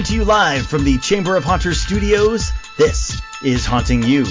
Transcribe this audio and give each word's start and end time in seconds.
Coming 0.00 0.08
to 0.12 0.14
you 0.14 0.24
live 0.24 0.66
from 0.66 0.84
the 0.84 0.96
Chamber 0.96 1.36
of 1.36 1.44
Haunters 1.44 1.78
studios, 1.78 2.52
this 2.78 3.20
is 3.44 3.66
Haunting 3.66 4.02
You. 4.02 4.24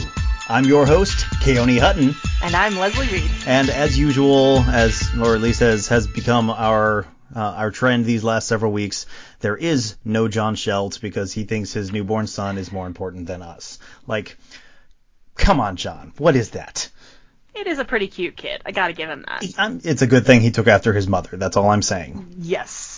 I'm 0.47 0.65
your 0.65 0.87
host, 0.87 1.27
Keone 1.43 1.79
Hutton, 1.79 2.15
And 2.41 2.55
I'm 2.55 2.75
Leslie 2.75 3.05
Reed. 3.05 3.29
and 3.45 3.69
as 3.69 3.95
usual, 3.95 4.61
as 4.61 5.07
or 5.21 5.35
at 5.35 5.41
least 5.41 5.61
as 5.61 5.87
has 5.89 6.07
become 6.07 6.49
our 6.49 7.05
uh, 7.35 7.39
our 7.39 7.69
trend 7.69 8.05
these 8.05 8.23
last 8.23 8.47
several 8.47 8.71
weeks, 8.71 9.05
there 9.41 9.55
is 9.55 9.95
no 10.03 10.27
John 10.27 10.55
Schelt 10.55 10.99
because 11.01 11.33
he 11.33 11.43
thinks 11.43 11.71
his 11.71 11.91
newborn 11.91 12.25
son 12.25 12.57
is 12.57 12.71
more 12.71 12.87
important 12.87 13.27
than 13.27 13.43
us. 13.43 13.77
Like, 14.07 14.39
come 15.35 15.59
on, 15.59 15.75
John, 15.75 16.13
what 16.17 16.35
is 16.35 16.49
that? 16.51 16.89
It 17.53 17.67
is 17.67 17.77
a 17.77 17.85
pretty 17.85 18.07
cute 18.07 18.35
kid. 18.35 18.63
I 18.65 18.71
gotta 18.71 18.93
give 18.93 19.07
him 19.09 19.23
that. 19.27 19.43
It's 19.85 20.01
a 20.01 20.07
good 20.07 20.25
thing 20.25 20.41
he 20.41 20.49
took 20.49 20.67
after 20.67 20.93
his 20.93 21.07
mother. 21.07 21.37
That's 21.37 21.57
all 21.57 21.69
I'm 21.69 21.83
saying. 21.83 22.37
Yes. 22.39 22.88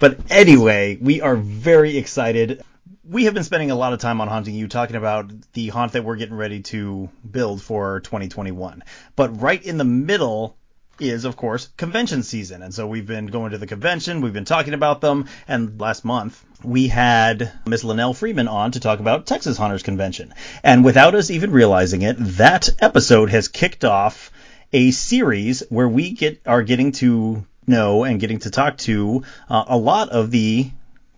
But 0.00 0.18
anyway, 0.30 0.98
we 1.00 1.20
are 1.20 1.36
very 1.36 1.98
excited. 1.98 2.62
We 3.04 3.24
have 3.24 3.34
been 3.34 3.44
spending 3.44 3.70
a 3.70 3.76
lot 3.76 3.92
of 3.92 4.00
time 4.00 4.20
on 4.22 4.28
Haunting 4.28 4.54
You 4.54 4.66
talking 4.66 4.96
about 4.96 5.30
the 5.52 5.68
haunt 5.68 5.92
that 5.92 6.04
we're 6.04 6.16
getting 6.16 6.36
ready 6.36 6.62
to 6.62 7.10
build 7.30 7.60
for 7.60 8.00
2021. 8.00 8.82
But 9.14 9.40
right 9.42 9.62
in 9.62 9.76
the 9.76 9.84
middle 9.84 10.56
is, 10.98 11.26
of 11.26 11.36
course, 11.36 11.68
convention 11.76 12.22
season. 12.22 12.62
And 12.62 12.72
so 12.72 12.86
we've 12.86 13.06
been 13.06 13.26
going 13.26 13.52
to 13.52 13.58
the 13.58 13.66
convention, 13.66 14.22
we've 14.22 14.32
been 14.32 14.46
talking 14.46 14.72
about 14.74 15.02
them, 15.02 15.26
and 15.46 15.78
last 15.78 16.04
month 16.04 16.42
we 16.62 16.88
had 16.88 17.52
Miss 17.66 17.84
Linnell 17.84 18.14
Freeman 18.14 18.48
on 18.48 18.72
to 18.72 18.80
talk 18.80 19.00
about 19.00 19.26
Texas 19.26 19.58
Haunters 19.58 19.82
Convention. 19.82 20.32
And 20.62 20.82
without 20.82 21.14
us 21.14 21.30
even 21.30 21.52
realizing 21.52 22.02
it, 22.02 22.16
that 22.18 22.70
episode 22.80 23.30
has 23.30 23.48
kicked 23.48 23.84
off 23.84 24.30
a 24.72 24.92
series 24.92 25.62
where 25.68 25.88
we 25.88 26.12
get 26.12 26.40
are 26.46 26.62
getting 26.62 26.92
to 26.92 27.44
know 27.70 28.04
and 28.04 28.20
getting 28.20 28.40
to 28.40 28.50
talk 28.50 28.76
to 28.78 29.22
uh, 29.48 29.64
a 29.68 29.78
lot 29.78 30.10
of 30.10 30.30
the, 30.30 30.70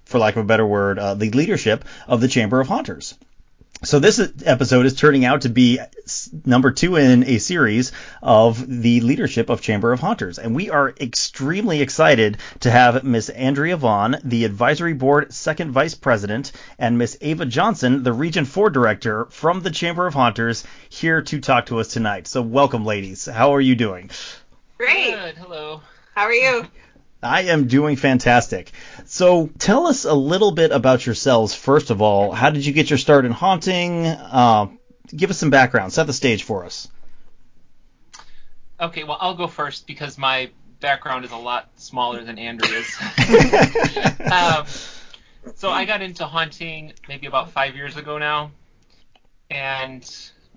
for 0.04 0.18
lack 0.18 0.36
of 0.36 0.44
a 0.44 0.46
better 0.46 0.66
word, 0.66 0.98
uh, 0.98 1.14
the 1.14 1.30
leadership 1.30 1.84
of 2.06 2.20
the 2.20 2.28
Chamber 2.28 2.60
of 2.60 2.68
Haunters. 2.68 3.18
So 3.84 3.98
this 3.98 4.20
episode 4.44 4.86
is 4.86 4.94
turning 4.94 5.24
out 5.24 5.40
to 5.40 5.48
be 5.48 5.80
number 6.44 6.70
two 6.70 6.94
in 6.94 7.24
a 7.24 7.38
series 7.38 7.90
of 8.22 8.64
the 8.64 9.00
leadership 9.00 9.50
of 9.50 9.60
Chamber 9.60 9.92
of 9.92 9.98
Haunters, 9.98 10.38
and 10.38 10.54
we 10.54 10.70
are 10.70 10.94
extremely 11.00 11.80
excited 11.82 12.38
to 12.60 12.70
have 12.70 13.02
Miss 13.02 13.28
Andrea 13.28 13.76
Vaughn, 13.76 14.18
the 14.22 14.44
advisory 14.44 14.92
board 14.92 15.34
second 15.34 15.72
vice 15.72 15.96
president, 15.96 16.52
and 16.78 16.96
Miss 16.96 17.18
Ava 17.20 17.44
Johnson, 17.44 18.04
the 18.04 18.12
Region 18.12 18.44
Four 18.44 18.70
director 18.70 19.24
from 19.30 19.62
the 19.62 19.70
Chamber 19.72 20.06
of 20.06 20.14
Haunters, 20.14 20.62
here 20.88 21.20
to 21.22 21.40
talk 21.40 21.66
to 21.66 21.80
us 21.80 21.88
tonight. 21.88 22.28
So 22.28 22.40
welcome, 22.40 22.84
ladies. 22.84 23.26
How 23.26 23.52
are 23.56 23.60
you 23.60 23.74
doing? 23.74 24.10
Great. 24.78 25.10
Good. 25.10 25.38
Hello. 25.38 25.80
How 26.14 26.24
are 26.24 26.32
you? 26.32 26.66
I 27.22 27.42
am 27.42 27.68
doing 27.68 27.96
fantastic. 27.96 28.72
So 29.06 29.48
tell 29.58 29.86
us 29.86 30.04
a 30.04 30.14
little 30.14 30.50
bit 30.50 30.72
about 30.72 31.06
yourselves. 31.06 31.54
First 31.54 31.90
of 31.90 32.02
all, 32.02 32.32
how 32.32 32.50
did 32.50 32.66
you 32.66 32.72
get 32.72 32.90
your 32.90 32.98
start 32.98 33.24
in 33.24 33.30
haunting? 33.30 34.06
Uh, 34.06 34.66
give 35.14 35.30
us 35.30 35.38
some 35.38 35.50
background. 35.50 35.92
Set 35.92 36.08
the 36.08 36.12
stage 36.12 36.42
for 36.42 36.64
us. 36.64 36.88
Okay, 38.80 39.04
well, 39.04 39.18
I'll 39.20 39.36
go 39.36 39.46
first 39.46 39.86
because 39.86 40.18
my 40.18 40.50
background 40.80 41.24
is 41.24 41.30
a 41.30 41.36
lot 41.36 41.70
smaller 41.76 42.24
than 42.24 42.38
Andrea's. 42.38 42.92
um, 44.32 44.66
so 45.54 45.70
I 45.70 45.84
got 45.84 46.02
into 46.02 46.26
haunting 46.26 46.92
maybe 47.08 47.28
about 47.28 47.52
five 47.52 47.76
years 47.76 47.96
ago 47.96 48.18
now, 48.18 48.50
and 49.48 50.04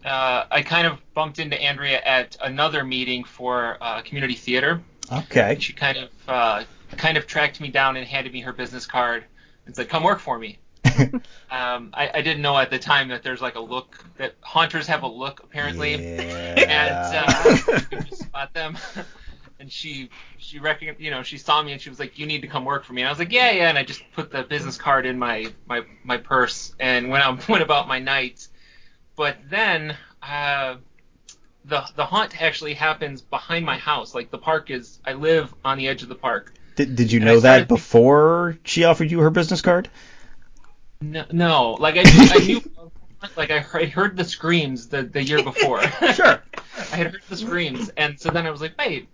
uh, 0.03 0.45
I 0.49 0.63
kind 0.63 0.87
of 0.87 0.99
bumped 1.13 1.37
into 1.37 1.61
Andrea 1.61 2.01
at 2.03 2.37
another 2.41 2.83
meeting 2.83 3.23
for 3.23 3.77
uh, 3.79 4.01
community 4.01 4.33
theater. 4.33 4.81
Okay. 5.11 5.57
She 5.59 5.73
kind 5.73 5.97
of 5.97 6.09
uh, 6.27 6.63
kind 6.91 7.17
of 7.17 7.27
tracked 7.27 7.61
me 7.61 7.69
down 7.69 7.97
and 7.97 8.07
handed 8.07 8.33
me 8.33 8.41
her 8.41 8.53
business 8.53 8.85
card 8.85 9.25
and 9.65 9.75
said, 9.75 9.89
"Come 9.89 10.03
work 10.03 10.19
for 10.19 10.37
me." 10.37 10.59
um, 11.49 11.89
I, 11.93 12.11
I 12.13 12.21
didn't 12.21 12.41
know 12.41 12.57
at 12.57 12.69
the 12.69 12.79
time 12.79 13.09
that 13.09 13.23
there's 13.23 13.41
like 13.41 13.55
a 13.55 13.59
look 13.59 14.03
that 14.17 14.35
haunters 14.41 14.87
have 14.87 15.03
a 15.03 15.07
look 15.07 15.41
apparently. 15.43 15.95
and 16.57 17.15
uh, 17.15 17.57
you 17.67 17.81
could 17.81 18.07
just 18.07 18.23
spot 18.23 18.53
them. 18.53 18.77
and 19.59 19.71
she 19.71 20.09
she 20.37 20.59
recognized, 20.59 20.99
you 20.99 21.11
know, 21.11 21.23
she 21.23 21.37
saw 21.37 21.61
me 21.61 21.71
and 21.71 21.81
she 21.81 21.89
was 21.89 21.99
like, 21.99 22.17
"You 22.19 22.25
need 22.25 22.41
to 22.41 22.47
come 22.47 22.65
work 22.65 22.83
for 22.83 22.93
me." 22.93 23.01
And 23.01 23.07
I 23.07 23.11
was 23.11 23.19
like, 23.19 23.31
"Yeah, 23.31 23.51
yeah." 23.51 23.69
And 23.69 23.77
I 23.77 23.83
just 23.83 24.01
put 24.13 24.31
the 24.31 24.43
business 24.43 24.77
card 24.77 25.05
in 25.05 25.17
my 25.17 25.47
my 25.65 25.81
my 26.03 26.17
purse 26.17 26.73
and 26.79 27.09
went 27.09 27.23
out 27.23 27.47
went 27.49 27.63
about 27.63 27.87
my 27.87 27.99
night. 27.99 28.47
But 29.15 29.37
then 29.49 29.95
uh, 30.21 30.75
the 31.67 31.83
the 31.95 32.05
haunt 32.05 32.41
actually 32.41 32.73
happens 32.75 33.21
behind 33.21 33.65
my 33.65 33.77
house. 33.77 34.13
Like 34.15 34.29
the 34.31 34.37
park 34.37 34.69
is, 34.71 34.99
I 35.05 35.13
live 35.13 35.53
on 35.63 35.77
the 35.77 35.87
edge 35.87 36.03
of 36.03 36.09
the 36.09 36.15
park. 36.15 36.53
Did, 36.75 36.95
did 36.95 37.11
you 37.11 37.19
And 37.19 37.25
know 37.25 37.35
that 37.39 37.41
started- 37.41 37.67
before 37.69 38.57
she 38.65 38.83
offered 38.83 39.09
you 39.09 39.19
her 39.21 39.29
business 39.29 39.61
card? 39.61 39.89
No, 41.01 41.25
no 41.31 41.71
like 41.79 41.95
I, 41.97 42.03
I 42.05 42.39
knew, 42.45 42.61
like 43.37 43.51
I 43.51 43.59
heard, 43.59 43.81
I 43.83 43.85
heard 43.85 44.17
the 44.17 44.23
screams 44.25 44.87
the 44.87 45.03
the 45.03 45.23
year 45.23 45.43
before. 45.43 45.81
Sure. 46.13 46.41
I 46.77 46.95
had 46.97 47.07
heard 47.07 47.21
the 47.29 47.37
screams, 47.37 47.89
and 47.97 48.19
so 48.19 48.29
then 48.31 48.45
I 48.45 48.51
was 48.51 48.59
like, 48.61 48.77
wait, 48.77 49.07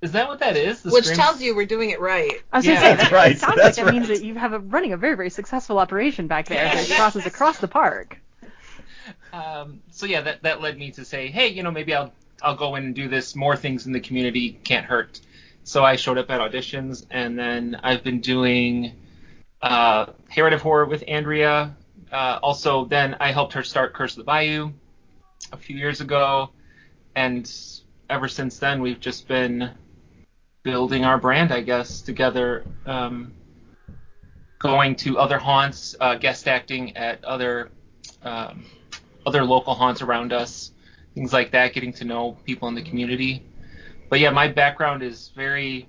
is 0.00 0.12
that 0.12 0.28
what 0.28 0.38
that 0.40 0.56
is? 0.56 0.82
The 0.82 0.90
Which 0.90 1.04
screams? 1.04 1.18
tells 1.18 1.42
you 1.42 1.54
we're 1.54 1.66
doing 1.66 1.90
it 1.90 2.00
right. 2.00 2.32
I 2.52 2.56
was 2.58 2.66
Yeah, 2.66 2.74
gonna 2.74 2.86
say 2.86 2.96
that's 2.96 3.10
that 3.10 3.12
right, 3.16 3.32
it 3.32 3.38
sounds 3.38 3.56
that's 3.56 3.76
like 3.78 3.86
that 3.86 3.92
means 3.92 4.08
that 4.08 4.22
you 4.24 4.34
have 4.34 4.52
a 4.54 4.58
running 4.58 4.92
a 4.92 4.96
very 4.96 5.14
very 5.16 5.30
successful 5.30 5.78
operation 5.78 6.26
back 6.26 6.46
there 6.48 6.64
that 6.64 6.88
crosses 6.96 7.26
across 7.26 7.58
the 7.58 7.68
park. 7.68 8.18
Um, 9.32 9.80
so 9.90 10.06
yeah, 10.06 10.20
that 10.22 10.42
that 10.42 10.60
led 10.60 10.78
me 10.78 10.90
to 10.92 11.04
say, 11.04 11.28
hey, 11.28 11.48
you 11.48 11.62
know, 11.62 11.70
maybe 11.70 11.94
I'll 11.94 12.12
I'll 12.42 12.56
go 12.56 12.74
in 12.76 12.84
and 12.84 12.94
do 12.94 13.08
this. 13.08 13.34
More 13.34 13.56
things 13.56 13.86
in 13.86 13.92
the 13.92 14.00
community 14.00 14.58
can't 14.64 14.84
hurt. 14.84 15.20
So 15.64 15.84
I 15.84 15.96
showed 15.96 16.18
up 16.18 16.30
at 16.30 16.40
auditions, 16.40 17.06
and 17.10 17.38
then 17.38 17.78
I've 17.82 18.02
been 18.02 18.20
doing 18.20 18.92
uh, 19.60 20.06
Hayride 20.30 20.54
of 20.54 20.62
Horror 20.62 20.86
with 20.86 21.04
Andrea. 21.06 21.76
Uh, 22.10 22.38
also, 22.42 22.84
then 22.84 23.16
I 23.20 23.32
helped 23.32 23.52
her 23.54 23.62
start 23.62 23.94
Curse 23.94 24.12
of 24.12 24.18
the 24.18 24.24
Bayou 24.24 24.72
a 25.52 25.56
few 25.56 25.76
years 25.76 26.00
ago, 26.00 26.50
and 27.14 27.50
ever 28.10 28.28
since 28.28 28.58
then 28.58 28.82
we've 28.82 29.00
just 29.00 29.28
been 29.28 29.70
building 30.62 31.04
our 31.04 31.18
brand, 31.18 31.52
I 31.52 31.60
guess, 31.60 32.02
together. 32.02 32.64
Um, 32.86 33.32
going 34.58 34.94
to 34.94 35.18
other 35.18 35.38
haunts, 35.38 35.96
uh, 36.00 36.14
guest 36.14 36.46
acting 36.46 36.96
at 36.96 37.24
other 37.24 37.70
um, 38.22 38.64
other 39.26 39.44
local 39.44 39.74
haunts 39.74 40.02
around 40.02 40.32
us, 40.32 40.72
things 41.14 41.32
like 41.32 41.50
that, 41.52 41.72
getting 41.72 41.92
to 41.94 42.04
know 42.04 42.36
people 42.44 42.68
in 42.68 42.74
the 42.74 42.82
community. 42.82 43.44
But 44.08 44.20
yeah, 44.20 44.30
my 44.30 44.48
background 44.48 45.02
is 45.02 45.30
very. 45.34 45.88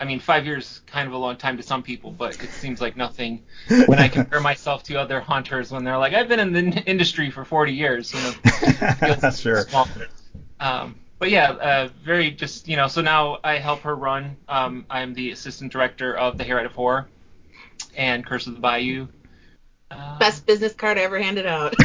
I 0.00 0.04
mean, 0.04 0.18
five 0.18 0.44
years 0.44 0.64
is 0.72 0.80
kind 0.86 1.06
of 1.06 1.14
a 1.14 1.16
long 1.16 1.36
time 1.36 1.56
to 1.56 1.62
some 1.62 1.80
people, 1.82 2.10
but 2.10 2.42
it 2.42 2.50
seems 2.50 2.80
like 2.80 2.96
nothing 2.96 3.44
when 3.86 4.00
I 4.00 4.08
compare 4.08 4.40
myself 4.52 4.82
to 4.84 4.96
other 4.96 5.20
hunters 5.20 5.70
when 5.70 5.84
they're 5.84 5.96
like, 5.98 6.14
I've 6.14 6.26
been 6.26 6.40
in 6.40 6.52
the 6.52 6.58
n- 6.58 6.84
industry 6.86 7.30
for 7.30 7.44
40 7.44 7.72
years. 7.72 8.12
You 8.12 8.20
know, 8.20 8.32
feels 8.94 9.40
sure. 9.40 9.64
Um, 10.58 10.96
but 11.20 11.30
yeah, 11.30 11.50
uh, 11.52 11.88
very 12.04 12.32
just 12.32 12.66
you 12.68 12.76
know. 12.76 12.88
So 12.88 13.00
now 13.00 13.38
I 13.44 13.58
help 13.58 13.80
her 13.80 13.94
run. 13.94 14.36
Um, 14.48 14.84
I'm 14.90 15.14
the 15.14 15.30
assistant 15.30 15.72
director 15.72 16.16
of 16.16 16.38
the 16.38 16.44
Hayride 16.44 16.66
of 16.66 16.72
Horror 16.72 17.06
and 17.96 18.26
Curse 18.26 18.46
of 18.46 18.54
the 18.54 18.60
Bayou. 18.60 19.06
Um, 19.90 20.18
Best 20.18 20.46
business 20.46 20.74
card 20.74 20.98
I 20.98 21.02
ever 21.02 21.18
handed 21.20 21.46
out. 21.46 21.74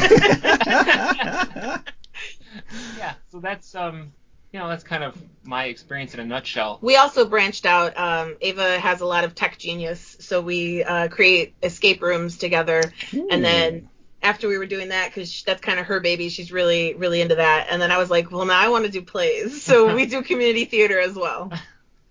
yeah. 2.98 3.14
So 3.30 3.40
that's 3.40 3.74
um, 3.74 4.12
you 4.52 4.58
know, 4.58 4.68
that's 4.68 4.82
kind 4.82 5.04
of 5.04 5.16
my 5.44 5.66
experience 5.66 6.14
in 6.14 6.20
a 6.20 6.24
nutshell. 6.24 6.78
we 6.82 6.96
also 6.96 7.24
branched 7.24 7.66
out. 7.66 7.96
Um, 7.96 8.36
Ava 8.40 8.80
has 8.80 9.00
a 9.00 9.06
lot 9.06 9.24
of 9.24 9.34
tech 9.34 9.58
genius, 9.58 10.16
so 10.20 10.40
we 10.40 10.82
uh, 10.82 11.08
create 11.08 11.54
escape 11.62 12.02
rooms 12.02 12.36
together. 12.36 12.92
And 13.12 13.44
then 13.44 13.88
after 14.22 14.48
we 14.48 14.58
were 14.58 14.66
doing 14.66 14.88
that, 14.88 15.08
because 15.08 15.42
that's 15.44 15.60
kind 15.60 15.78
of 15.78 15.86
her 15.86 16.00
baby, 16.00 16.28
she's 16.28 16.50
really, 16.50 16.94
really 16.94 17.20
into 17.20 17.36
that. 17.36 17.68
And 17.70 17.80
then 17.80 17.92
I 17.92 17.98
was 17.98 18.10
like, 18.10 18.32
well, 18.32 18.44
now 18.44 18.58
I 18.58 18.68
want 18.68 18.84
to 18.86 18.90
do 18.90 19.02
plays, 19.02 19.62
so 19.64 19.94
we 19.94 20.06
do 20.06 20.22
community 20.22 20.64
theater 20.64 20.98
as 20.98 21.14
well. 21.14 21.52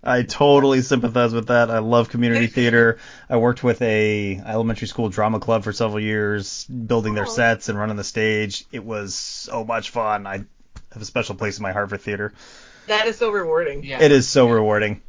I 0.02 0.22
totally 0.22 0.80
sympathize 0.80 1.34
with 1.34 1.48
that. 1.48 1.70
I 1.70 1.78
love 1.80 2.08
community 2.08 2.46
theater. 2.46 2.98
I 3.28 3.36
worked 3.36 3.62
with 3.62 3.82
a 3.82 4.36
elementary 4.46 4.88
school 4.88 5.10
drama 5.10 5.40
club 5.40 5.62
for 5.64 5.72
several 5.74 6.00
years, 6.00 6.64
building 6.64 7.14
their 7.14 7.26
Oh. 7.26 7.30
sets 7.30 7.68
and 7.68 7.78
running 7.78 7.96
the 7.96 8.04
stage. 8.04 8.64
It 8.72 8.82
was 8.84 9.14
so 9.14 9.62
much 9.64 9.90
fun. 9.90 10.26
I 10.26 10.44
have 10.92 11.02
a 11.02 11.04
special 11.04 11.34
place 11.34 11.58
in 11.58 11.62
my 11.62 11.72
heart 11.72 11.90
for 11.90 11.98
theater. 11.98 12.32
That 12.86 13.06
is 13.06 13.18
so 13.18 13.30
rewarding. 13.30 13.84
Yeah. 13.84 14.02
It 14.02 14.10
is 14.10 14.26
so 14.26 14.48
rewarding. 14.48 15.02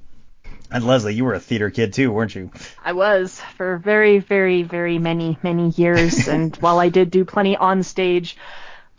And 0.74 0.86
Leslie, 0.86 1.14
you 1.16 1.26
were 1.26 1.34
a 1.34 1.40
theater 1.40 1.70
kid 1.70 1.94
too, 1.94 2.12
weren't 2.12 2.36
you? 2.36 2.52
I 2.84 2.92
was 2.94 3.42
for 3.58 3.78
very 3.78 4.20
very 4.20 4.64
very 4.64 5.00
many 5.00 5.38
many 5.42 5.70
years, 5.70 6.28
and 6.30 6.56
while 6.58 6.80
I 6.80 6.90
did 6.90 7.12
do 7.12 7.24
plenty 7.26 7.56
on 7.56 7.84
stage, 7.84 8.36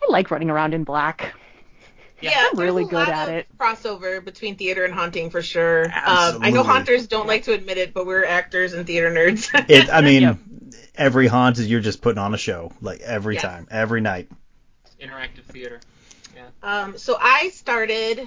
I 0.03 0.07
like 0.11 0.31
running 0.31 0.51
around 0.51 0.73
in 0.75 0.85
black. 0.85 1.35
Yeah, 2.23 2.47
I'm 2.53 2.59
really 2.59 2.85
a 2.85 2.87
good 2.87 2.95
lot 2.95 3.09
at 3.09 3.29
of 3.29 3.35
it. 3.35 3.47
Crossover 3.59 4.25
between 4.25 4.57
theater 4.57 4.85
and 4.85 4.95
haunting 4.95 5.31
for 5.31 5.43
sure. 5.43 5.85
Um, 5.87 6.39
I 6.43 6.51
know 6.51 6.63
haunters 6.63 7.07
don't 7.07 7.27
like 7.27 7.45
to 7.45 7.53
admit 7.53 7.79
it, 7.79 7.93
but 7.93 8.07
we're 8.07 8.25
actors 8.25 8.73
and 8.73 8.87
theater 8.87 9.11
nerds. 9.11 9.49
It. 9.69 9.89
I 9.93 10.01
mean, 10.01 10.23
Yep. 10.23 10.39
every 10.95 11.27
haunt 11.27 11.59
is 11.59 11.69
you're 11.71 11.81
just 11.81 12.01
putting 12.01 12.19
on 12.19 12.35
a 12.35 12.39
show, 12.39 12.73
like 12.81 13.01
every 13.01 13.35
Yes. 13.35 13.43
time, 13.43 13.67
every 13.71 14.01
night. 14.01 14.29
Interactive 15.01 15.45
theater. 15.51 15.81
Yeah. 16.35 16.47
Um, 16.63 16.97
so 16.99 17.17
I 17.21 17.49
started, 17.51 18.21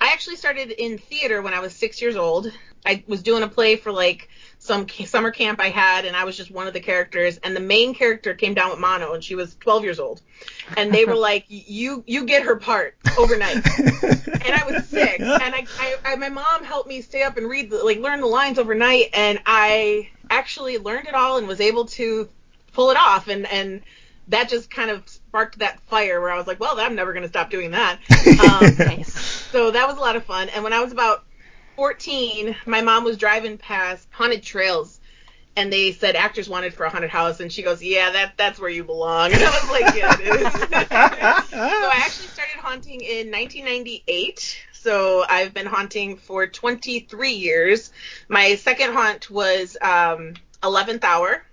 I 0.00 0.08
actually 0.12 0.36
started 0.36 0.70
in 0.70 0.98
theater 0.98 1.40
when 1.42 1.54
I 1.54 1.60
was 1.60 1.74
six 1.74 2.02
years 2.02 2.16
old. 2.16 2.50
I 2.84 3.02
was 3.06 3.22
doing 3.22 3.42
a 3.42 3.48
play 3.48 3.76
for 3.76 3.92
like 3.92 4.28
some 4.58 4.88
summer 4.88 5.30
camp 5.30 5.60
I 5.60 5.68
had, 5.68 6.04
and 6.04 6.16
I 6.16 6.24
was 6.24 6.36
just 6.36 6.50
one 6.50 6.66
of 6.66 6.72
the 6.72 6.80
characters. 6.80 7.38
And 7.38 7.54
the 7.54 7.60
main 7.60 7.94
character 7.94 8.34
came 8.34 8.54
down 8.54 8.70
with 8.70 8.78
mono, 8.78 9.12
and 9.12 9.22
she 9.22 9.34
was 9.34 9.56
12 9.56 9.84
years 9.84 9.98
old. 9.98 10.20
And 10.76 10.92
they 10.92 11.04
were 11.04 11.14
like, 11.30 11.44
"You 11.48 12.04
you 12.06 12.24
get 12.24 12.42
her 12.44 12.56
part 12.56 12.96
overnight." 13.18 13.56
and 13.66 14.54
I 14.54 14.64
was 14.66 14.86
sick, 14.86 15.20
and 15.20 15.54
I, 15.54 15.66
I, 15.78 15.96
I 16.04 16.16
my 16.16 16.28
mom 16.28 16.64
helped 16.64 16.88
me 16.88 17.00
stay 17.00 17.22
up 17.22 17.36
and 17.36 17.48
read 17.48 17.70
the, 17.70 17.84
like 17.84 17.98
learn 17.98 18.20
the 18.20 18.26
lines 18.26 18.58
overnight, 18.58 19.10
and 19.14 19.40
I 19.46 20.10
actually 20.30 20.78
learned 20.78 21.08
it 21.08 21.14
all 21.14 21.38
and 21.38 21.46
was 21.46 21.60
able 21.60 21.86
to 21.86 22.28
pull 22.72 22.90
it 22.90 22.96
off, 22.96 23.28
and 23.28 23.46
and 23.46 23.82
that 24.28 24.48
just 24.48 24.70
kind 24.70 24.90
of 24.90 25.08
sparked 25.08 25.58
that 25.58 25.80
fire 25.80 26.20
where 26.20 26.30
I 26.30 26.36
was 26.36 26.46
like, 26.46 26.60
well, 26.60 26.78
I'm 26.78 26.94
never 26.94 27.12
going 27.12 27.24
to 27.24 27.28
stop 27.28 27.50
doing 27.50 27.72
that. 27.72 27.98
Um, 28.42 28.74
Nice. 28.78 29.12
so 29.52 29.70
that 29.70 29.86
was 29.86 29.98
a 29.98 30.00
lot 30.00 30.16
of 30.16 30.24
fun. 30.24 30.48
And 30.48 30.64
when 30.64 30.72
I 30.72 30.80
was 30.80 30.90
about 30.90 31.24
14, 31.76 32.56
my 32.66 32.80
mom 32.80 33.04
was 33.04 33.16
driving 33.16 33.58
past 33.58 34.08
haunted 34.10 34.42
trails. 34.42 35.00
And 35.54 35.70
they 35.70 35.92
said 35.92 36.16
actors 36.16 36.48
wanted 36.48 36.72
for 36.72 36.84
a 36.84 36.88
haunted 36.88 37.10
house, 37.10 37.40
and 37.40 37.52
she 37.52 37.62
goes, 37.62 37.82
"Yeah, 37.82 38.10
that 38.12 38.38
that's 38.38 38.58
where 38.58 38.70
you 38.70 38.84
belong." 38.84 39.32
And 39.34 39.42
I 39.42 39.50
was 39.50 39.70
like, 39.70 39.94
"Yeah, 39.94 40.16
it 40.18 40.26
is." 40.26 40.52
so 41.50 41.58
I 41.58 42.00
actually 42.02 42.28
started 42.28 42.56
haunting 42.56 43.02
in 43.02 43.30
1998. 43.30 44.56
So 44.72 45.24
I've 45.28 45.52
been 45.52 45.66
haunting 45.66 46.16
for 46.16 46.46
23 46.46 47.32
years. 47.32 47.92
My 48.28 48.54
second 48.54 48.94
haunt 48.94 49.30
was 49.30 49.76
um, 49.82 50.34
11th 50.62 51.04
Hour, 51.04 51.44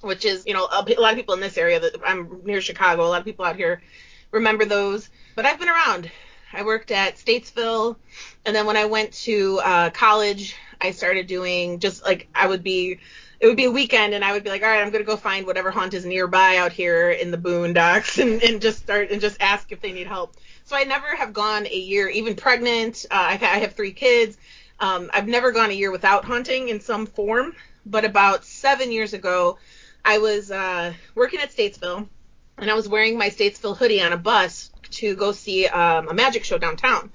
which 0.00 0.24
is, 0.24 0.46
you 0.46 0.54
know, 0.54 0.64
a, 0.64 0.84
a 0.96 1.00
lot 1.00 1.12
of 1.12 1.16
people 1.16 1.34
in 1.34 1.40
this 1.40 1.58
area 1.58 1.78
that 1.78 1.96
I'm 2.04 2.40
near 2.44 2.60
Chicago. 2.60 3.04
A 3.04 3.08
lot 3.08 3.20
of 3.20 3.24
people 3.24 3.44
out 3.44 3.56
here 3.56 3.82
remember 4.30 4.64
those. 4.64 5.08
But 5.36 5.46
I've 5.46 5.58
been 5.58 5.68
around. 5.68 6.10
I 6.52 6.62
worked 6.62 6.90
at 6.90 7.16
Statesville, 7.16 7.96
and 8.44 8.54
then 8.54 8.66
when 8.66 8.76
I 8.76 8.84
went 8.84 9.12
to 9.24 9.60
uh, 9.64 9.90
college, 9.90 10.56
I 10.80 10.90
started 10.90 11.26
doing 11.26 11.78
just 11.78 12.04
like 12.04 12.28
I 12.34 12.46
would 12.46 12.62
be. 12.62 13.00
It 13.40 13.48
would 13.48 13.56
be 13.56 13.64
a 13.64 13.70
weekend, 13.70 14.14
and 14.14 14.24
I 14.24 14.32
would 14.32 14.42
be 14.42 14.48
like, 14.48 14.62
all 14.62 14.68
right, 14.68 14.80
I'm 14.80 14.90
gonna 14.90 15.04
go 15.04 15.16
find 15.16 15.46
whatever 15.46 15.70
haunt 15.70 15.92
is 15.92 16.06
nearby 16.06 16.56
out 16.56 16.72
here 16.72 17.10
in 17.10 17.30
the 17.30 17.36
boondocks, 17.36 18.18
and, 18.22 18.42
and 18.42 18.62
just 18.62 18.78
start 18.78 19.10
and 19.10 19.20
just 19.20 19.36
ask 19.40 19.70
if 19.70 19.80
they 19.80 19.92
need 19.92 20.06
help. 20.06 20.36
So 20.64 20.76
I 20.76 20.84
never 20.84 21.14
have 21.14 21.32
gone 21.32 21.66
a 21.66 21.76
year, 21.76 22.08
even 22.08 22.36
pregnant. 22.36 23.04
Uh, 23.10 23.14
I've, 23.14 23.42
I 23.42 23.58
have 23.58 23.74
three 23.74 23.92
kids. 23.92 24.38
Um, 24.80 25.10
I've 25.12 25.28
never 25.28 25.52
gone 25.52 25.70
a 25.70 25.74
year 25.74 25.90
without 25.90 26.24
haunting 26.24 26.68
in 26.68 26.80
some 26.80 27.06
form. 27.06 27.54
But 27.86 28.04
about 28.04 28.44
seven 28.44 28.90
years 28.90 29.12
ago, 29.12 29.58
I 30.04 30.18
was 30.18 30.50
uh, 30.50 30.94
working 31.14 31.40
at 31.40 31.50
Statesville, 31.50 32.08
and 32.56 32.70
I 32.70 32.74
was 32.74 32.88
wearing 32.88 33.18
my 33.18 33.28
Statesville 33.28 33.76
hoodie 33.76 34.00
on 34.00 34.12
a 34.12 34.16
bus 34.16 34.70
to 34.92 35.14
go 35.16 35.32
see 35.32 35.66
um, 35.66 36.08
a 36.08 36.14
magic 36.14 36.44
show 36.44 36.56
downtown. 36.56 37.12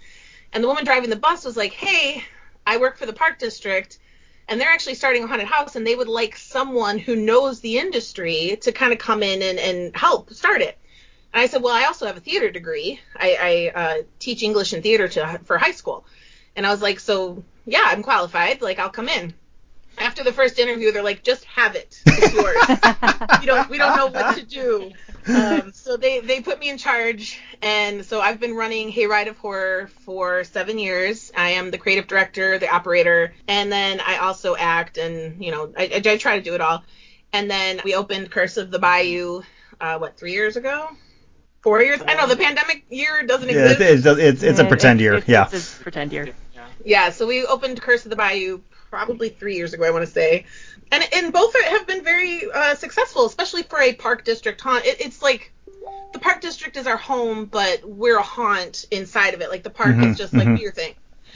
And 0.53 0.63
the 0.63 0.67
woman 0.67 0.85
driving 0.85 1.09
the 1.09 1.15
bus 1.15 1.45
was 1.45 1.57
like, 1.57 1.73
"Hey, 1.73 2.23
I 2.65 2.77
work 2.77 2.97
for 2.97 3.05
the 3.05 3.13
park 3.13 3.39
district." 3.39 3.99
And 4.47 4.59
they're 4.59 4.71
actually 4.71 4.95
starting 4.95 5.23
a 5.23 5.27
haunted 5.27 5.47
house, 5.47 5.75
and 5.75 5.85
they 5.85 5.95
would 5.95 6.07
like 6.07 6.35
someone 6.35 6.97
who 6.97 7.15
knows 7.15 7.59
the 7.59 7.77
industry 7.77 8.57
to 8.61 8.71
kind 8.71 8.91
of 8.91 8.97
come 8.97 9.21
in 9.21 9.43
and, 9.43 9.59
and 9.59 9.95
help 9.95 10.33
start 10.33 10.61
it. 10.61 10.75
And 11.33 11.41
I 11.41 11.47
said, 11.47 11.61
well, 11.61 11.73
I 11.73 11.85
also 11.85 12.07
have 12.07 12.17
a 12.17 12.21
theater 12.21 12.49
degree. 12.49 12.99
I, 13.15 13.71
I 13.75 13.79
uh, 13.79 14.01
teach 14.17 14.41
English 14.41 14.73
and 14.73 14.81
theater 14.81 15.07
to 15.09 15.39
for 15.43 15.57
high 15.57 15.71
school. 15.71 16.05
And 16.55 16.65
I 16.65 16.71
was 16.71 16.81
like, 16.81 16.99
so 16.99 17.43
yeah, 17.65 17.83
I'm 17.85 18.01
qualified. 18.01 18.61
Like 18.61 18.79
I'll 18.79 18.89
come 18.89 19.09
in. 19.09 19.33
After 19.97 20.23
the 20.23 20.31
first 20.31 20.59
interview, 20.59 20.91
they're 20.91 21.03
like, 21.03 21.23
just 21.23 21.43
have 21.45 21.75
it. 21.75 22.01
It's 22.05 22.33
yours. 22.33 22.57
we 23.39 23.45
don't 23.45 23.69
we 23.69 23.77
don't 23.77 23.95
know 23.95 24.07
what 24.07 24.37
to 24.37 24.45
do. 24.45 24.91
Um, 25.27 25.71
so 25.73 25.97
they 25.97 26.19
they 26.19 26.41
put 26.41 26.59
me 26.59 26.69
in 26.69 26.77
charge, 26.77 27.39
and 27.61 28.05
so 28.05 28.21
I've 28.21 28.39
been 28.39 28.55
running 28.55 28.91
Hayride 28.91 29.27
of 29.27 29.37
Horror 29.37 29.87
for 30.05 30.43
seven 30.43 30.79
years. 30.79 31.31
I 31.35 31.49
am 31.51 31.71
the 31.71 31.77
creative 31.77 32.07
director, 32.07 32.57
the 32.57 32.69
operator, 32.69 33.33
and 33.47 33.71
then 33.71 33.99
I 34.05 34.17
also 34.17 34.55
act, 34.55 34.97
and 34.97 35.43
you 35.43 35.51
know 35.51 35.71
I, 35.77 35.85
I, 36.05 36.11
I 36.13 36.17
try 36.17 36.37
to 36.37 36.43
do 36.43 36.55
it 36.55 36.61
all. 36.61 36.83
And 37.33 37.49
then 37.49 37.79
we 37.83 37.93
opened 37.93 38.31
Curse 38.31 38.57
of 38.57 38.71
the 38.71 38.79
Bayou, 38.79 39.41
uh, 39.79 39.97
what 39.99 40.17
three 40.17 40.31
years 40.31 40.55
ago? 40.55 40.87
Four 41.61 41.81
years? 41.83 42.01
I 42.07 42.15
know 42.15 42.25
the 42.25 42.37
pandemic 42.37 42.85
year 42.89 43.21
doesn't 43.27 43.49
Yeah, 43.49 43.71
exist. 43.71 43.81
it's, 43.81 44.05
it's, 44.05 44.19
it's, 44.19 44.43
it's 44.43 44.59
a 44.59 44.65
pretend 44.65 44.99
it- 44.99 45.03
year. 45.03 45.13
It's, 45.15 45.27
yeah. 45.27 45.47
It's 45.51 45.79
a 45.79 45.83
pretend 45.83 46.11
year. 46.13 46.25
Yeah. 46.55 46.65
Yeah, 46.85 47.09
so 47.11 47.27
we 47.27 47.45
opened 47.45 47.81
Curse 47.81 48.05
of 48.05 48.09
the 48.09 48.15
Bayou 48.15 48.61
probably 48.89 49.29
three 49.29 49.55
years 49.57 49.73
ago, 49.73 49.83
I 49.83 49.91
want 49.91 50.05
to 50.05 50.11
say, 50.11 50.45
and 50.91 51.03
and 51.13 51.33
both 51.33 51.55
are, 51.55 51.63
have 51.69 51.87
been 51.87 52.03
very 52.03 52.41
uh, 52.51 52.75
successful, 52.75 53.25
especially 53.25 53.63
for 53.63 53.79
a 53.79 53.93
park 53.93 54.23
district 54.25 54.61
haunt. 54.61 54.85
It, 54.85 55.01
it's 55.01 55.21
like 55.21 55.51
the 56.13 56.19
park 56.19 56.41
district 56.41 56.77
is 56.77 56.87
our 56.87 56.97
home, 56.97 57.45
but 57.45 57.83
we're 57.87 58.17
a 58.17 58.23
haunt 58.23 58.85
inside 58.91 59.33
of 59.33 59.41
it. 59.41 59.49
Like 59.49 59.63
the 59.63 59.69
park 59.69 59.95
Mhm, 59.97 60.03
is 60.03 60.17
just 60.17 60.33
like 60.33 60.47
mhm. 60.47 60.55
do 60.55 60.61
your 60.61 60.71
thing. 60.71 60.95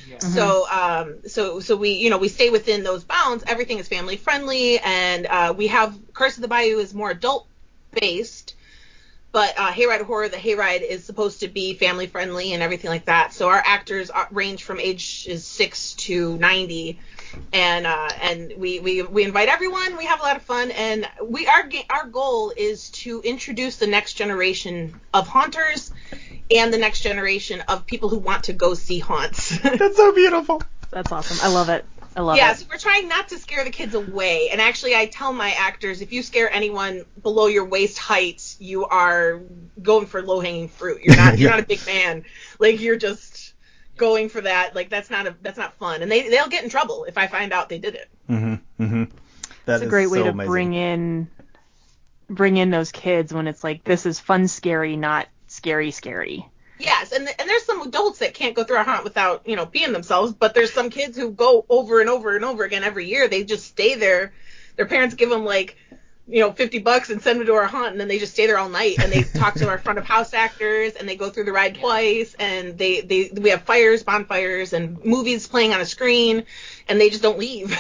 Yeah. 0.09 0.19
So 0.19 0.67
um 0.69 1.27
so 1.27 1.59
so 1.59 1.75
we 1.75 1.91
you 1.91 2.09
know 2.09 2.17
we 2.17 2.27
stay 2.29 2.49
within 2.49 2.83
those 2.83 3.03
bounds. 3.03 3.43
Everything 3.47 3.79
is 3.79 3.87
family 3.87 4.17
friendly, 4.17 4.79
and 4.79 5.25
uh, 5.27 5.53
we 5.55 5.67
have 5.67 5.97
Curse 6.13 6.35
of 6.37 6.41
the 6.41 6.47
Bayou 6.47 6.79
is 6.79 6.93
more 6.93 7.11
adult 7.11 7.47
based. 7.99 8.55
But 9.31 9.55
uh, 9.57 9.71
Hayride 9.71 10.03
Horror, 10.03 10.29
the 10.29 10.37
Hayride 10.37 10.81
is 10.87 11.03
supposed 11.05 11.39
to 11.39 11.47
be 11.47 11.73
family 11.73 12.05
friendly 12.05 12.53
and 12.53 12.61
everything 12.61 12.91
like 12.91 13.05
that. 13.05 13.33
So 13.33 13.49
our 13.49 13.61
actors 13.65 14.11
range 14.31 14.63
from 14.63 14.79
ages 14.79 15.43
six 15.45 15.93
to 15.95 16.37
ninety, 16.37 16.99
and 17.51 17.85
uh, 17.85 18.09
and 18.21 18.53
we, 18.57 18.79
we 18.79 19.01
we 19.01 19.23
invite 19.23 19.49
everyone. 19.49 19.97
We 19.97 20.05
have 20.05 20.19
a 20.19 20.23
lot 20.23 20.35
of 20.35 20.41
fun, 20.41 20.71
and 20.71 21.07
we 21.23 21.47
our 21.47 21.69
our 21.89 22.07
goal 22.07 22.53
is 22.55 22.89
to 22.91 23.21
introduce 23.21 23.77
the 23.77 23.87
next 23.87 24.13
generation 24.13 24.99
of 25.13 25.27
haunters, 25.27 25.91
and 26.51 26.73
the 26.73 26.77
next 26.77 27.01
generation 27.01 27.61
of 27.67 27.85
people 27.85 28.09
who 28.09 28.17
want 28.19 28.45
to 28.45 28.53
go 28.53 28.73
see 28.73 28.99
haunts. 28.99 29.57
That's 29.63 29.97
so 29.97 30.13
beautiful. 30.13 30.61
That's 30.91 31.11
awesome. 31.11 31.37
I 31.41 31.53
love 31.53 31.69
it. 31.69 31.85
I 32.15 32.21
love 32.21 32.35
it. 32.35 32.39
yeah, 32.39 32.51
it. 32.51 32.57
so 32.57 32.65
we're 32.69 32.77
trying 32.77 33.07
not 33.07 33.29
to 33.29 33.39
scare 33.39 33.63
the 33.63 33.71
kids 33.71 33.95
away. 33.95 34.49
And 34.51 34.61
actually, 34.61 34.95
I 34.95 35.07
tell 35.07 35.33
my 35.33 35.51
actors, 35.51 36.01
if 36.01 36.13
you 36.13 36.21
scare 36.21 36.51
anyone 36.51 37.05
below 37.21 37.47
your 37.47 37.65
waist 37.65 37.97
height, 37.97 38.55
you 38.59 38.85
are 38.85 39.41
going 39.81 40.05
for 40.05 40.21
low 40.21 40.39
hanging 40.39 40.67
fruit. 40.67 41.01
You're 41.03 41.15
not 41.15 41.37
you're 41.39 41.49
not 41.49 41.59
a 41.59 41.65
big 41.65 41.83
man. 41.87 42.25
Like 42.59 42.79
you're 42.79 42.97
just 42.97 43.42
going 43.97 44.29
for 44.29 44.41
that. 44.41 44.75
Like 44.75 44.89
that's 44.89 45.09
not 45.09 45.27
a 45.27 45.35
that's 45.41 45.57
not 45.57 45.75
fun. 45.75 46.01
And 46.01 46.11
they 46.11 46.29
they'll 46.29 46.49
get 46.49 46.63
in 46.63 46.69
trouble 46.69 47.05
if 47.05 47.17
I 47.17 47.27
find 47.27 47.53
out 47.53 47.69
they 47.69 47.79
did 47.79 47.95
it. 47.95 48.09
Mm-hmm. 48.29 48.83
Mm-hmm. 48.83 49.03
That 49.65 49.75
It's 49.75 49.83
a 49.83 49.87
great 49.87 50.09
way 50.09 50.19
so 50.19 50.23
to 50.25 50.29
amazing. 50.31 50.51
bring 50.51 50.73
in 50.73 51.27
bring 52.29 52.57
in 52.57 52.69
those 52.69 52.91
kids 52.91 53.33
when 53.33 53.47
it's 53.47 53.63
like 53.63 53.83
this 53.83 54.05
is 54.05 54.19
fun 54.19 54.47
scary, 54.47 54.95
not 54.95 55.27
scary 55.47 55.91
scary. 55.91 56.47
Yes, 56.79 57.11
and 57.11 57.27
and 57.27 57.49
there's 57.49 57.63
some 57.63 57.81
adults 57.81 58.19
that 58.19 58.33
can't 58.33 58.55
go 58.55 58.63
through 58.63 58.79
a 58.79 58.83
haunt 58.83 59.03
without 59.03 59.47
you 59.47 59.55
know 59.55 59.65
peeing 59.65 59.93
themselves, 59.93 60.33
but 60.33 60.53
there's 60.53 60.73
some 60.73 60.89
kids 60.89 61.17
who 61.17 61.31
go 61.31 61.65
over 61.69 62.01
and 62.01 62.09
over 62.09 62.35
and 62.35 62.43
over 62.43 62.63
again 62.63 62.83
every 62.83 63.07
year. 63.07 63.27
They 63.27 63.43
just 63.43 63.65
stay 63.65 63.95
there. 63.95 64.33
Their 64.75 64.87
parents 64.87 65.15
give 65.15 65.29
them 65.29 65.45
like 65.45 65.77
you 66.27 66.39
know 66.39 66.51
50 66.51 66.79
bucks 66.79 67.09
and 67.09 67.21
send 67.21 67.39
them 67.39 67.47
to 67.47 67.53
our 67.53 67.65
haunt, 67.65 67.91
and 67.91 67.99
then 67.99 68.07
they 68.07 68.19
just 68.19 68.33
stay 68.33 68.47
there 68.47 68.57
all 68.57 68.69
night 68.69 68.97
and 68.99 69.11
they 69.11 69.23
talk 69.39 69.55
to 69.55 69.67
our 69.67 69.77
front 69.77 69.99
of 69.99 70.05
house 70.05 70.33
actors 70.33 70.93
and 70.93 71.07
they 71.07 71.15
go 71.15 71.29
through 71.29 71.43
the 71.43 71.51
ride 71.51 71.75
twice 71.75 72.35
and 72.39 72.77
they 72.77 73.01
they 73.01 73.31
we 73.33 73.49
have 73.49 73.63
fires, 73.63 74.03
bonfires, 74.03 74.73
and 74.73 75.03
movies 75.03 75.47
playing 75.47 75.73
on 75.73 75.81
a 75.81 75.85
screen, 75.85 76.45
and 76.87 76.99
they 76.99 77.09
just 77.09 77.23
don't 77.23 77.37
leave. 77.37 77.77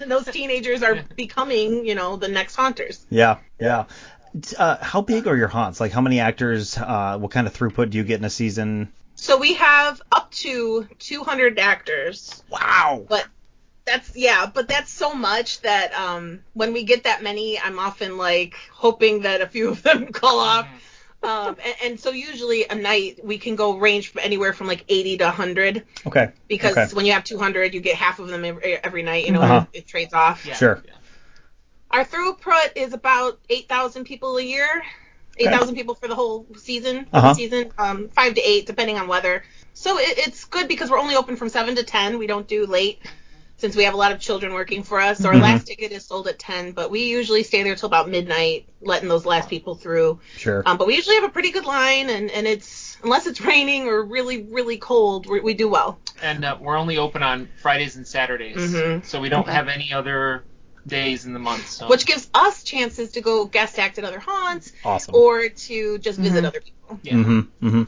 and 0.00 0.10
those 0.10 0.24
teenagers 0.32 0.82
are 0.82 1.02
becoming 1.16 1.86
you 1.86 1.94
know 1.94 2.16
the 2.16 2.28
next 2.28 2.56
haunters. 2.56 3.04
Yeah, 3.10 3.38
yeah. 3.60 3.84
Uh, 4.56 4.76
how 4.80 5.00
big 5.00 5.26
are 5.26 5.36
your 5.36 5.48
haunts? 5.48 5.80
Like, 5.80 5.90
how 5.90 6.00
many 6.00 6.20
actors? 6.20 6.76
Uh, 6.78 7.18
what 7.18 7.32
kind 7.32 7.46
of 7.46 7.56
throughput 7.56 7.90
do 7.90 7.98
you 7.98 8.04
get 8.04 8.20
in 8.20 8.24
a 8.24 8.30
season? 8.30 8.92
So 9.16 9.36
we 9.36 9.54
have 9.54 10.00
up 10.10 10.30
to 10.32 10.88
200 10.98 11.58
actors. 11.58 12.42
Wow. 12.48 13.04
but 13.08 13.26
that's 13.90 14.16
yeah 14.16 14.46
but 14.46 14.68
that's 14.68 14.90
so 14.92 15.14
much 15.14 15.60
that 15.62 15.92
um 15.94 16.42
when 16.54 16.72
we 16.72 16.84
get 16.84 17.04
that 17.04 17.22
many 17.22 17.58
i'm 17.60 17.78
often 17.78 18.16
like 18.18 18.54
hoping 18.72 19.20
that 19.22 19.40
a 19.42 19.46
few 19.46 19.68
of 19.70 19.82
them 19.82 20.12
call 20.12 20.40
off 20.40 20.68
um 21.22 21.56
and, 21.64 21.74
and 21.84 22.00
so 22.00 22.10
usually 22.10 22.64
a 22.68 22.74
night 22.74 23.18
we 23.24 23.38
can 23.38 23.56
go 23.56 23.76
range 23.76 24.08
from 24.08 24.20
anywhere 24.22 24.52
from 24.52 24.66
like 24.68 24.84
80 24.88 25.16
to 25.18 25.24
100 25.24 25.84
Okay. 26.06 26.28
because 26.48 26.72
Okay. 26.72 26.94
when 26.94 27.06
you 27.06 27.12
have 27.12 27.24
200 27.24 27.74
you 27.74 27.80
get 27.80 27.96
half 27.96 28.18
of 28.20 28.28
them 28.28 28.44
every, 28.44 28.76
every 28.84 29.02
night 29.02 29.24
you 29.26 29.32
know 29.32 29.42
Uh-huh. 29.42 29.64
it, 29.72 29.78
it 29.80 29.86
trades 29.86 30.12
off 30.14 30.44
Yeah. 30.46 30.54
Sure. 30.54 30.82
Yeah. 30.86 30.94
our 31.90 32.04
throughput 32.04 32.72
is 32.76 32.92
about 32.92 33.38
8000 33.48 34.04
people 34.04 34.36
a 34.36 34.42
year 34.42 34.82
8000 35.38 35.74
people 35.74 35.94
for 35.94 36.08
the 36.08 36.14
whole 36.14 36.46
season 36.56 37.06
Uh-huh. 37.12 37.28
the 37.28 37.34
season 37.34 37.70
um 37.78 38.08
5 38.08 38.34
to 38.34 38.40
8 38.40 38.66
depending 38.66 38.96
on 38.98 39.08
weather 39.08 39.42
so 39.74 39.98
it, 39.98 40.18
it's 40.18 40.44
good 40.44 40.68
because 40.68 40.90
we're 40.90 40.98
only 40.98 41.16
open 41.16 41.36
from 41.36 41.48
7 41.48 41.74
to 41.76 41.82
10 41.84 42.18
we 42.18 42.26
don't 42.26 42.46
do 42.48 42.66
late 42.66 42.98
since 43.60 43.76
we 43.76 43.84
have 43.84 43.94
a 43.94 43.96
lot 43.96 44.12
of 44.12 44.18
children 44.20 44.52
working 44.54 44.82
for 44.82 44.98
us. 45.00 45.24
Our 45.24 45.34
Mhm. 45.34 45.42
last 45.42 45.66
ticket 45.66 45.92
is 45.92 46.06
sold 46.06 46.26
at 46.28 46.38
10, 46.38 46.72
but 46.72 46.90
we 46.90 47.04
usually 47.04 47.42
stay 47.42 47.62
there 47.62 47.74
till 47.76 47.86
about 47.88 48.08
midnight, 48.08 48.68
letting 48.80 49.08
those 49.08 49.26
last 49.26 49.48
people 49.50 49.74
through. 49.74 50.20
Sure. 50.36 50.62
Um, 50.66 50.78
but 50.78 50.86
we 50.86 50.96
usually 50.96 51.16
have 51.16 51.24
a 51.24 51.28
pretty 51.28 51.50
good 51.50 51.66
line, 51.66 52.08
and, 52.10 52.30
and 52.30 52.46
it's 52.46 52.96
unless 53.02 53.26
it's 53.26 53.40
raining 53.40 53.86
or 53.86 54.02
really 54.02 54.42
really 54.42 54.78
cold, 54.78 55.26
we, 55.26 55.40
we 55.40 55.54
do 55.54 55.68
well. 55.68 55.98
And 56.22 56.44
uh, 56.44 56.56
we're 56.60 56.76
only 56.76 56.96
open 56.98 57.22
on 57.22 57.48
Fridays 57.62 57.96
and 57.96 58.06
Saturdays, 58.06 58.56
Mhm. 58.56 59.04
so 59.04 59.20
we 59.20 59.28
don't 59.28 59.42
Okay. 59.42 59.52
have 59.52 59.68
any 59.68 59.92
other 59.92 60.44
days 60.86 61.26
in 61.26 61.34
the 61.34 61.38
month. 61.38 61.68
So. 61.68 61.88
Which 61.88 62.06
gives 62.06 62.28
us 62.32 62.62
chances 62.64 63.12
to 63.12 63.20
go 63.20 63.44
guest 63.44 63.78
act 63.78 63.98
at 63.98 64.04
other 64.04 64.18
haunts 64.18 64.72
Awesome. 64.82 65.14
or 65.14 65.48
to 65.50 65.98
just 65.98 66.18
visit 66.18 66.42
Mhm. 66.42 66.46
other 66.48 66.60
people. 66.60 66.98
yeah. 67.02 67.12
hmm 67.14 67.40
hmm 67.60 67.82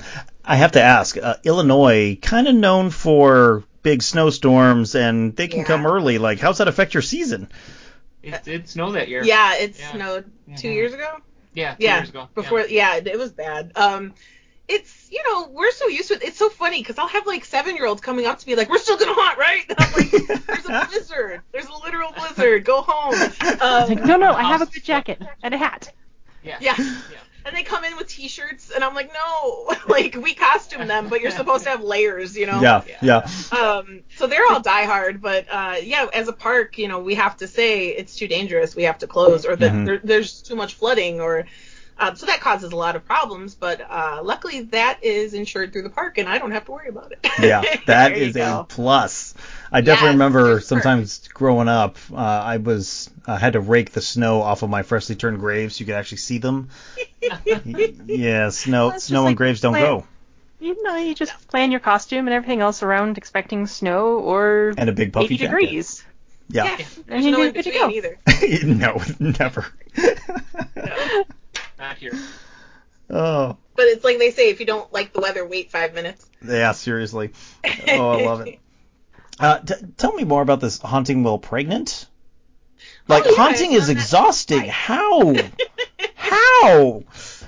I 0.45 0.57
have 0.57 0.73
to 0.73 0.83
ask, 0.83 1.17
uh, 1.17 1.35
Illinois, 1.45 2.19
kind 2.23 2.47
of 2.47 2.55
known 2.55 2.91
for 2.91 3.65
big 3.83 4.03
snowstorms 4.03 4.95
and 4.95 5.35
they 5.37 5.49
can 5.49 5.61
Yeah. 5.61 5.65
come 5.67 5.87
early. 5.87 6.19
Like, 6.19 6.39
how's 6.41 6.59
that 6.59 6.69
affect 6.69 6.95
your 6.95 7.03
season? 7.03 7.51
It 8.23 8.43
did 8.45 8.69
snow 8.69 8.93
that 8.93 9.09
year. 9.09 9.25
Yeah, 9.25 9.55
it 9.57 9.77
Yeah. 9.79 9.93
snowed 9.93 10.31
2 10.57 10.69
Mhm. 10.69 10.75
years 10.75 10.93
ago. 10.93 11.17
Yeah. 11.55 11.75
Two 11.75 11.85
Yeah, 11.85 11.97
years 11.99 12.09
ago. 12.11 12.29
before. 12.35 12.61
Yeah. 12.61 12.97
Yeah. 12.97 13.13
it 13.13 13.19
was 13.19 13.33
bad. 13.33 13.73
Um, 13.77 14.15
it's 14.69 15.09
you 15.11 15.23
know 15.25 15.49
we're 15.51 15.73
so 15.73 15.89
used 15.89 16.09
to 16.09 16.15
it. 16.15 16.23
It's 16.23 16.39
so 16.39 16.49
funny 16.49 16.79
because 16.81 16.97
I'll 16.97 17.09
have 17.09 17.27
like 17.27 17.45
seven 17.45 17.75
year 17.77 17.85
olds 17.85 18.01
coming 18.01 18.27
up 18.27 18.39
to 18.39 18.47
me 18.49 18.55
like, 18.55 18.71
"We're 18.71 18.79
still 18.79 18.97
gonna 18.97 19.13
hunt, 19.15 19.37
right?" 19.39 19.65
And 19.69 19.77
I'm 19.79 19.93
like, 19.93 20.11
"There's 20.47 20.65
a 20.67 20.87
blizzard. 20.89 21.41
There's 21.51 21.67
a 21.67 21.77
literal 21.85 22.13
blizzard. 22.13 22.65
Go 22.65 22.81
home." 22.81 23.15
Um, 23.61 23.89
like, 23.89 24.05
no, 24.05 24.17
no, 24.17 24.33
I 24.33 24.45
have 24.45 24.63
a 24.63 24.67
good 24.67 24.85
jacket 24.85 25.21
and 25.43 25.53
a 25.53 25.59
hat. 25.59 25.93
Yeah. 26.45 26.59
Yeah. 26.61 26.75
Yeah. 26.79 27.19
And 27.45 27.57
they 27.57 27.63
come 27.63 27.85
in 27.85 27.97
with 27.97 28.09
t-shirts, 28.09 28.71
and 28.71 28.85
I'm 28.85 28.95
like, 28.95 29.13
no, 29.13 29.75
like 29.89 30.15
we 30.15 30.35
costume 30.35 30.87
them, 30.87 31.09
but 31.09 31.21
you're 31.21 31.31
supposed 31.33 31.65
to 31.65 31.71
have 31.71 31.83
layers, 31.83 32.37
you 32.37 32.47
know. 32.47 32.61
Yeah, 32.61 32.83
Yeah. 33.03 33.27
yeah. 33.53 33.59
Um, 33.59 34.03
so 34.17 34.27
they're 34.27 34.47
all 34.49 34.63
diehard, 34.63 35.21
but 35.21 35.47
uh, 35.51 35.77
yeah, 35.83 36.07
as 36.13 36.29
a 36.29 36.33
park, 36.33 36.79
you 36.79 36.89
know, 36.89 37.01
we 37.01 37.15
have 37.17 37.37
to 37.39 37.49
say 37.49 37.89
it's 37.89 38.15
too 38.17 38.29
dangerous. 38.29 38.77
We 38.77 38.85
have 38.85 38.99
to 38.99 39.07
close, 39.07 39.45
or 39.45 39.57
that 39.57 39.73
Mhm. 39.73 39.85
there, 39.87 40.01
there's 40.05 40.43
too 40.43 40.55
much 40.57 40.75
flooding, 40.75 41.21
or 41.21 41.47
uh, 41.99 42.15
so 42.15 42.27
that 42.27 42.41
causes 42.41 42.73
a 42.73 42.77
lot 42.77 42.97
of 42.97 43.05
problems. 43.05 43.55
But 43.55 43.81
uh, 43.81 44.21
luckily, 44.23 44.63
that 44.63 45.03
is 45.03 45.35
insured 45.35 45.73
through 45.73 45.83
the 45.83 45.91
park, 45.91 46.19
and 46.19 46.29
I 46.29 46.39
don't 46.39 46.53
have 46.53 46.65
to 46.67 46.73
worry 46.73 46.89
about 46.89 47.13
it. 47.13 47.27
Yeah, 47.41 47.63
that 47.87 48.13
is 48.13 48.35
There 48.35 48.49
a 48.49 48.65
plus. 48.65 49.35
I 49.73 49.81
definitely 49.81 50.09
Yes, 50.09 50.13
remember 50.15 50.57
it's 50.59 50.67
sometimes 50.67 51.29
growing 51.29 51.69
up, 51.69 51.97
uh, 52.13 52.17
I 52.17 52.59
was 52.59 53.09
uh, 53.27 53.37
had 53.39 53.55
to 53.55 53.61
rake 53.61 53.93
the 53.93 54.03
snow 54.03 54.43
off 54.43 54.63
of 54.63 54.71
my 54.71 54.83
freshly 54.83 55.15
turned 55.17 55.39
graves 55.41 55.77
so 55.77 55.81
you 55.81 55.87
could 55.87 55.95
actually 55.95 56.19
see 56.19 56.39
them. 56.39 56.69
Yeah, 57.65 58.51
snow, 58.51 58.89
Well, 58.89 58.99
snow 58.99 58.99
just 58.99 59.13
and 59.13 59.25
like 59.25 59.37
graves 59.37 59.61
don't 59.61 59.75
go. 59.75 60.05
You 60.61 60.81
know, 60.83 60.97
you 60.97 61.15
just 61.15 61.49
plan 61.49 61.71
your 61.71 61.81
costume 61.81 62.27
and 62.27 62.35
everything 62.35 62.61
else 62.61 62.83
around 62.83 63.17
expecting 63.19 63.67
snow 63.67 64.19
or 64.19 64.75
And 64.77 64.89
a 64.89 64.93
big 64.93 65.13
puffy 65.13 65.35
80 65.35 65.37
jacket. 65.39 65.49
degrees. 65.51 66.05
Yeah. 66.49 66.65
Yeah, 66.65 66.77
And 66.77 67.05
there's 67.07 67.25
you 67.25 67.31
no 67.31 67.37
do 67.39 67.43
in 67.45 67.53
good 67.53 67.65
between 67.65 67.91
either. 67.93 68.19
no, 68.67 69.01
never. 69.19 69.67
No. 70.77 71.25
Not 71.79 71.97
here. 71.99 72.13
oh, 73.11 73.57
But 73.77 73.87
it's 73.87 74.05
like 74.05 74.19
they 74.19 74.31
say, 74.31 74.51
if 74.51 74.61
you 74.61 74.67
don't 74.67 74.93
like 74.93 75.13
the 75.13 75.21
weather, 75.21 75.47
wait 75.47 75.71
five 75.71 75.95
minutes. 75.95 76.27
yeah, 76.47 76.73
seriously. 76.73 77.31
Oh, 77.89 78.11
I 78.11 78.25
love 78.25 78.41
it. 78.47 78.59
Uh, 79.41 79.59
t- 79.59 79.75
tell 79.97 80.13
me 80.13 80.25
more 80.25 80.43
about 80.43 80.61
this 80.61 80.81
haunting 80.81 81.23
while 81.23 81.39
pregnant. 81.39 82.07
Like 83.09 83.25
Oh, 83.27 83.31
yeah, 83.31 83.37
haunting 83.37 83.73
is 83.73 83.89
exhausting. 83.89 84.61
twice. 84.61 84.71
How? 84.71 85.35
How? 86.15 87.03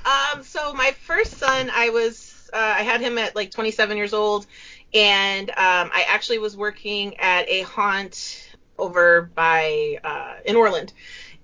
Um, 0.04 0.42
so 0.42 0.72
my 0.74 0.92
first 1.06 1.34
son, 1.38 1.70
I 1.72 1.90
was, 1.90 2.50
uh, 2.52 2.56
I 2.56 2.82
had 2.82 3.00
him 3.00 3.18
at 3.18 3.34
like 3.36 3.50
27 3.50 3.96
years 3.96 4.12
old, 4.12 4.46
and 4.92 5.48
um, 5.50 5.56
I 5.92 6.04
actually 6.08 6.38
was 6.38 6.56
working 6.56 7.16
at 7.18 7.48
a 7.48 7.62
haunt 7.62 8.50
over 8.78 9.22
by 9.34 9.98
uh, 10.02 10.34
in 10.44 10.56
Orland, 10.56 10.92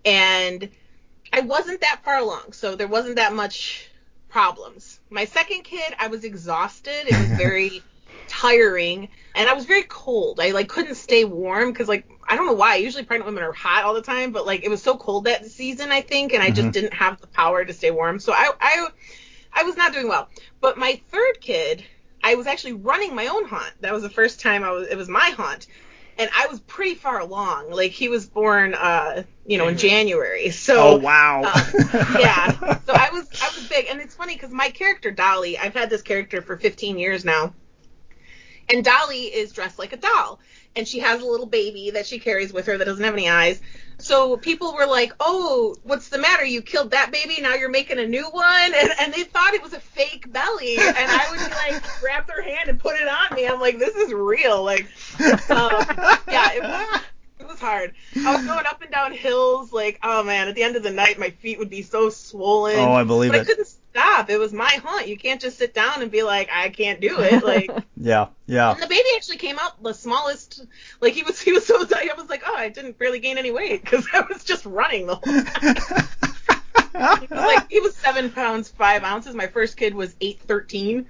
and 0.05 0.69
I 1.33 1.41
wasn't 1.41 1.81
that 1.83 2.01
far 2.05 2.19
along, 2.19 2.53
so 2.53 2.75
there 2.75 2.89
wasn't 2.89 3.17
that 3.17 3.33
much 3.33 3.89
problems. 4.29 4.99
My 5.11 5.25
second 5.25 5.63
kid, 5.63 5.95
I 5.99 6.09
was 6.09 6.25
exhausted. 6.25 7.07
It 7.09 7.17
was 7.17 7.29
very 7.39 7.83
tiring, 8.31 9.09
and 9.35 9.49
I 9.49 9.53
was 9.55 9.67
very 9.67 9.83
cold. 9.83 10.41
I 10.41 10.53
like 10.53 10.69
couldn't 10.69 10.95
stay 10.95 11.25
warm 11.25 11.73
because 11.73 11.89
like 11.89 12.09
I 12.27 12.37
don't 12.37 12.47
know 12.47 12.55
why. 12.55 12.77
Usually 12.77 13.05
pregnant 13.05 13.27
women 13.27 13.43
are 13.43 13.53
hot 13.53 13.85
all 13.85 13.95
the 13.95 14.03
time, 14.03 14.33
but 14.33 14.47
like 14.47 14.65
it 14.65 14.71
was 14.71 14.83
so 14.83 14.97
cold 14.97 15.25
that 15.25 15.45
season, 15.47 15.91
I 15.93 16.01
think, 16.01 16.33
and 16.33 16.43
I 16.43 16.51
just 16.51 16.69
Mhm. 16.69 16.73
didn't 16.73 16.95
have 16.95 17.21
the 17.21 17.27
power 17.27 17.65
to 17.65 17.73
stay 17.75 17.91
warm. 17.91 18.21
So 18.21 18.33
I 18.33 18.51
I 18.61 18.89
I 19.53 19.63
was 19.65 19.77
not 19.77 19.93
doing 19.93 20.09
well. 20.09 20.29
But 20.61 20.79
my 20.79 21.01
third 21.11 21.41
kid, 21.41 21.85
I 22.23 22.37
was 22.37 22.47
actually 22.47 22.75
running 22.75 23.15
my 23.15 23.27
own 23.27 23.45
haunt. 23.47 23.73
That 23.81 23.93
was 23.93 24.03
the 24.03 24.11
first 24.11 24.41
time 24.41 24.63
I 24.65 24.71
was 24.71 24.89
it 24.89 24.97
was 24.97 25.09
my 25.09 25.31
haunt. 25.37 25.67
And 26.19 26.29
I 26.37 26.49
was 26.49 26.61
pretty 26.61 26.95
far 26.97 27.19
along. 27.19 27.71
Like 27.71 27.93
he 27.93 28.09
was 28.09 28.27
born 28.29 28.75
uh, 28.75 29.23
you 29.47 29.59
know, 29.59 29.69
in 29.69 29.77
January. 29.79 30.51
So 30.51 30.77
oh 30.79 30.97
wow. 30.99 31.43
uh, 31.45 31.65
yeah. 32.19 32.53
So 32.87 32.93
I 32.93 33.11
was 33.11 33.27
I 33.43 33.51
was 33.57 33.67
big, 33.69 33.87
and 33.91 34.01
it's 34.01 34.15
funny 34.15 34.35
because 34.35 34.51
my 34.51 34.69
character 34.71 35.11
Dolly, 35.11 35.59
I've 35.59 35.75
had 35.75 35.91
this 35.91 36.03
character 36.03 36.43
for 36.43 36.57
15 36.59 36.99
years 36.99 37.25
now, 37.25 37.55
and 38.73 38.85
Dolly 38.85 39.25
is 39.25 39.53
dressed 39.53 39.79
like 39.79 39.93
a 39.93 39.97
doll, 39.97 40.41
and 40.77 40.87
she 40.87 41.01
has 41.01 41.21
a 41.23 41.27
little 41.27 41.47
baby 41.47 41.91
that 41.91 42.07
she 42.07 42.19
carries 42.19 42.53
with 42.53 42.67
her 42.67 42.79
that 42.79 42.85
doesn't 42.85 43.05
have 43.05 43.15
any 43.15 43.29
eyes. 43.29 43.61
So 43.99 44.37
people 44.37 44.75
were 44.75 44.87
like, 44.87 45.13
"Oh, 45.21 45.77
what's 45.83 46.09
the 46.09 46.19
matter? 46.19 46.45
You 46.45 46.63
killed 46.63 46.93
that 46.93 47.11
baby, 47.13 47.41
now 47.41 47.55
you're 47.55 47.69
making 47.71 47.99
a 47.99 48.07
new 48.07 48.25
one," 48.31 48.75
and 48.75 48.91
and 49.01 49.13
they 49.13 49.25
thought 49.25 49.55
it 49.55 49.63
was 49.63 49.73
a 49.73 49.81
fake 49.81 50.33
belly, 50.33 50.77
and 50.79 50.97
I 50.97 51.27
would 51.31 51.39
be 51.39 51.55
like, 51.55 51.83
grab 52.01 52.27
their 52.27 52.43
hand 52.43 52.69
and 52.69 52.79
put 52.79 52.97
it 52.97 53.09
on 53.09 53.35
me. 53.37 53.47
I'm 53.47 53.61
like, 53.61 53.79
this 53.79 53.95
is 53.95 54.13
real, 54.13 54.63
like. 54.63 54.87
Um, 55.51 55.85
yeah, 56.29 56.53
it 56.53 56.63
was 56.63 57.01
it 57.41 57.49
was 57.49 57.59
hard. 57.59 57.95
I 58.17 58.37
was 58.37 58.47
going 58.47 58.67
up 58.67 58.81
and 58.83 58.91
down 58.91 59.13
hills, 59.13 59.73
like, 59.73 59.99
oh 60.03 60.23
man, 60.23 60.49
at 60.49 60.55
the 60.55 60.63
end 60.63 60.77
of 60.77 60.83
the 60.83 60.91
night 60.91 61.19
my 61.19 61.31
feet 61.31 61.59
would 61.59 61.71
be 61.71 61.83
so 61.83 62.11
swollen. 62.11 62.79
Oh, 62.79 62.93
I 62.93 63.05
believe 63.05 63.33
but 63.33 63.39
I 63.39 63.43
it. 63.43 63.47
couldn't 63.47 63.69
stop. 63.91 64.31
It 64.31 64.39
was 64.39 64.53
my 64.53 64.81
hunt. 64.85 65.09
You 65.09 65.17
can't 65.17 65.41
just 65.41 65.59
sit 65.59 65.75
down 65.75 66.03
and 66.03 66.11
be 66.11 66.23
like, 66.23 66.49
I 66.53 66.69
can't 66.71 67.01
do 67.01 67.19
it. 67.21 67.43
Like 67.45 67.71
Yeah, 67.97 68.29
yeah. 68.47 68.73
and 68.73 68.83
the 68.83 68.87
baby 68.87 69.09
actually 69.17 69.37
came 69.39 69.59
out 69.59 69.83
the 69.83 69.93
smallest 69.93 70.65
like 71.01 71.13
he 71.13 71.23
was 71.23 71.41
he 71.41 71.53
was 71.53 71.67
so 71.67 71.85
tight. 71.85 72.11
I 72.11 72.15
was 72.21 72.31
like, 72.31 72.43
Oh, 72.47 72.55
I 72.57 72.69
didn't 72.69 72.99
barely 72.99 73.19
gain 73.21 73.39
any 73.39 73.51
weight 73.51 73.83
because 73.83 74.07
I 74.13 74.21
was 74.23 74.45
just 74.45 74.65
running 74.67 75.07
the 75.07 75.17
whole 75.17 75.43
time. 75.43 76.07
He 76.93 76.99
was 76.99 77.31
like 77.31 77.71
he 77.71 77.79
was 77.81 77.95
seven 77.97 78.31
pounds 78.31 78.69
five 78.69 79.05
ounces. 79.05 79.35
My 79.35 79.47
first 79.47 79.77
kid 79.77 79.95
was 79.95 80.15
eight 80.21 80.41
thirteen. 80.41 81.07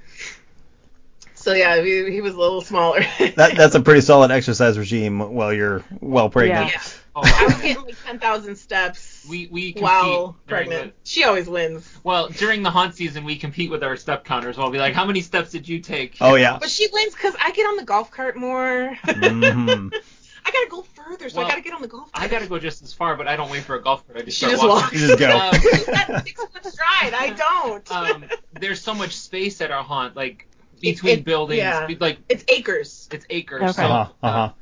So 1.35 1.55
yeah, 1.55 1.81
he, 1.81 2.11
he 2.11 2.21
was 2.21 2.35
a 2.35 2.39
little 2.39 2.61
smaller. 2.61 3.01
that 3.19 3.55
that's 3.57 3.75
a 3.75 3.81
pretty 3.81 4.03
solid 4.03 4.31
exercise 4.31 4.79
regime 4.79 5.19
while 5.35 5.53
you're 5.55 5.83
well 6.01 6.29
pregnant. 6.29 6.73
yeah. 6.73 6.83
Oh, 7.17 7.23
I 7.25 7.45
was 7.47 7.55
getting 7.61 7.83
like 7.85 7.97
ten 8.05 8.19
thousand 8.19 8.57
steps. 8.57 9.27
we 9.29 9.49
we 9.51 9.73
compete 9.73 9.83
while 9.83 10.37
during 10.47 10.69
pregnant. 10.69 10.95
She 11.05 11.25
always 11.25 11.49
wins. 11.49 11.89
Well, 12.05 12.29
during 12.29 12.63
the 12.63 12.71
haunt 12.71 12.95
season, 12.95 13.25
we 13.25 13.37
compete 13.37 13.71
with 13.71 13.83
our 13.83 13.97
step 13.97 14.25
counters. 14.25 14.57
We'll 14.57 14.71
be 14.71 14.79
like, 14.79 14.95
"How 14.95 15.05
many 15.05 15.21
steps 15.21 15.51
did 15.51 15.69
you 15.69 15.81
take?" 15.81 16.17
Oh 16.21 16.37
yeah. 16.37 16.59
But 16.61 16.71
she 16.71 16.89
wins 16.93 17.15
because 17.15 17.35
I 17.43 17.51
get 17.53 17.65
on 17.67 17.77
the 17.77 17.85
golf 17.85 18.11
cart 18.11 18.37
more. 18.37 18.97
Mm-hmm. 19.05 19.89
I 20.43 20.51
gotta 20.53 20.69
go 20.71 20.83
further, 20.83 21.29
so 21.29 21.39
Well, 21.39 21.47
I 21.47 21.51
gotta 21.51 21.61
get 21.61 21.75
on 21.75 21.83
the 21.83 21.89
golf 21.89 22.11
cart. 22.13 22.25
I 22.25 22.29
gotta 22.29 22.47
go 22.47 22.59
just 22.59 22.83
as 22.83 22.93
far, 22.95 23.15
but 23.17 23.29
I 23.29 23.37
don't 23.37 23.51
wait 23.51 23.63
for 23.63 23.75
a 23.75 23.83
golf 23.83 24.07
cart. 24.07 24.19
I 24.21 24.23
just 24.23 24.39
She 24.39 24.47
start 24.47 24.53
just 24.61 24.67
walking. 24.69 24.99
You 25.01 25.07
just 25.09 25.19
go. 25.19 25.29
Um, 25.37 25.61
She's 25.61 25.87
got 25.87 26.27
six 26.27 26.45
foot 26.45 26.65
stride. 26.65 27.13
I 27.15 27.31
don't. 27.31 27.93
um, 27.93 28.25
there's 28.59 28.81
so 28.81 28.95
much 28.95 29.17
space 29.17 29.61
at 29.61 29.71
our 29.71 29.83
haunt, 29.83 30.17
like 30.17 30.47
between 30.81 31.19
It- 31.19 31.25
buildings, 31.25 31.59
yeah. 31.59 31.89
like 32.01 32.19
it's 32.29 32.45
acres. 32.49 33.09
it's 33.13 33.27
acres. 33.29 33.63
Okay. 33.63 33.73
So, 33.73 33.83
Uh-huh, 33.83 34.13
uh-huh. 34.23 34.53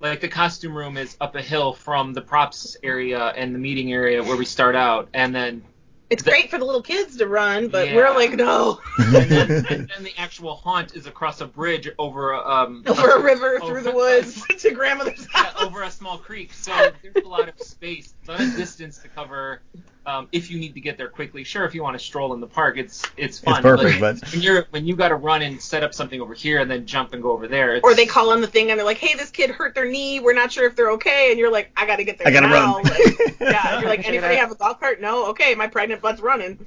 Like 0.00 0.20
the 0.20 0.28
costume 0.28 0.74
room 0.76 0.96
is 0.96 1.16
up 1.20 1.34
a 1.36 1.42
hill 1.42 1.72
from 1.72 2.12
the 2.12 2.22
props 2.22 2.76
area 2.82 3.26
and 3.36 3.54
the 3.54 3.58
meeting 3.58 3.92
area 3.92 4.22
where 4.22 4.36
we 4.36 4.44
start 4.44 4.74
out, 4.74 5.08
and 5.14 5.34
then 5.34 5.62
It's 6.08 6.24
The- 6.24 6.30
great 6.32 6.50
for 6.50 6.58
the 6.58 6.64
little 6.64 6.82
kids 6.82 7.18
to 7.18 7.28
run, 7.28 7.68
but 7.68 7.86
Yeah. 7.88 7.94
we're 7.94 8.10
like, 8.10 8.32
no. 8.32 8.80
and 8.98 9.14
then, 9.30 9.50
and 9.70 9.88
then 9.94 10.02
the 10.02 10.12
actual 10.18 10.56
haunt 10.56 10.96
is 10.96 11.06
across 11.06 11.40
a 11.40 11.46
bridge 11.46 11.88
over 12.00 12.32
a, 12.32 12.40
um 12.44 12.82
Over 12.88 13.10
a 13.10 13.20
river, 13.22 13.62
over- 13.62 13.74
through 13.74 13.82
the 13.84 13.92
woods, 13.96 14.42
to 14.58 14.72
grandmother's 14.72 15.24
yeah, 15.32 15.44
house. 15.44 15.62
over 15.62 15.82
a 15.84 15.90
small 15.90 16.18
creek. 16.18 16.52
So 16.52 16.72
there's 17.00 17.24
a 17.24 17.28
lot 17.28 17.48
of 17.48 17.56
space, 17.60 18.12
a 18.26 18.32
lot 18.32 18.40
of 18.40 18.56
distance 18.56 18.98
to 18.98 19.08
cover. 19.08 19.60
Um, 20.06 20.28
if 20.32 20.50
you 20.50 20.58
need 20.58 20.74
to 20.74 20.80
get 20.80 20.96
there 20.96 21.08
quickly, 21.08 21.44
sure. 21.44 21.64
If 21.64 21.74
you 21.74 21.82
want 21.82 21.98
to 21.98 22.04
stroll 22.04 22.32
in 22.32 22.40
the 22.40 22.46
park, 22.46 22.78
it's 22.78 23.04
it's 23.16 23.38
fun. 23.38 23.54
It's 23.54 23.62
perfect, 23.62 24.00
but 24.00 24.32
when 24.32 24.40
you're 24.42 24.66
when 24.70 24.86
you 24.86 24.96
got 24.96 25.08
to 25.08 25.16
run 25.16 25.42
and 25.42 25.60
set 25.60 25.82
up 25.82 25.92
something 25.92 26.20
over 26.20 26.32
here 26.32 26.58
and 26.58 26.70
then 26.70 26.86
jump 26.86 27.12
and 27.12 27.22
go 27.22 27.32
over 27.32 27.46
there, 27.46 27.74
it's, 27.74 27.84
Or 27.84 27.94
they 27.94 28.06
call 28.06 28.30
on 28.30 28.40
the 28.40 28.46
thing 28.46 28.70
and 28.70 28.78
they're 28.78 28.86
like, 28.86 28.98
hey, 28.98 29.14
this 29.16 29.30
kid 29.30 29.50
hurt 29.50 29.74
their 29.74 29.84
knee. 29.84 30.20
We're 30.20 30.34
not 30.34 30.52
sure 30.52 30.66
if 30.66 30.74
they're 30.74 30.92
okay. 30.92 31.30
And 31.30 31.38
you're 31.38 31.52
like, 31.52 31.70
I 31.76 31.86
gotta 31.86 32.04
get 32.04 32.18
there 32.18 32.28
I 32.28 32.30
gotta 32.30 32.48
now. 32.48 32.76
run. 32.76 32.84
Like, 32.84 33.40
yeah, 33.40 33.80
you're 33.80 33.88
like, 33.88 34.08
anybody 34.08 34.36
have 34.36 34.50
a 34.50 34.54
golf 34.54 34.80
cart? 34.80 35.00
No? 35.00 35.26
Okay, 35.30 35.54
my 35.54 35.66
pregnant 35.66 36.00
butt's 36.00 36.20
running. 36.20 36.64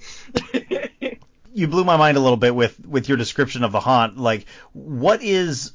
you 1.53 1.67
blew 1.67 1.83
my 1.83 1.97
mind 1.97 2.17
a 2.17 2.19
little 2.19 2.37
bit 2.37 2.53
with 2.53 2.79
with 2.85 3.07
your 3.07 3.17
description 3.17 3.63
of 3.63 3.71
the 3.71 3.79
haunt. 3.79 4.17
Like, 4.17 4.45
what 4.73 5.23
is 5.23 5.71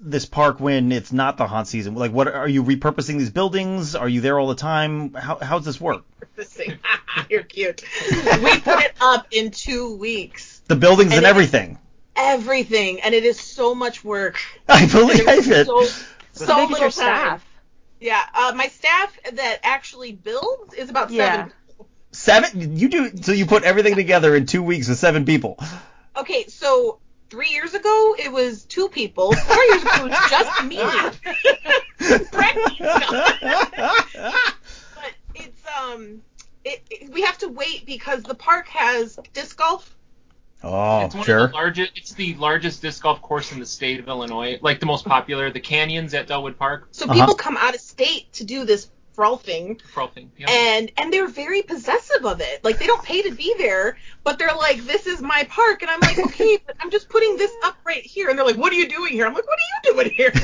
this 0.00 0.24
park 0.24 0.60
when 0.60 0.92
it's 0.92 1.12
not 1.12 1.36
the 1.36 1.46
haunt 1.46 1.68
season? 1.68 1.94
Like, 1.94 2.12
what 2.12 2.28
are 2.28 2.48
you 2.48 2.64
repurposing 2.64 3.18
these 3.18 3.30
buildings? 3.30 3.94
Are 3.94 4.08
you 4.08 4.20
there 4.20 4.38
all 4.38 4.48
the 4.48 4.54
time? 4.54 5.12
How 5.14 5.38
how 5.38 5.58
does 5.58 5.66
this 5.66 5.80
work? 5.80 6.04
You're 7.30 7.42
cute. 7.42 7.82
We 8.10 8.60
put 8.60 8.80
it 8.82 8.92
up 9.00 9.26
in 9.30 9.50
two 9.50 9.96
weeks. 9.96 10.60
The 10.68 10.76
buildings 10.76 11.10
and, 11.12 11.18
And 11.18 11.26
everything. 11.26 11.78
Everything. 12.16 13.00
And 13.02 13.14
it 13.14 13.24
is 13.24 13.38
so 13.40 13.74
much 13.74 14.02
work. 14.04 14.38
I 14.68 14.86
believe 14.86 15.26
it. 15.26 15.66
so, 15.66 15.84
So 15.84 15.94
so 16.32 16.56
little 16.56 16.70
your 16.70 16.78
time. 16.78 16.90
staff. 16.90 17.46
Yeah. 18.00 18.20
Uh, 18.34 18.52
my 18.56 18.68
staff 18.68 19.18
that 19.32 19.60
actually 19.62 20.12
builds 20.12 20.74
is 20.74 20.88
about 20.90 21.10
Yeah. 21.10 21.36
seven. 21.36 21.52
Seven. 22.12 22.76
You 22.76 22.88
do 22.88 23.16
so. 23.22 23.32
You 23.32 23.46
put 23.46 23.62
everything 23.64 23.94
together 23.96 24.34
in 24.34 24.46
two 24.46 24.62
weeks 24.62 24.88
with 24.88 24.98
seven 24.98 25.24
people. 25.24 25.58
Okay, 26.16 26.46
so 26.48 26.98
three 27.30 27.50
years 27.50 27.74
ago 27.74 28.14
it 28.18 28.30
was 28.30 28.64
two 28.64 28.88
people. 28.88 29.32
Four 29.32 29.62
years 29.64 29.82
ago 29.82 29.90
it 29.96 30.10
was 30.10 30.30
just 30.30 30.64
me. 30.64 30.76
Pregnant. 32.30 32.78
but 34.94 35.12
it's 35.34 35.62
um, 35.80 36.22
it, 36.64 36.82
it- 36.90 37.10
we 37.12 37.22
have 37.22 37.38
to 37.38 37.48
wait 37.48 37.86
because 37.86 38.22
the 38.22 38.34
park 38.34 38.68
has 38.68 39.18
disc 39.32 39.56
golf, 39.56 39.96
Oh, 40.62 41.06
it's 41.06 41.14
one 41.14 41.24
sure. 41.24 41.44
of 41.44 41.50
the 41.52 41.54
largest. 41.56 41.92
It's 41.96 42.12
the 42.12 42.34
largest 42.34 42.82
disc 42.82 43.02
golf 43.02 43.22
course 43.22 43.50
in 43.52 43.58
the 43.60 43.66
state 43.66 43.98
of 43.98 44.08
Illinois. 44.08 44.58
Like 44.60 44.78
the 44.78 44.84
most 44.86 45.06
popular, 45.06 45.50
the 45.50 45.60
Canyons 45.60 46.12
at 46.12 46.26
Dellwood 46.28 46.58
Park. 46.58 46.88
So 46.90 47.06
Uh-huh. 47.06 47.14
people 47.14 47.34
come 47.34 47.56
out 47.56 47.74
of 47.74 47.80
state 47.80 48.30
to 48.34 48.44
do 48.44 48.64
this 48.66 48.90
frolfing, 49.20 49.80
Frolfing. 49.94 50.28
Yeah. 50.38 50.46
and 50.50 50.90
and 50.96 51.12
they're 51.12 51.28
very 51.28 51.62
possessive 51.62 52.24
of 52.24 52.40
it. 52.40 52.64
Like 52.64 52.78
they 52.78 52.86
don't 52.86 53.02
pay 53.04 53.22
to 53.22 53.32
be 53.32 53.54
there, 53.58 53.98
but 54.24 54.38
they're 54.38 54.54
like, 54.56 54.84
"This 54.84 55.06
is 55.06 55.20
my 55.20 55.44
park," 55.50 55.82
and 55.82 55.90
I'm 55.90 56.00
like, 56.00 56.18
"Okay, 56.26 56.58
but 56.66 56.76
I'm 56.80 56.90
just 56.90 57.08
putting 57.08 57.36
this 57.36 57.52
up 57.64 57.76
right 57.84 58.02
here," 58.02 58.28
and 58.30 58.38
they're 58.38 58.46
like, 58.46 58.56
"What 58.56 58.72
are 58.72 58.76
you 58.76 58.88
doing 58.88 59.12
here?" 59.12 59.26
I'm 59.26 59.34
like, 59.34 59.46
"What 59.46 59.58
are 59.58 59.90
you 59.90 59.94
doing 59.94 60.10
here?" 60.10 60.32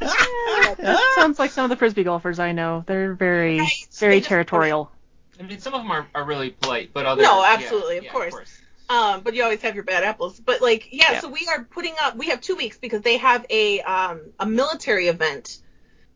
That 0.00 1.12
sounds 1.16 1.38
like 1.38 1.50
some 1.50 1.64
of 1.64 1.70
the 1.70 1.76
frisbee 1.76 2.04
golfers 2.04 2.38
I 2.38 2.52
know. 2.52 2.84
They're 2.86 3.14
very, 3.14 3.58
Right. 3.58 3.72
very 3.98 4.20
They 4.20 4.26
territorial. 4.26 4.90
I 5.38 5.42
mean, 5.44 5.58
some 5.60 5.74
of 5.74 5.82
them 5.82 5.90
are, 5.90 6.06
are 6.14 6.24
really 6.24 6.50
polite, 6.50 6.90
but 6.92 7.06
others. 7.06 7.22
No, 7.24 7.40
yeah, 7.42 7.54
absolutely, 7.54 7.98
of 7.98 8.04
yeah, 8.04 8.12
course. 8.12 8.60
Um, 8.90 9.20
but 9.20 9.34
you 9.34 9.42
always 9.44 9.60
have 9.62 9.74
your 9.74 9.84
bad 9.84 10.02
apples. 10.02 10.40
But 10.40 10.60
like, 10.62 10.88
yeah, 10.92 11.12
Yeah. 11.12 11.20
so 11.20 11.28
we 11.28 11.46
are 11.48 11.62
putting 11.64 11.94
up. 12.02 12.16
We 12.16 12.28
have 12.28 12.40
two 12.40 12.56
weeks 12.56 12.78
because 12.78 13.02
they 13.02 13.18
have 13.18 13.44
a 13.50 13.80
um, 13.82 14.20
a 14.40 14.46
military 14.46 15.08
event 15.08 15.58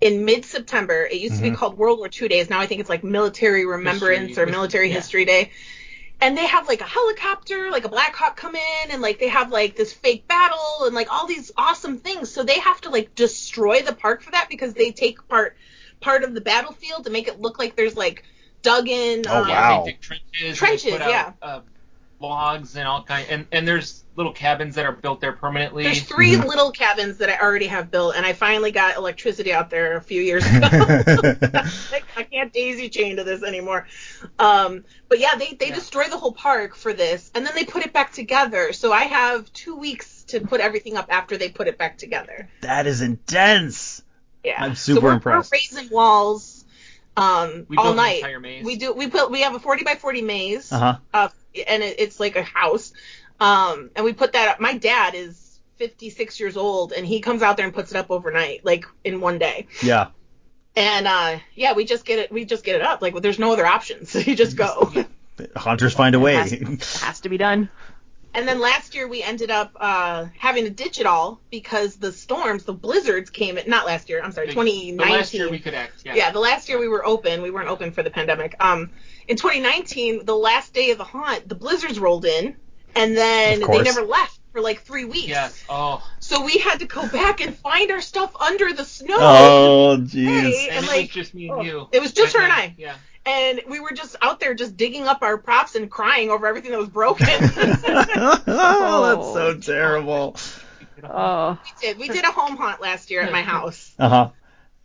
in 0.02 0.24
mid 0.24 0.44
September. 0.44 1.04
It 1.04 1.18
used 1.20 1.36
to 1.36 1.40
Mhm. 1.40 1.50
be 1.52 1.56
called 1.56 1.78
World 1.78 1.98
War 1.98 2.10
II 2.20 2.28
Days. 2.28 2.50
Now 2.50 2.58
I 2.60 2.66
think 2.66 2.80
it's 2.80 2.90
like 2.90 3.04
Military 3.04 3.64
Remembrance 3.64 4.28
History- 4.28 4.42
or 4.42 4.46
Military 4.46 4.88
yeah. 4.88 4.94
History 4.94 5.24
Day. 5.24 5.52
And 6.20 6.36
they 6.36 6.46
have 6.46 6.68
like 6.68 6.80
a 6.80 6.84
helicopter, 6.84 7.70
like 7.70 7.84
a 7.84 7.88
Black 7.88 8.14
Hawk 8.14 8.36
come 8.36 8.54
in, 8.54 8.90
and 8.90 9.00
like 9.00 9.18
they 9.18 9.28
have 9.28 9.50
like 9.50 9.76
this 9.76 9.92
fake 9.92 10.26
battle 10.28 10.84
and 10.84 10.94
like 10.94 11.12
all 11.12 11.26
these 11.26 11.50
awesome 11.56 11.98
things. 11.98 12.30
So 12.32 12.42
they 12.42 12.58
have 12.60 12.80
to 12.82 12.90
like 12.90 13.14
destroy 13.14 13.82
the 13.82 13.92
park 13.94 14.22
for 14.22 14.30
that 14.32 14.48
because 14.48 14.74
they 14.74 14.90
take 14.92 15.26
part 15.28 15.56
part 16.00 16.24
of 16.24 16.34
the 16.34 16.40
battlefield 16.40 17.04
to 17.04 17.10
make 17.10 17.28
it 17.28 17.40
look 17.40 17.58
like 17.58 17.76
there's 17.76 17.96
like 17.96 18.24
dug 18.62 18.88
in. 18.88 19.24
Oh, 19.28 19.42
um, 19.42 19.48
wow. 19.48 19.86
trenches. 20.00 20.58
Trenches, 20.58 20.92
they 20.92 21.00
out, 21.00 21.10
yeah. 21.10 21.32
Uh, 21.40 21.60
logs 22.22 22.76
and 22.76 22.86
all 22.88 23.02
kind, 23.02 23.26
and 23.28 23.46
and 23.52 23.68
there's 23.68 24.04
little 24.16 24.32
cabins 24.32 24.74
that 24.76 24.84
are 24.86 24.92
built 24.92 25.20
there 25.20 25.32
permanently. 25.32 25.82
There's 25.84 26.02
3 26.02 26.36
Mhm. 26.36 26.44
little 26.46 26.70
cabins 26.70 27.18
that 27.18 27.30
I 27.30 27.38
already 27.38 27.66
have 27.66 27.90
built, 27.90 28.14
and 28.14 28.24
I 28.26 28.32
finally 28.34 28.70
got 28.70 28.96
electricity 28.96 29.52
out 29.52 29.70
there 29.70 29.96
a 29.96 30.02
few 30.02 30.20
years 30.22 30.44
ago. 30.46 30.68
Like, 31.90 32.04
I 32.16 32.22
can't 32.30 32.52
daisy 32.52 32.88
chain 32.88 33.16
to 33.16 33.24
this 33.24 33.42
anymore. 33.42 33.86
Um, 34.38 34.84
but 35.08 35.18
yeah, 35.18 35.34
they, 35.36 35.54
they 35.54 35.68
Yeah. 35.68 35.74
destroy 35.74 36.08
the 36.08 36.18
whole 36.18 36.32
park 36.32 36.76
for 36.76 36.92
this, 36.92 37.30
and 37.34 37.44
then 37.46 37.54
they 37.54 37.64
put 37.64 37.84
it 37.84 37.92
back 37.92 38.12
together. 38.12 38.72
So 38.72 38.92
I 38.92 39.04
have 39.04 39.50
two 39.52 39.76
weeks 39.76 40.24
to 40.24 40.40
put 40.40 40.60
everything 40.60 40.96
up 40.96 41.06
after 41.10 41.36
they 41.36 41.48
put 41.48 41.66
it 41.68 41.78
back 41.78 41.98
together. 41.98 42.48
that 42.60 42.86
is 42.86 43.00
intense. 43.00 44.02
Yeah, 44.44 44.62
I'm 44.62 44.74
so 44.74 44.94
super 44.94 45.06
we're, 45.06 45.12
impressed. 45.14 45.52
We're 45.52 45.56
raising 45.76 45.90
walls 45.94 46.61
um, 47.16 47.66
we 47.68 47.76
all 47.76 47.84
built 47.84 47.92
an 47.92 47.96
night. 47.96 48.16
entire 48.16 48.40
maze. 48.40 48.64
We 48.64 48.76
do. 48.76 48.92
We 48.92 49.08
put. 49.08 49.30
We 49.30 49.42
have 49.42 49.54
a 49.54 49.58
40 49.60 49.84
by 49.84 49.94
40 49.96 50.22
maze 50.22 50.72
Uh 50.72 50.78
huh. 50.78 50.96
uh, 51.12 51.28
and 51.66 51.82
it, 51.82 51.96
it's 52.00 52.18
like 52.20 52.36
a 52.36 52.42
house. 52.42 52.92
Um, 53.40 53.90
and 53.96 54.04
we 54.04 54.12
put 54.12 54.32
that 54.34 54.48
up. 54.50 54.60
My 54.60 54.76
dad 54.78 55.14
is 55.14 55.58
56 55.76 56.38
years 56.40 56.56
old, 56.56 56.92
and 56.92 57.04
he 57.06 57.20
comes 57.20 57.42
out 57.42 57.56
there 57.56 57.66
and 57.66 57.74
puts 57.74 57.90
it 57.90 57.96
up 57.96 58.10
overnight, 58.10 58.64
like 58.64 58.84
in 59.04 59.20
one 59.20 59.38
day. 59.38 59.66
Yeah. 59.82 60.08
And 60.76 61.06
uh, 61.06 61.38
yeah, 61.54 61.74
we 61.74 61.84
just 61.84 62.04
get 62.04 62.18
it. 62.18 62.32
We 62.32 62.44
just 62.44 62.64
get 62.64 62.76
it 62.76 62.82
up. 62.82 63.02
Like 63.02 63.14
there's 63.20 63.38
no 63.38 63.52
other 63.52 63.66
options. 63.66 64.14
you 64.26 64.34
just 64.36 64.56
go. 64.56 64.92
Hunters 65.56 65.92
find 65.94 66.14
a 66.14 66.18
It 66.18 66.22
way. 66.22 66.34
has, 66.34 66.52
it 66.52 66.68
has 67.02 67.20
to 67.22 67.28
be 67.28 67.36
done. 67.36 67.68
And 68.34 68.48
then 68.48 68.60
last 68.60 68.94
year 68.94 69.06
we 69.06 69.22
ended 69.22 69.50
up 69.50 69.72
uh, 69.78 70.26
having 70.38 70.64
to 70.64 70.70
ditch 70.70 70.98
it 70.98 71.06
all 71.06 71.40
because 71.50 71.96
the 71.96 72.12
storms, 72.12 72.64
the 72.64 72.72
blizzards 72.72 73.30
came. 73.30 73.58
In, 73.58 73.68
not 73.68 73.84
last 73.84 74.08
year. 74.08 74.22
I'm 74.22 74.32
sorry, 74.32 74.48
2019. 74.48 74.96
The 74.96 75.04
last 75.04 75.34
year 75.34 75.50
we 75.50 75.58
could 75.58 75.74
act. 75.74 76.02
Yeah. 76.04 76.14
yeah, 76.14 76.30
the 76.30 76.40
last 76.40 76.68
year 76.68 76.78
we 76.78 76.88
were 76.88 77.04
open. 77.04 77.42
We 77.42 77.50
weren't 77.50 77.68
open 77.68 77.92
for 77.92 78.02
the 78.02 78.10
pandemic. 78.10 78.56
Um, 78.58 78.90
in 79.28 79.36
2019, 79.36 80.24
the 80.24 80.34
last 80.34 80.72
day 80.72 80.90
of 80.90 80.98
the 80.98 81.04
haunt, 81.04 81.48
the 81.48 81.54
blizzards 81.54 81.98
rolled 81.98 82.24
in, 82.24 82.56
and 82.96 83.16
then 83.16 83.60
they 83.60 83.82
never 83.82 84.02
left 84.02 84.38
for 84.52 84.60
like 84.60 84.82
three 84.82 85.04
weeks. 85.04 85.28
Yes. 85.28 85.64
Oh. 85.68 86.06
So 86.20 86.44
we 86.44 86.58
had 86.58 86.80
to 86.80 86.86
go 86.86 87.06
back 87.12 87.40
and 87.40 87.56
find 87.56 87.90
our 87.90 88.00
stuff 88.00 88.34
under 88.36 88.72
the 88.72 88.84
snow. 88.84 89.16
Oh, 89.18 89.96
Hey, 89.96 90.02
jeez. 90.02 90.68
And, 90.68 90.76
and 90.76 90.84
it 90.84 90.88
like, 90.88 91.00
was 91.00 91.08
just 91.10 91.34
me 91.34 91.50
oh, 91.50 91.58
and 91.58 91.66
you. 91.66 91.88
it 91.92 92.00
was 92.00 92.12
just 92.12 92.32
That 92.32 92.38
her 92.38 92.44
and 92.44 92.56
night. 92.56 92.70
I. 92.70 92.74
Yeah. 92.78 92.94
And 93.24 93.60
we 93.68 93.78
were 93.78 93.92
just 93.92 94.16
out 94.20 94.40
there 94.40 94.54
just 94.54 94.76
digging 94.76 95.06
up 95.06 95.22
our 95.22 95.38
props 95.38 95.74
and 95.76 95.90
crying 95.90 96.30
over 96.30 96.46
everything 96.46 96.72
that 96.72 96.80
was 96.80 96.88
broken. 96.88 97.26
oh, 97.30 99.14
that's 99.14 99.32
so 99.32 99.56
terrible. 99.58 100.36
Oh, 101.04 101.58
we 101.64 101.86
did. 101.86 101.98
We 101.98 102.08
did 102.08 102.24
a 102.24 102.32
home 102.32 102.56
haunt 102.56 102.80
last 102.80 103.10
year 103.10 103.22
at 103.22 103.32
my 103.32 103.42
house. 103.42 103.94
Uh 103.98 104.08
huh. 104.08 104.30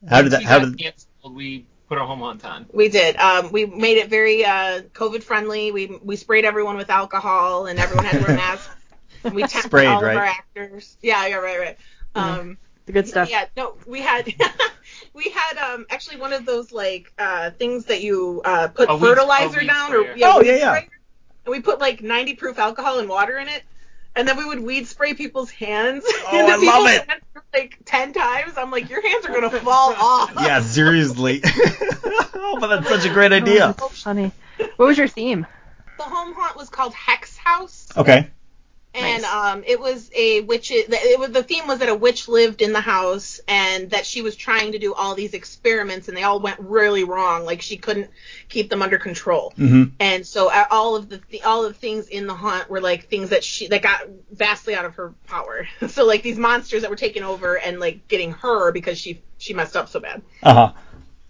How 0.07 0.21
did 0.21 0.31
that? 0.33 0.39
we 0.39 0.45
How 0.45 0.59
did? 0.59 0.77
canceled, 0.77 1.35
we 1.35 1.65
put 1.87 1.97
our 1.97 2.05
home 2.05 2.19
hunt 2.19 2.45
on. 2.45 2.65
We 2.71 2.89
did. 2.89 3.15
Um, 3.17 3.51
we 3.51 3.65
made 3.65 3.97
it 3.97 4.09
very 4.09 4.45
uh, 4.45 4.81
COVID 4.93 5.23
friendly. 5.23 5.71
We 5.71 5.99
we 6.03 6.15
sprayed 6.15 6.45
everyone 6.45 6.77
with 6.77 6.89
alcohol, 6.89 7.65
and 7.65 7.79
everyone 7.79 8.05
had 8.05 8.19
to 8.19 8.27
wear 8.27 8.37
masks. 8.37 8.69
And 9.23 9.33
we 9.33 9.41
tested 9.41 9.63
Sprayed, 9.63 9.87
all 9.87 10.01
right? 10.01 10.11
of 10.11 10.17
our 10.17 10.25
actors. 10.25 10.95
Yeah, 11.01 11.25
yeah, 11.25 11.37
right, 11.37 11.59
right. 11.59 11.77
Um, 12.13 12.57
the 12.85 12.91
good 12.93 13.07
stuff. 13.07 13.29
Yeah, 13.29 13.45
no, 13.57 13.75
we 13.87 13.99
had 13.99 14.31
we 15.17 15.31
had 15.31 15.57
um 15.57 15.85
actually 15.89 16.17
one 16.17 16.31
of 16.31 16.45
those 16.45 16.71
like 16.71 17.11
uh 17.17 17.49
things 17.49 17.85
that 17.85 18.01
you 18.01 18.41
uh 18.45 18.67
put 18.67 18.89
A 18.89 18.97
fertilizer 18.97 19.59
weed 19.59 19.67
down 19.67 19.93
or 19.93 20.15
yeah, 20.15 20.33
Oh, 20.35 20.41
yeah, 20.41 20.55
yeah. 20.55 20.75
sprayer. 20.75 20.89
And 21.45 21.51
we 21.51 21.59
put 21.61 21.79
like 21.79 22.01
90 22.01 22.35
proof 22.35 22.59
alcohol 22.59 22.99
and 22.99 23.09
water 23.09 23.37
in 23.37 23.47
it. 23.47 23.63
And 24.15 24.27
then 24.27 24.37
we 24.37 24.45
would 24.45 24.61
weed 24.61 24.87
spray 24.87 25.13
people's 25.13 25.49
hands. 25.49 26.03
Oh, 26.29 26.37
and 26.39 26.47
the 26.47 26.53
I 26.53 26.77
love 26.77 26.87
it. 26.87 27.07
went 27.07 27.21
Like 27.53 27.77
10 27.85 28.13
times. 28.13 28.53
I'm 28.57 28.69
like, 28.69 28.89
your 28.89 29.01
hands 29.01 29.25
are 29.25 29.29
going 29.29 29.49
to 29.49 29.59
fall 29.59 29.93
off. 29.99 30.33
Yeah, 30.41 30.61
seriously. 30.61 31.41
oh, 31.45 32.57
but 32.59 32.67
that's 32.67 32.89
such 32.89 33.09
a 33.09 33.13
great 33.13 33.31
idea. 33.31 33.75
Oh, 33.79 33.87
that's 33.87 34.01
funny. 34.01 34.31
What 34.75 34.87
was 34.87 34.97
your 34.97 35.07
theme? 35.07 35.47
The 35.97 36.03
home 36.03 36.33
haunt 36.35 36.57
was 36.57 36.69
called 36.69 36.93
Hex 36.93 37.37
House. 37.37 37.87
Okay. 37.95 38.29
And 38.97 39.21
Nice. 39.21 39.31
um, 39.31 39.63
it 39.65 39.79
was 39.79 40.09
a 40.15 40.41
witch. 40.41 40.71
It 40.71 41.19
was 41.19 41.29
the 41.29 41.43
theme 41.43 41.67
was 41.67 41.79
that 41.79 41.89
a 41.89 41.95
witch 41.95 42.27
lived 42.27 42.61
in 42.61 42.73
the 42.73 42.81
house, 42.81 43.39
and 43.47 43.91
that 43.91 44.05
she 44.05 44.21
was 44.23 44.35
trying 44.35 44.71
to 44.71 44.79
do 44.79 44.93
all 44.93 45.13
these 45.13 45.33
experiments, 45.35 46.07
and 46.07 46.17
they 46.17 46.23
all 46.23 46.39
went 46.39 46.59
really 46.59 47.03
wrong. 47.03 47.45
Like 47.45 47.61
she 47.61 47.77
couldn't 47.77 48.09
keep 48.49 48.69
them 48.69 48.81
under 48.81 48.97
control, 48.97 49.53
hmm 49.55 49.83
and 49.99 50.25
so 50.25 50.51
uh, 50.51 50.65
all 50.71 50.95
of 50.95 51.09
the, 51.09 51.21
the 51.29 51.43
all 51.43 51.63
of 51.63 51.73
the 51.73 51.79
things 51.79 52.07
in 52.07 52.25
the 52.25 52.33
haunt 52.33 52.69
were 52.69 52.81
like 52.81 53.07
things 53.07 53.29
that 53.29 53.43
she 53.43 53.67
that 53.67 53.83
got 53.83 54.01
vastly 54.31 54.73
out 54.73 54.85
of 54.85 54.95
her 54.95 55.13
power. 55.27 55.67
so 55.87 56.05
like 56.05 56.23
these 56.23 56.37
monsters 56.37 56.81
that 56.81 56.89
were 56.89 56.97
taking 56.97 57.23
over 57.23 57.57
and 57.57 57.79
like 57.79 58.07
getting 58.07 58.31
her 58.31 58.71
because 58.71 58.97
she 58.97 59.21
she 59.37 59.53
messed 59.53 59.75
up 59.77 59.89
so 59.89 59.99
bad. 59.99 60.23
Uh 60.41 60.53
huh. 60.53 60.73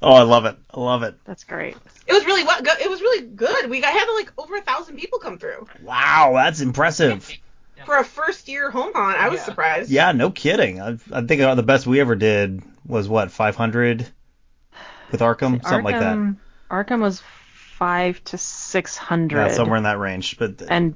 Oh, 0.02 0.14
I 0.14 0.22
love 0.22 0.46
it. 0.46 0.56
I 0.74 0.80
love 0.80 1.04
it. 1.04 1.16
That's 1.26 1.44
great. 1.44 1.76
It 2.06 2.14
was 2.14 2.26
really 2.26 2.44
what 2.46 2.66
it 2.66 2.90
was 2.90 3.02
really 3.02 3.26
good. 3.28 3.70
We 3.70 3.82
got 3.82 3.92
had 3.92 4.06
like 4.16 4.32
over 4.38 4.56
a 4.56 4.62
thousand 4.62 4.98
people 4.98 5.20
come 5.20 5.38
through 5.38 5.68
Wow, 5.82 6.32
that's 6.36 6.62
impressive. 6.62 7.30
for 7.86 7.98
a 7.98 8.04
first 8.04 8.48
year 8.48 8.70
home 8.72 8.92
haunt. 8.94 9.18
I 9.18 9.30
was 9.30 9.40
Yeah. 9.40 9.46
surprised. 9.46 9.90
Yeah, 9.92 10.12
no 10.12 10.30
kidding. 10.32 10.82
I, 10.82 10.98
I 11.12 11.22
think 11.22 11.42
the 11.42 11.64
best 11.64 11.88
we 11.88 12.00
ever 12.00 12.16
did 12.16 12.62
was 12.86 13.08
what 13.10 13.32
500 13.32 14.08
with 15.12 15.22
Arkham, 15.22 15.62
something 15.64 15.84
like 15.84 16.00
that. 16.00 16.16
Arkham- 16.18 16.38
Arkham 16.70 17.02
was 17.02 17.22
five 17.78 18.24
to 18.26 18.38
six 18.38 18.98
hundred. 18.98 19.38
Yeah, 19.48 19.54
somewhere 19.54 19.78
in 19.78 19.84
that 19.84 20.00
range. 20.00 20.38
But 20.38 20.62
and 20.68 20.96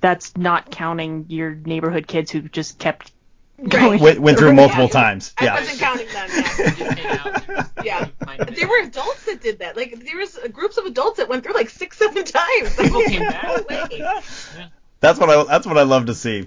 that's 0.00 0.36
not 0.36 0.70
counting 0.70 1.26
your 1.28 1.54
neighborhood 1.54 2.06
kids 2.06 2.30
who 2.30 2.42
just 2.42 2.78
kept 2.78 3.12
Right. 3.58 4.00
went, 4.00 4.18
went 4.18 4.38
through 4.38 4.48
Yeah, 4.50 4.54
multiple 4.54 4.84
yeah. 4.86 4.90
times. 4.90 5.34
I 5.38 5.44
Yeah. 5.44 5.54
wasn't 5.60 5.78
counting 5.78 6.06
them. 6.08 6.28
Yeah. 6.30 6.42
Just 6.74 6.98
hang 6.98 7.18
out 7.18 7.48
and- 7.48 7.68
Yeah. 7.84 8.08
There 8.50 8.66
were 8.68 8.80
adults 8.82 9.26
that 9.26 9.40
did 9.40 9.58
that. 9.60 9.76
Like 9.76 10.04
there 10.04 10.16
was 10.16 10.38
groups 10.52 10.78
of 10.78 10.86
adults 10.86 11.18
that 11.18 11.28
went 11.28 11.44
through 11.44 11.54
like 11.54 11.68
six, 11.70 11.98
seven 11.98 12.24
times. 12.24 12.78
Like, 12.78 12.86
People 12.88 13.02
came 13.02 13.20
back. 13.20 13.44
no 13.70 13.86
way. 13.90 14.68
That's 15.02 15.18
what 15.18 15.28
I 15.28 15.44
that's 15.44 15.66
what 15.66 15.76
I 15.76 15.82
love 15.82 16.06
to 16.06 16.14
see. 16.14 16.46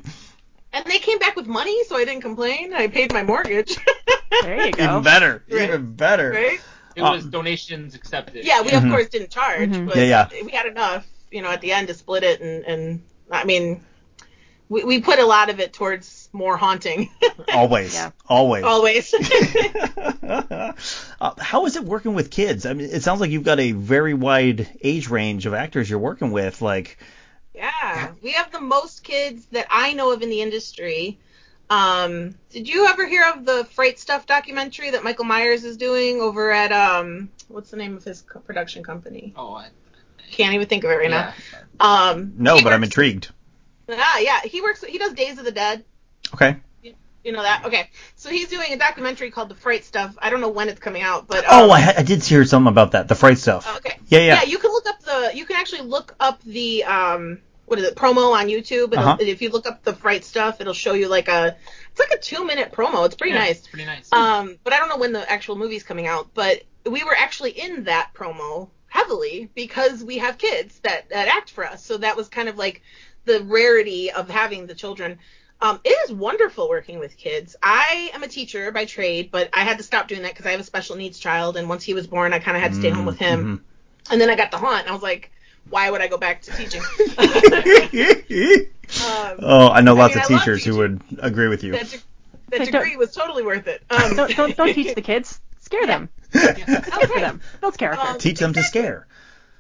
And 0.73 0.85
they 0.85 0.97
came 0.99 1.19
back 1.19 1.35
with 1.35 1.45
money, 1.47 1.83
so 1.85 1.95
I 1.97 2.05
didn't 2.05 2.21
complain. 2.21 2.73
I 2.73 2.87
paid 2.87 3.13
my 3.13 3.21
mortgage. 3.23 3.77
There 4.41 4.65
you 4.65 4.71
go. 4.73 4.83
Even 4.83 5.03
better. 5.03 5.43
Right. 5.49 5.61
Even 5.69 5.93
better. 5.95 6.31
right? 6.31 6.59
It 6.95 7.01
Uh, 7.01 7.11
was 7.13 7.25
donations 7.25 7.93
accepted. 7.95 8.45
Yeah, 8.45 8.61
we 8.61 8.69
Mhm. 8.69 8.85
of 8.85 8.89
course 8.89 9.09
didn't 9.09 9.29
charge, 9.29 9.69
Mhm. 9.69 9.87
but 9.87 9.97
Yeah, 9.97 10.27
we 10.43 10.51
had 10.51 10.65
enough, 10.65 11.05
you 11.31 11.41
know, 11.41 11.49
at 11.51 11.61
the 11.61 11.73
end 11.73 11.89
to 11.89 11.93
split 11.93 12.23
it, 12.23 12.39
and 12.41 12.65
and 12.65 13.01
I 13.29 13.43
mean, 13.43 13.83
we 14.69 14.83
we 14.85 14.99
put 15.01 15.19
a 15.19 15.25
lot 15.25 15.49
of 15.49 15.59
it 15.59 15.73
towards 15.73 16.29
more 16.33 16.55
haunting, 16.57 17.09
Always. 17.53 17.93
Yeah. 17.93 18.11
Always. 18.27 18.63
always. 18.63 19.13
uh, 20.23 20.71
how 21.39 21.65
is 21.65 21.75
it 21.75 21.83
working 21.83 22.13
with 22.13 22.31
kids? 22.31 22.65
I 22.65 22.73
mean, 22.73 22.89
it 22.89 23.03
sounds 23.03 23.21
like 23.21 23.31
you've 23.31 23.43
got 23.43 23.59
a 23.59 23.71
very 23.73 24.13
wide 24.13 24.67
age 24.81 25.09
range 25.09 25.45
of 25.45 25.53
actors 25.53 25.89
you're 25.89 25.99
working 25.99 26.31
with. 26.31 26.61
Like, 26.61 26.97
Yeah, 27.55 28.11
we 28.21 28.31
have 28.33 28.51
the 28.51 28.59
most 28.59 29.03
kids 29.03 29.45
that 29.51 29.67
I 29.69 29.93
know 29.93 30.11
of 30.11 30.21
in 30.21 30.29
the 30.29 30.41
industry. 30.41 31.17
Um, 31.69 32.35
did 32.49 32.67
you 32.67 32.85
ever 32.87 33.07
hear 33.07 33.23
of 33.33 33.45
the 33.45 33.65
Fright 33.71 33.97
Stuff 33.97 34.25
documentary 34.25 34.91
that 34.91 35.03
Michael 35.03 35.25
Myers 35.25 35.63
is 35.63 35.77
doing 35.77 36.21
over 36.21 36.51
at 36.51 36.71
um, 36.71 37.29
what's 37.47 37.71
the 37.71 37.77
name 37.77 37.95
of 37.95 38.03
his 38.03 38.21
co- 38.21 38.39
production 38.39 38.83
company? 38.83 39.33
Oh, 39.35 39.55
I, 39.55 39.69
Can't 40.31 40.53
even 40.53 40.67
think 40.67 40.83
of 40.83 40.91
it 40.91 40.95
right 40.95 41.09
yeah. 41.09 41.33
now. 41.79 42.09
Um, 42.11 42.33
no, 42.37 42.57
he 42.57 42.63
but 42.63 42.73
I'm 42.73 42.83
intrigued. 42.83 43.31
Ah, 43.89 44.19
yeah, 44.19 44.41
he 44.41 44.61
works. 44.61 44.83
He 44.83 44.97
does 44.97 45.13
Days 45.13 45.37
of 45.39 45.45
the 45.45 45.51
Dead. 45.51 45.83
Okay. 46.33 46.57
You 47.25 47.31
know 47.31 47.41
that? 47.41 47.65
Okay, 47.65 47.89
so 48.15 48.29
he's 48.29 48.49
doing 48.49 48.71
a 48.71 48.77
documentary 48.77 49.31
called 49.31 49.49
The 49.49 49.55
Fright 49.55 49.83
Stuff. 49.83 50.15
I 50.19 50.29
don't 50.29 50.41
know 50.41 50.49
when 50.49 50.69
it's 50.69 50.79
coming 50.79 51.01
out, 51.01 51.27
but 51.27 51.43
Oh, 51.49 51.65
um, 51.65 51.71
I, 51.71 51.95
I 51.97 52.03
did 52.03 52.23
hear 52.23 52.45
something 52.45 52.71
about 52.71 52.91
that. 52.91 53.07
The 53.07 53.15
fright 53.15 53.39
stuff. 53.39 53.77
Okay. 53.77 53.97
Yeah, 54.09 54.19
yeah. 54.19 54.25
Yeah, 54.35 54.43
you 54.43 54.59
can 54.59 54.71
look 54.71 54.87
up 54.87 55.01
the. 55.01 55.31
You 55.33 55.45
can 55.45 55.55
actually 55.55 55.81
look 55.81 56.15
up 56.19 56.41
the 56.43 56.83
um 56.83 57.39
what 57.65 57.79
is 57.79 57.85
it 57.85 57.95
promo 57.95 58.33
on 58.39 58.45
YouTube. 58.45 58.93
It'll, 58.93 58.99
Uh-huh. 58.99 59.17
If 59.19 59.41
you 59.41 59.49
look 59.49 59.65
up 59.65 59.83
the 59.83 59.93
Fright 59.93 60.23
stuff, 60.23 60.61
it'll 60.61 60.73
show 60.75 60.93
you 60.93 61.07
like 61.07 61.27
a 61.27 61.57
it's 61.89 61.99
like 61.99 62.11
a 62.11 62.19
two 62.19 62.45
minute 62.45 62.71
promo. 62.71 63.07
It's 63.07 63.15
pretty 63.15 63.33
Yeah, 63.33 63.39
nice. 63.39 63.57
It's 63.57 63.67
pretty 63.67 63.85
nice. 63.85 64.07
Um, 64.13 64.57
but 64.63 64.73
I 64.73 64.77
don't 64.77 64.89
know 64.89 64.97
when 64.97 65.11
the 65.11 65.27
actual 65.29 65.55
movie's 65.55 65.81
coming 65.83 66.05
out. 66.05 66.29
But 66.35 66.61
we 66.85 67.03
were 67.03 67.15
actually 67.17 67.51
in 67.59 67.85
that 67.85 68.11
promo 68.13 68.69
heavily 68.87 69.49
because 69.55 70.03
we 70.03 70.19
have 70.19 70.37
kids 70.37 70.79
that, 70.81 71.09
that 71.09 71.27
act 71.27 71.49
for 71.49 71.65
us. 71.65 71.83
So 71.83 71.97
that 71.97 72.15
was 72.15 72.27
kind 72.29 72.49
of 72.49 72.57
like 72.57 72.83
the 73.25 73.41
rarity 73.41 74.11
of 74.11 74.29
having 74.29 74.67
the 74.67 74.75
children. 74.75 75.17
Um, 75.61 75.79
it 75.83 75.89
is 75.89 76.11
wonderful 76.11 76.67
working 76.69 76.99
with 76.99 77.15
kids. 77.17 77.55
I 77.63 78.11
am 78.13 78.23
a 78.23 78.27
teacher 78.27 78.71
by 78.71 78.85
trade, 78.85 79.29
but 79.31 79.49
I 79.53 79.61
had 79.61 79.77
to 79.77 79.83
stop 79.83 80.07
doing 80.07 80.21
that 80.23 80.31
because 80.33 80.45
I 80.45 80.51
have 80.51 80.59
a 80.59 80.63
special 80.65 80.95
needs 80.95 81.17
child, 81.17 81.55
and 81.57 81.69
once 81.69 81.83
he 81.83 81.93
was 81.93 82.07
born, 82.07 82.33
I 82.33 82.39
kind 82.39 82.57
of 82.57 82.61
had 82.63 82.73
to 82.73 82.79
stay 82.79 82.89
home 82.89 83.05
with 83.05 83.17
him. 83.17 83.63
And 84.11 84.19
then 84.21 84.29
I 84.29 84.35
got 84.35 84.51
the 84.51 84.57
haunt, 84.57 84.81
and 84.81 84.89
I 84.89 84.93
was 84.93 85.01
like, 85.01 85.31
why 85.69 85.89
would 85.89 86.01
I 86.01 86.07
go 86.07 86.17
back 86.17 86.41
to 86.43 86.51
teaching? 86.51 86.81
um, 89.03 89.39
oh, 89.41 89.69
I 89.69 89.81
know 89.81 89.93
I 89.95 89.99
lots 89.99 90.15
mean, 90.15 90.23
of 90.23 90.27
teachers 90.29 90.63
who 90.63 90.77
would 90.77 91.01
agree 91.19 91.47
with 91.47 91.63
you. 91.63 91.71
that, 91.71 91.89
de- 91.89 91.97
that 92.49 92.59
Like, 92.59 92.71
don't- 92.71 92.83
degree 92.83 92.97
was 92.97 93.13
totally 93.13 93.43
worth 93.43 93.67
it. 93.67 93.81
Um, 93.89 94.15
Don't, 94.15 94.35
don't 94.35 94.55
don't 94.57 94.73
teach 94.73 94.93
the 94.93 95.01
kids. 95.13 95.39
Scare 95.61 95.87
them. 95.87 96.09
Yeah. 96.33 96.53
Scare 96.81 97.07
for 97.07 97.19
them. 97.19 97.41
Build 97.61 97.77
character. 97.77 98.05
Um, 98.05 98.19
Teach 98.19 98.39
them 98.39 98.53
to 98.53 98.61
scare. 98.61 99.07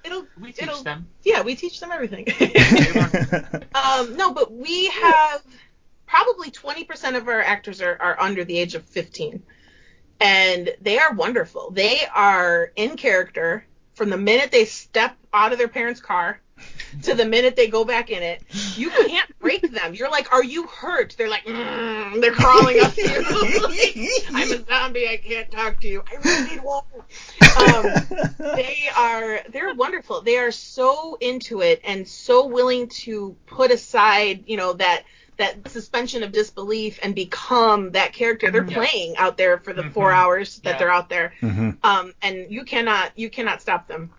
It'll, 0.03 0.27
We 0.39 0.51
teach 0.51 0.61
it'll, 0.67 0.83
them. 0.83 1.07
Yeah, 1.23 1.41
we 1.41 1.55
teach 1.55 1.79
them 1.79 1.91
everything. 1.91 2.27
um, 3.73 4.15
no, 4.15 4.31
but 4.33 4.53
we 4.53 4.85
have 4.89 5.41
probably 6.05 6.51
20% 6.51 7.15
of 7.15 7.27
our 7.27 7.41
actors 7.41 7.81
are, 7.81 7.97
are 7.99 8.19
under 8.19 8.43
the 8.43 8.57
age 8.57 8.75
of 8.75 8.85
15. 8.85 9.43
And 10.19 10.75
they 10.81 10.97
are 10.97 11.13
wonderful. 11.13 11.71
They 11.71 12.01
are 12.13 12.71
in 12.75 12.95
character 12.95 13.65
from 13.95 14.09
the 14.09 14.17
minute 14.17 14.51
they 14.51 14.65
step 14.65 15.15
out 15.33 15.51
of 15.51 15.57
their 15.57 15.67
parents' 15.67 16.01
car 16.01 16.39
to 17.03 17.13
the 17.13 17.25
minute 17.25 17.55
they 17.55 17.67
go 17.67 17.83
back 17.83 18.09
in 18.09 18.23
it. 18.23 18.41
You 18.75 18.89
can't 18.89 19.39
break 19.39 19.69
them. 19.71 19.93
You're 19.93 20.09
like, 20.09 20.31
are 20.31 20.43
you 20.43 20.67
hurt? 20.67 21.15
They're 21.17 21.29
like, 21.29 21.45
mm, 21.45 22.21
they're 22.21 22.31
crawling 22.31 22.79
up 22.79 22.93
to 22.93 23.01
you. 23.01 24.21
I'm 24.29 24.51
a 24.51 24.65
zombie. 24.65 25.07
I 25.07 25.17
can't 25.17 25.51
talk 25.51 25.81
to 25.81 25.87
you. 25.87 26.03
I 26.09 26.15
really 26.15 26.49
need 26.51 26.63
water. 26.63 27.05
Um, 27.57 28.55
they 28.55 28.89
are 28.95 29.41
they're 29.49 29.73
wonderful. 29.73 30.21
They 30.21 30.37
are 30.37 30.51
so 30.51 31.17
into 31.19 31.61
it 31.61 31.81
and 31.83 32.07
so 32.07 32.47
willing 32.47 32.87
to 32.87 33.35
put 33.47 33.71
aside, 33.71 34.45
you 34.47 34.57
know, 34.57 34.73
that 34.73 35.03
that 35.37 35.69
suspension 35.69 36.23
of 36.23 36.31
disbelief 36.31 36.99
and 37.03 37.13
become 37.15 37.91
that 37.91 38.13
character 38.13 38.51
they're 38.51 38.63
Yes. 38.65 38.73
playing 38.73 39.17
out 39.17 39.37
there 39.37 39.57
for 39.57 39.73
the 39.73 39.83
four 39.89 40.11
Mhm. 40.11 40.15
hours 40.15 40.55
that 40.59 40.71
Yeah. 40.71 40.77
they're 40.77 40.91
out 40.91 41.09
there. 41.09 41.33
Mhm. 41.41 41.77
Um, 41.83 42.13
and 42.21 42.51
you 42.51 42.63
cannot 42.63 43.11
you 43.17 43.29
cannot 43.29 43.61
stop 43.61 43.87
them. 43.87 44.11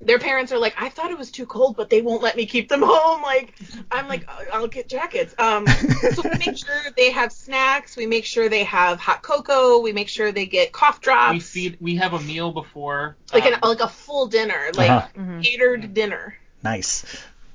Their 0.00 0.20
parents 0.20 0.52
are 0.52 0.58
like, 0.58 0.74
I 0.80 0.90
thought 0.90 1.10
it 1.10 1.18
was 1.18 1.32
too 1.32 1.44
cold, 1.44 1.76
but 1.76 1.90
they 1.90 2.02
won't 2.02 2.22
let 2.22 2.36
me 2.36 2.46
keep 2.46 2.68
them 2.68 2.82
home. 2.82 3.20
Like, 3.20 3.52
I'm 3.90 4.06
like, 4.06 4.28
I'll 4.28 4.60
I'll 4.62 4.68
get 4.68 4.88
jackets. 4.88 5.34
Um, 5.38 5.66
so 6.14 6.22
we 6.22 6.30
make 6.38 6.56
sure 6.56 6.76
they 6.96 7.10
have 7.10 7.32
snacks. 7.32 7.96
We 7.96 8.06
make 8.06 8.24
sure 8.24 8.48
they 8.48 8.62
have 8.62 9.00
hot 9.00 9.22
cocoa. 9.22 9.80
We 9.80 9.90
make 9.92 10.08
sure 10.08 10.30
they 10.30 10.46
get 10.46 10.70
cough 10.70 11.00
drops 11.00 11.32
We 11.32 11.40
feed. 11.40 11.78
We 11.80 11.96
have 11.96 12.12
a 12.12 12.20
meal 12.20 12.52
before. 12.52 13.16
like 13.32 13.44
um, 13.46 13.54
an 13.54 13.60
like 13.62 13.80
a 13.80 13.88
full 13.88 14.28
dinner, 14.28 14.70
like 14.74 14.90
Uh-huh. 14.90 15.40
Catered 15.42 15.92
dinner. 15.94 16.36
Nice. 16.62 17.04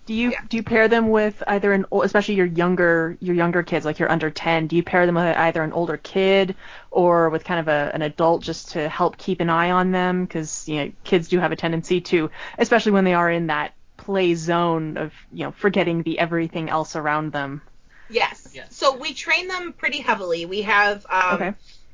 Do 0.06 0.14
you 0.14 0.32
Yeah. 0.32 0.42
do 0.50 0.58
you 0.58 0.64
pair 0.64 0.88
them 0.88 1.10
with 1.10 1.42
either 1.48 1.72
an 1.74 1.86
especially 2.02 2.36
your 2.36 2.46
younger 2.46 3.18
your 3.22 3.36
younger 3.36 3.64
kids 3.64 3.86
like 3.86 4.00
you're 4.00 4.12
under 4.12 4.30
10 4.30 4.68
do 4.68 4.76
you 4.76 4.84
pair 4.84 5.06
them 5.06 5.16
with 5.16 5.38
either 5.38 5.64
an 5.64 5.72
older 5.72 5.98
kid 5.98 6.56
or 6.92 7.30
with 7.30 7.44
kind 7.46 7.60
of 7.60 7.68
a, 7.70 7.92
an 7.94 8.02
adult 8.02 8.44
just 8.44 8.72
to 8.72 8.90
help 8.90 9.18
keep 9.18 9.40
an 9.40 9.50
eye 9.50 9.72
on 9.72 9.92
them 9.92 10.26
because 10.26 10.68
you 10.68 10.76
know 10.78 10.92
kids 11.06 11.30
do 11.30 11.40
have 11.40 11.52
a 11.54 11.56
tendency 11.56 12.02
to 12.02 12.30
especially 12.58 12.92
when 12.92 13.06
they 13.06 13.14
are 13.14 13.32
in 13.32 13.48
that 13.48 13.74
play 13.98 14.36
zone 14.36 14.98
of 14.98 15.14
you 15.32 15.46
know 15.46 15.52
forgetting 15.52 16.04
the 16.04 16.20
everything 16.20 16.70
else 16.70 16.96
around 16.96 17.32
them 17.32 17.62
Yes. 18.10 18.52
Yes. 18.54 18.76
So 18.76 18.96
we 18.98 19.14
train 19.14 19.48
them 19.48 19.74
pretty 19.74 20.00
heavily. 20.02 20.46
We 20.46 20.62
have 20.64 21.06
um, 21.10 21.34
Okay. 21.36 21.54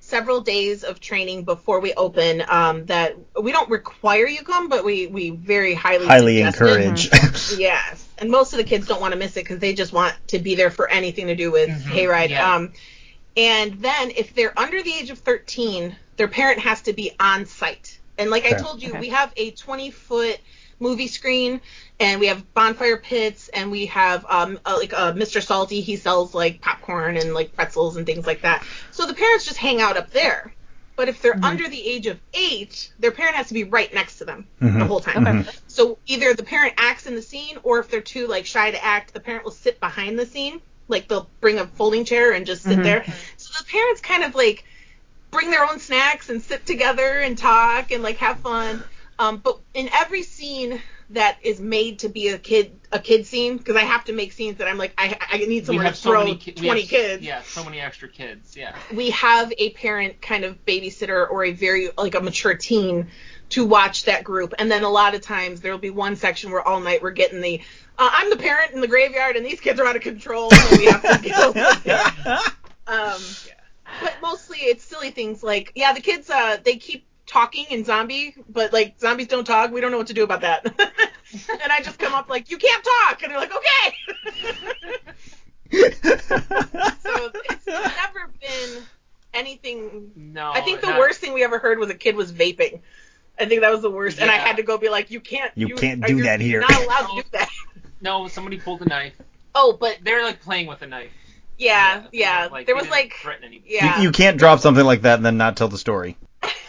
Several 0.10 0.42
days 0.42 0.84
of 0.84 1.00
training 1.00 1.44
before 1.44 1.80
we 1.80 1.94
open. 1.94 2.44
Um, 2.48 2.86
that 2.88 3.16
we 3.42 3.52
don't 3.52 3.70
require 3.70 4.28
you 4.28 4.44
come, 4.44 4.68
but 4.70 4.84
we 4.84 5.08
we 5.08 5.30
very 5.30 5.74
highly 5.74 6.06
Highly 6.08 6.38
suggest 6.44 6.62
it. 6.62 7.10
encourage. 7.10 7.10
Yes, 7.60 8.08
and 8.20 8.30
most 8.30 8.54
of 8.54 8.58
the 8.58 8.64
kids 8.64 8.86
don't 8.88 9.02
want 9.02 9.14
to 9.14 9.18
miss 9.20 9.32
it 9.38 9.44
because 9.44 9.60
they 9.60 9.74
just 9.74 9.92
want 9.94 10.14
to 10.28 10.40
be 10.40 10.56
there 10.56 10.70
for 10.70 10.88
anything 10.90 11.28
to 11.28 11.36
do 11.36 11.52
with 11.52 11.70
Mhm, 11.70 11.82
hayride. 11.82 12.30
yeah. 12.30 12.56
Um, 12.56 12.74
and 13.38 13.74
then 13.82 14.12
if 14.12 14.36
they're 14.36 14.58
under 14.60 14.84
the 14.84 14.94
age 14.94 15.10
of 15.10 15.20
13, 15.20 15.96
their 16.18 16.28
parent 16.28 16.60
has 16.60 16.82
to 16.84 16.94
be 16.94 17.12
on 17.20 17.46
site. 17.46 18.00
And 18.18 18.30
like 18.30 18.46
I 18.46 18.52
told 18.54 18.82
you, 18.84 18.90
Okay. 18.90 19.00
we 19.00 19.10
have 19.10 19.32
a 19.38 19.52
20 19.52 19.92
foot 19.92 20.38
movie 20.80 21.08
screen, 21.08 21.62
and 22.00 22.20
we 22.20 22.28
have 22.28 22.54
bonfire 22.54 22.98
pits, 22.98 23.50
and 23.50 23.72
we 23.72 23.88
have 23.88 24.26
um 24.30 24.60
uh, 24.66 24.78
like 24.80 24.94
uh, 24.94 25.14
Mr. 25.14 25.42
Salty. 25.42 25.82
He 25.82 25.96
sells 25.96 26.34
like 26.34 26.62
popcorn 26.62 27.18
and 27.18 27.34
like 27.34 27.54
pretzels 27.54 27.98
and 27.98 28.06
things 28.06 28.26
like 28.26 28.42
that. 28.42 28.64
So 28.92 29.06
the 29.06 29.14
parents 29.14 29.46
just 29.46 29.58
hang 29.58 29.82
out 29.82 29.98
up 29.98 30.12
there. 30.12 30.54
But 30.96 31.08
if 31.08 31.22
they're 31.22 31.40
under 31.46 31.70
the 31.70 31.82
age 31.88 32.08
of 32.08 32.20
eight, 32.34 32.92
their 33.00 33.12
parent 33.12 33.36
has 33.36 33.48
to 33.48 33.54
be 33.54 33.64
right 33.64 33.94
next 33.94 34.18
to 34.18 34.26
them 34.26 34.50
the 34.60 34.68
Mhm. 34.68 34.88
whole 34.88 35.00
time. 35.00 35.26
Okay. 35.26 35.50
So 35.68 35.98
either 36.08 36.34
the 36.34 36.44
parent 36.44 36.74
acts 36.78 37.08
in 37.08 37.16
the 37.16 37.22
scene, 37.22 37.58
or 37.64 37.80
if 37.80 37.90
they're 37.90 38.02
too 38.02 38.28
like 38.28 38.46
shy 38.46 38.72
to 38.72 38.84
act, 38.84 39.14
the 39.14 39.22
parent 39.22 39.46
will 39.46 39.52
sit 39.52 39.80
behind 39.80 40.20
the 40.20 40.26
scene. 40.26 40.60
Like 40.90 41.08
they'll 41.08 41.32
bring 41.40 41.58
a 41.58 41.68
folding 41.68 42.04
chair 42.04 42.34
and 42.34 42.46
just 42.46 42.64
sit 42.64 42.80
Mhm. 42.80 42.84
there. 42.84 43.06
So 43.38 43.64
the 43.64 43.66
parents 43.72 44.02
kind 44.02 44.24
of 44.26 44.36
like 44.36 44.66
bring 45.32 45.52
their 45.52 45.64
own 45.64 45.80
snacks 45.80 46.30
and 46.30 46.42
sit 46.42 46.66
together 46.66 47.20
and 47.20 47.38
talk 47.38 47.92
and 47.92 48.04
like 48.04 48.18
have 48.18 48.40
fun. 48.40 48.84
Um, 49.20 49.38
but 49.38 49.60
in 49.74 49.90
every 49.94 50.24
scene 50.24 50.82
that 51.12 51.38
is 51.44 51.60
made 51.60 52.00
to 52.00 52.10
be 52.10 52.30
a 52.30 52.38
kid 52.38 52.80
a 52.92 53.00
kid 53.00 53.26
scene, 53.26 53.58
because 53.58 53.76
I 53.76 53.82
have 53.82 54.06
to 54.06 54.14
make 54.14 54.32
scenes 54.32 54.58
that 54.60 54.68
I'm 54.68 54.78
like 54.78 54.94
I 54.98 55.18
I 55.32 55.38
need 55.40 55.48
we 55.50 55.64
someone 55.64 55.84
to 55.84 55.90
have 55.90 55.98
so 55.98 56.10
throw 56.12 56.24
many 56.24 56.38
ki- 56.38 56.54
we 56.58 56.66
20 56.68 56.82
have- 56.82 56.90
kids 56.90 57.24
Yeah, 57.24 57.42
so 57.42 57.64
many 57.66 57.80
extra 57.82 58.08
kids. 58.08 58.56
Yeah. 58.56 58.76
we 58.94 59.10
have 59.12 59.52
a 59.58 59.72
parent 59.72 60.22
kind 60.22 60.44
of 60.46 60.64
babysitter 60.66 61.30
or 61.30 61.44
a 61.44 61.52
very 61.52 61.90
like 61.98 62.16
a 62.16 62.22
mature 62.22 62.56
teen 62.56 63.08
to 63.50 63.66
watch 63.66 64.06
that 64.06 64.24
group 64.24 64.54
and 64.60 64.72
then 64.72 64.84
a 64.84 64.90
lot 64.90 65.16
of 65.16 65.22
times 65.22 65.62
there'll 65.62 65.80
be 65.80 65.90
one 65.90 66.16
section 66.16 66.52
where 66.52 66.62
all 66.66 66.80
night 66.80 67.02
we're 67.02 67.10
getting 67.10 67.42
the 67.42 67.60
uh, 67.98 68.10
i'm 68.14 68.30
the 68.30 68.38
parent 68.38 68.74
in 68.74 68.80
the 68.82 68.88
graveyard 68.88 69.36
and 69.36 69.44
these 69.46 69.60
kids 69.60 69.80
are 69.80 69.88
out 69.88 69.96
of 69.96 70.04
control 70.04 70.52
so 70.52 70.78
we 70.78 70.86
have 70.86 71.02
to 71.02 71.18
deal 71.28 71.52
with 71.54 71.82
it 71.88 72.54
um 72.88 73.20
but 74.04 74.16
mostly 74.22 74.60
it's 74.60 74.84
silly 74.84 75.10
things 75.10 75.42
like 75.42 75.72
yeah 75.76 75.94
the 75.94 76.00
kids 76.02 76.30
uh 76.30 76.58
they 76.64 76.76
keep 76.78 77.08
talking 77.30 77.66
in 77.70 77.84
zombie 77.86 78.34
but 78.50 78.74
like 78.74 79.00
zombies 79.00 79.28
don't 79.28 79.46
talk 79.46 79.72
we 79.72 79.80
don't 79.82 79.92
know 79.92 79.98
what 79.98 80.08
to 80.08 80.14
do 80.14 80.24
about 80.24 80.42
that 80.42 80.66
and 81.62 81.72
i 81.72 81.80
just 81.82 82.00
come 82.00 82.14
up 82.16 82.28
like 82.28 82.50
you 82.50 82.58
can't 82.58 82.84
talk 82.84 83.22
and 83.22 83.32
they're 83.32 83.40
like 83.40 83.54
okay 83.56 83.96
so 85.72 87.32
it's 87.50 87.68
never 87.68 88.32
been 88.42 88.84
anything 89.34 90.12
No. 90.16 90.52
I 90.52 90.62
think 90.62 90.82
the 90.82 90.88
not- 90.88 91.00
worst 91.00 91.20
thing 91.20 91.34
we 91.34 91.44
ever 91.44 91.60
heard 91.60 91.78
was 91.80 91.90
a 91.90 91.96
kid 91.96 92.16
was 92.16 92.32
vaping. 92.32 92.82
I 93.40 93.46
think 93.46 93.62
that 93.62 93.72
was 93.72 93.82
the 93.82 93.90
worst, 93.92 94.20
and 94.20 94.30
I 94.30 94.36
had 94.36 94.58
to 94.58 94.64
go 94.64 94.78
be 94.78 94.90
like, 94.90 95.12
"You 95.12 95.22
can't, 95.22 95.50
You 95.56 95.76
can't 95.76 96.06
do 96.06 96.24
that 96.24 96.42
here." 96.42 96.60
Not 96.60 96.72
allowed 96.84 97.08
to 97.08 97.22
do 97.22 97.30
that." 97.32 97.48
No, 98.02 98.28
somebody 98.28 98.58
pulled 98.60 98.82
a 98.82 98.86
knife. 98.86 99.14
Oh, 99.56 99.78
but 99.80 100.00
They're 100.04 100.24
like 100.24 100.42
playing 100.42 100.68
with 100.68 100.82
a 100.82 100.88
knife. 100.88 101.12
yeah, 101.58 102.02
they 102.12 102.18
yeah, 102.20 102.50
like, 102.52 102.66
there 102.66 102.76
was 102.76 102.90
like, 102.90 103.14
yeah. 103.66 103.98
You, 104.00 104.04
you 104.08 104.12
can't 104.12 104.38
drop 104.38 104.60
something 104.60 104.84
like 104.84 105.04
that 105.04 105.16
and 105.16 105.26
then 105.26 105.38
not 105.38 105.56
tell 105.56 105.70
the 105.70 105.78
story. 105.78 106.18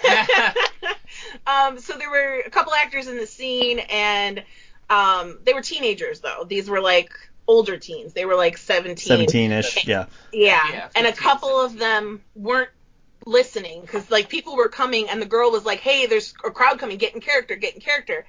um, 1.46 1.78
so 1.78 1.96
there 1.98 2.10
were 2.10 2.42
a 2.46 2.50
couple 2.50 2.72
actors 2.74 3.08
in 3.08 3.16
the 3.16 3.26
scene, 3.26 3.80
and 3.90 4.42
um, 4.88 5.38
they 5.44 5.52
were 5.52 5.62
teenagers 5.62 6.20
though. 6.20 6.44
These 6.48 6.68
were 6.68 6.80
like 6.80 7.12
older 7.46 7.76
teens. 7.76 8.12
They 8.12 8.24
were 8.24 8.36
like 8.36 8.56
17. 8.56 9.26
17ish, 9.26 9.86
yeah. 9.86 10.06
Yeah, 10.32 10.62
Yeah, 10.70 10.88
and 10.94 11.06
a 11.06 11.10
15, 11.10 11.28
couple 11.28 11.60
of 11.60 11.78
them 11.78 12.22
weren't 12.34 12.70
listening 13.26 13.80
because 13.82 14.10
like 14.10 14.28
people 14.28 14.56
were 14.56 14.68
coming, 14.68 15.08
and 15.08 15.20
the 15.20 15.26
girl 15.26 15.50
was 15.50 15.64
like, 15.64 15.80
"Hey, 15.80 16.06
there's 16.06 16.32
a 16.44 16.50
crowd 16.50 16.78
coming. 16.78 16.96
Get 16.98 17.14
in 17.14 17.20
character. 17.20 17.56
Get 17.56 17.74
in 17.74 17.80
character." 17.80 18.24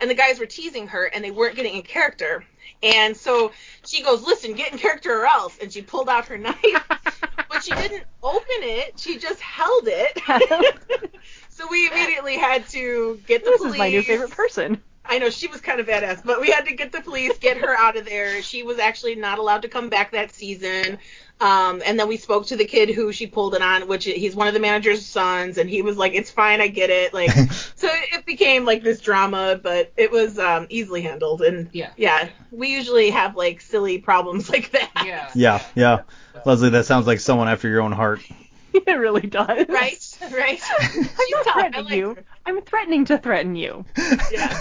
And 0.00 0.08
the 0.08 0.14
guys 0.14 0.38
were 0.38 0.46
teasing 0.46 0.88
her, 0.88 1.04
and 1.04 1.24
they 1.24 1.30
weren't 1.30 1.56
getting 1.56 1.74
in 1.74 1.82
character. 1.82 2.44
And 2.82 3.16
so 3.16 3.52
she 3.86 4.02
goes, 4.02 4.22
"Listen, 4.22 4.52
get 4.54 4.72
in 4.72 4.78
character 4.78 5.20
or 5.20 5.26
else." 5.26 5.58
And 5.60 5.72
she 5.72 5.82
pulled 5.82 6.08
out 6.08 6.26
her 6.26 6.38
knife, 6.38 6.62
but 7.66 7.76
she 7.76 7.88
didn't 7.88 8.04
open 8.22 8.44
it. 8.48 8.98
She 8.98 9.18
just 9.18 9.40
held 9.40 9.84
it. 9.86 10.20
so 11.50 11.66
we 11.70 11.88
immediately 11.88 12.36
had 12.36 12.68
to 12.68 13.20
get 13.26 13.44
the 13.44 13.50
this 13.50 13.58
police. 13.58 13.72
This 13.72 13.74
is 13.74 13.78
my 13.78 13.90
new 13.90 14.02
favorite 14.02 14.30
person 14.30 14.82
I 15.08 15.18
know 15.18 15.30
she 15.30 15.46
was 15.46 15.62
kind 15.62 15.80
of 15.80 15.86
badass, 15.86 16.22
but 16.22 16.40
we 16.40 16.50
had 16.50 16.66
to 16.66 16.74
get 16.74 16.92
the 16.92 17.00
police, 17.00 17.38
get 17.38 17.56
her 17.56 17.74
out 17.74 17.96
of 17.96 18.04
there. 18.04 18.42
She 18.42 18.62
was 18.62 18.78
actually 18.78 19.14
not 19.14 19.38
allowed 19.38 19.62
to 19.62 19.68
come 19.68 19.88
back 19.88 20.12
that 20.12 20.32
season. 20.32 20.98
Um, 21.40 21.82
and 21.86 21.98
then 21.98 22.08
we 22.08 22.16
spoke 22.16 22.46
to 22.46 22.56
the 22.56 22.64
kid 22.64 22.90
who 22.90 23.12
she 23.12 23.26
pulled 23.26 23.54
it 23.54 23.62
on, 23.62 23.86
which 23.86 24.04
he's 24.04 24.34
one 24.34 24.48
of 24.48 24.54
the 24.54 24.60
manager's 24.60 25.06
sons, 25.06 25.56
and 25.58 25.70
he 25.70 25.82
was 25.82 25.96
like, 25.96 26.14
"It's 26.14 26.30
fine, 26.30 26.60
I 26.60 26.66
get 26.68 26.90
it." 26.90 27.14
Like, 27.14 27.30
so 27.76 27.88
it 28.12 28.26
became 28.26 28.64
like 28.64 28.82
this 28.82 29.00
drama, 29.00 29.60
but 29.62 29.92
it 29.96 30.10
was 30.10 30.38
um, 30.38 30.66
easily 30.68 31.02
handled. 31.02 31.42
And 31.42 31.68
Yeah. 31.72 31.90
yeah, 31.96 32.28
we 32.50 32.68
usually 32.68 33.10
have 33.10 33.36
like 33.36 33.60
silly 33.60 33.98
problems 33.98 34.50
like 34.52 34.72
that. 34.72 34.90
Yeah. 35.06 35.30
Yeah, 35.34 35.62
yeah. 35.76 36.02
Leslie, 36.44 36.70
that 36.70 36.86
sounds 36.86 37.06
like 37.06 37.20
someone 37.20 37.48
after 37.48 37.68
your 37.68 37.82
own 37.82 37.92
heart. 37.92 38.20
it 38.74 38.92
really 38.92 39.22
does 39.26 39.66
Right, 39.68 40.18
right. 40.30 40.60
i'm 40.80 41.02
not 41.30 41.44
threatening 41.54 41.84
like 41.86 41.94
you 41.96 42.14
her. 42.14 42.24
i'm 42.46 42.60
threatening 42.62 43.04
to 43.06 43.18
threaten 43.18 43.56
you 43.56 43.84
Yeah. 44.30 44.60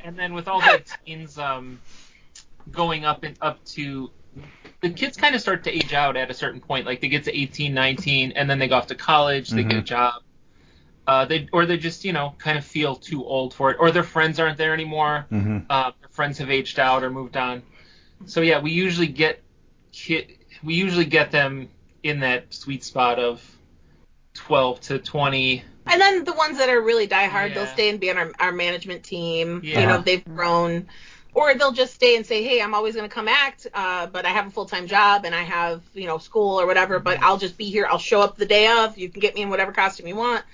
And 0.00 0.18
then 0.18 0.32
with 0.34 0.48
all 0.48 0.60
the 0.60 0.82
teens, 1.04 1.38
um, 1.38 1.78
going 2.70 3.04
up 3.04 3.22
and 3.22 3.36
up 3.40 3.62
to 3.66 4.10
the 4.80 4.90
kids 4.90 5.16
kind 5.16 5.34
of 5.34 5.40
start 5.40 5.64
to 5.64 5.70
age 5.70 5.92
out 5.92 6.16
at 6.16 6.30
a 6.30 6.34
certain 6.34 6.60
point. 6.60 6.86
Like 6.86 7.00
they 7.00 7.08
get 7.08 7.24
to 7.24 7.36
18, 7.36 7.72
19, 7.74 8.32
and 8.32 8.48
then 8.50 8.58
they 8.58 8.68
go 8.68 8.76
off 8.76 8.88
to 8.88 8.94
college, 8.94 9.50
they 9.50 9.62
get 9.62 9.72
a 9.78 9.82
Mhm. 9.82 9.84
job. 9.84 10.22
Uh, 11.06 11.24
they 11.24 11.48
or 11.52 11.66
they 11.66 11.76
just 11.76 12.04
you 12.04 12.12
know 12.12 12.34
kind 12.38 12.56
of 12.56 12.64
feel 12.64 12.94
too 12.94 13.24
old 13.24 13.54
for 13.54 13.70
it, 13.70 13.76
or 13.80 13.90
their 13.90 14.04
friends 14.04 14.38
aren't 14.38 14.58
there 14.58 14.72
anymore. 14.72 15.26
hmm 15.30 15.58
Uh, 15.70 15.90
their 16.00 16.08
friends 16.10 16.38
have 16.38 16.50
aged 16.50 16.78
out 16.78 17.02
or 17.02 17.10
moved 17.10 17.36
on. 17.36 17.62
So 18.26 18.40
yeah, 18.40 18.60
we 18.60 18.70
usually 18.70 19.08
get 19.08 19.42
kid, 19.92 20.38
we 20.62 20.74
usually 20.74 21.04
get 21.04 21.30
them 21.32 21.68
in 22.02 22.20
that 22.20 22.52
sweet 22.54 22.84
spot 22.84 23.18
of 23.18 23.42
12 24.34 24.80
to 24.82 24.98
20. 24.98 25.62
And 25.86 26.00
then 26.00 26.24
the 26.24 26.32
ones 26.32 26.58
that 26.58 26.68
are 26.68 26.80
really 26.80 27.08
diehard, 27.08 27.48
Yeah. 27.48 27.54
they'll 27.54 27.66
stay 27.66 27.88
and 27.90 27.98
be 28.00 28.10
on 28.10 28.16
our, 28.16 28.32
our 28.38 28.52
management 28.52 29.02
team. 29.02 29.60
Yeah. 29.64 29.80
You 29.80 29.86
know, 29.88 29.98
they've 29.98 30.24
grown. 30.24 30.88
Or 31.34 31.54
they'll 31.54 31.72
just 31.72 31.94
stay 31.94 32.16
and 32.16 32.26
say, 32.26 32.42
hey, 32.44 32.60
I'm 32.60 32.74
always 32.74 32.94
going 32.94 33.08
to 33.08 33.14
come 33.14 33.26
act, 33.26 33.66
uh, 33.72 34.06
but 34.06 34.26
I 34.26 34.30
have 34.30 34.46
a 34.46 34.50
full 34.50 34.66
time 34.66 34.86
job 34.86 35.24
and 35.24 35.34
I 35.34 35.42
have, 35.42 35.82
you 35.94 36.06
know, 36.06 36.18
school 36.18 36.60
or 36.60 36.66
whatever, 36.66 36.98
but 36.98 37.16
mm-hmm. 37.16 37.24
I'll 37.24 37.38
just 37.38 37.56
be 37.56 37.70
here. 37.70 37.86
I'll 37.88 37.98
show 37.98 38.20
up 38.20 38.36
the 38.36 38.44
day 38.44 38.66
of. 38.68 38.98
You 38.98 39.08
can 39.08 39.20
get 39.20 39.34
me 39.34 39.42
in 39.42 39.48
whatever 39.48 39.72
costume 39.72 40.08
you 40.08 40.16
want. 40.16 40.44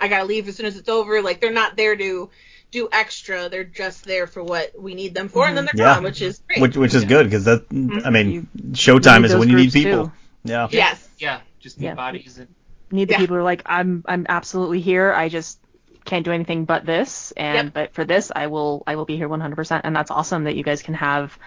I 0.00 0.06
got 0.06 0.18
to 0.20 0.24
leave 0.26 0.46
as 0.46 0.54
soon 0.54 0.66
as 0.66 0.76
it's 0.76 0.88
over. 0.88 1.22
Like, 1.22 1.40
they're 1.40 1.50
not 1.50 1.76
there 1.76 1.96
to 1.96 2.30
do 2.70 2.88
extra. 2.92 3.48
They're 3.48 3.64
just 3.64 4.04
there 4.04 4.26
for 4.26 4.42
what 4.42 4.78
we 4.78 4.94
need 4.94 5.14
them 5.14 5.28
for, 5.28 5.46
and 5.46 5.56
then 5.56 5.66
mm-hmm. 5.66 5.76
they're 5.76 5.86
Yeah. 5.86 5.94
gone, 5.94 6.04
which 6.04 6.22
is 6.22 6.40
great. 6.46 6.60
Which 6.60 6.76
which 6.76 6.94
is 6.94 7.02
Yeah. 7.02 7.08
good 7.08 7.24
because 7.26 7.44
that 7.44 7.68
mm-hmm. 7.68 8.06
I 8.06 8.10
mean 8.10 8.30
You- 8.30 8.46
showtime 8.72 9.22
need 9.22 9.30
is 9.30 9.36
when 9.36 9.48
you 9.48 9.56
need 9.56 9.72
people. 9.72 10.06
too. 10.06 10.12
Yeah. 10.44 10.68
yes. 10.70 11.08
Yeah, 11.18 11.40
just 11.60 11.80
need 11.80 11.86
Yeah. 11.86 11.94
bodies 11.94 12.38
and 12.38 12.48
need 12.90 13.08
the 13.08 13.12
Yeah. 13.12 13.18
people 13.18 13.34
who 13.36 13.40
are 13.40 13.44
like, 13.44 13.62
I'm 13.66 14.04
I'm 14.06 14.26
absolutely 14.28 14.80
here. 14.80 15.12
I 15.12 15.28
just 15.28 15.58
can't 16.08 16.24
do 16.24 16.32
anything 16.32 16.64
but 16.64 16.84
this, 16.84 17.32
and 17.36 17.66
Yep. 17.66 17.74
but 17.74 17.94
for 17.94 18.04
this, 18.04 18.32
I 18.34 18.48
will 18.48 18.82
I 18.86 18.96
will 18.96 19.04
be 19.04 19.16
here 19.16 19.28
100%. 19.28 19.82
And 19.84 19.94
that's 19.94 20.10
awesome 20.10 20.44
that 20.44 20.56
you 20.56 20.64
guys 20.64 20.82
can 20.82 20.94
have 20.94 21.38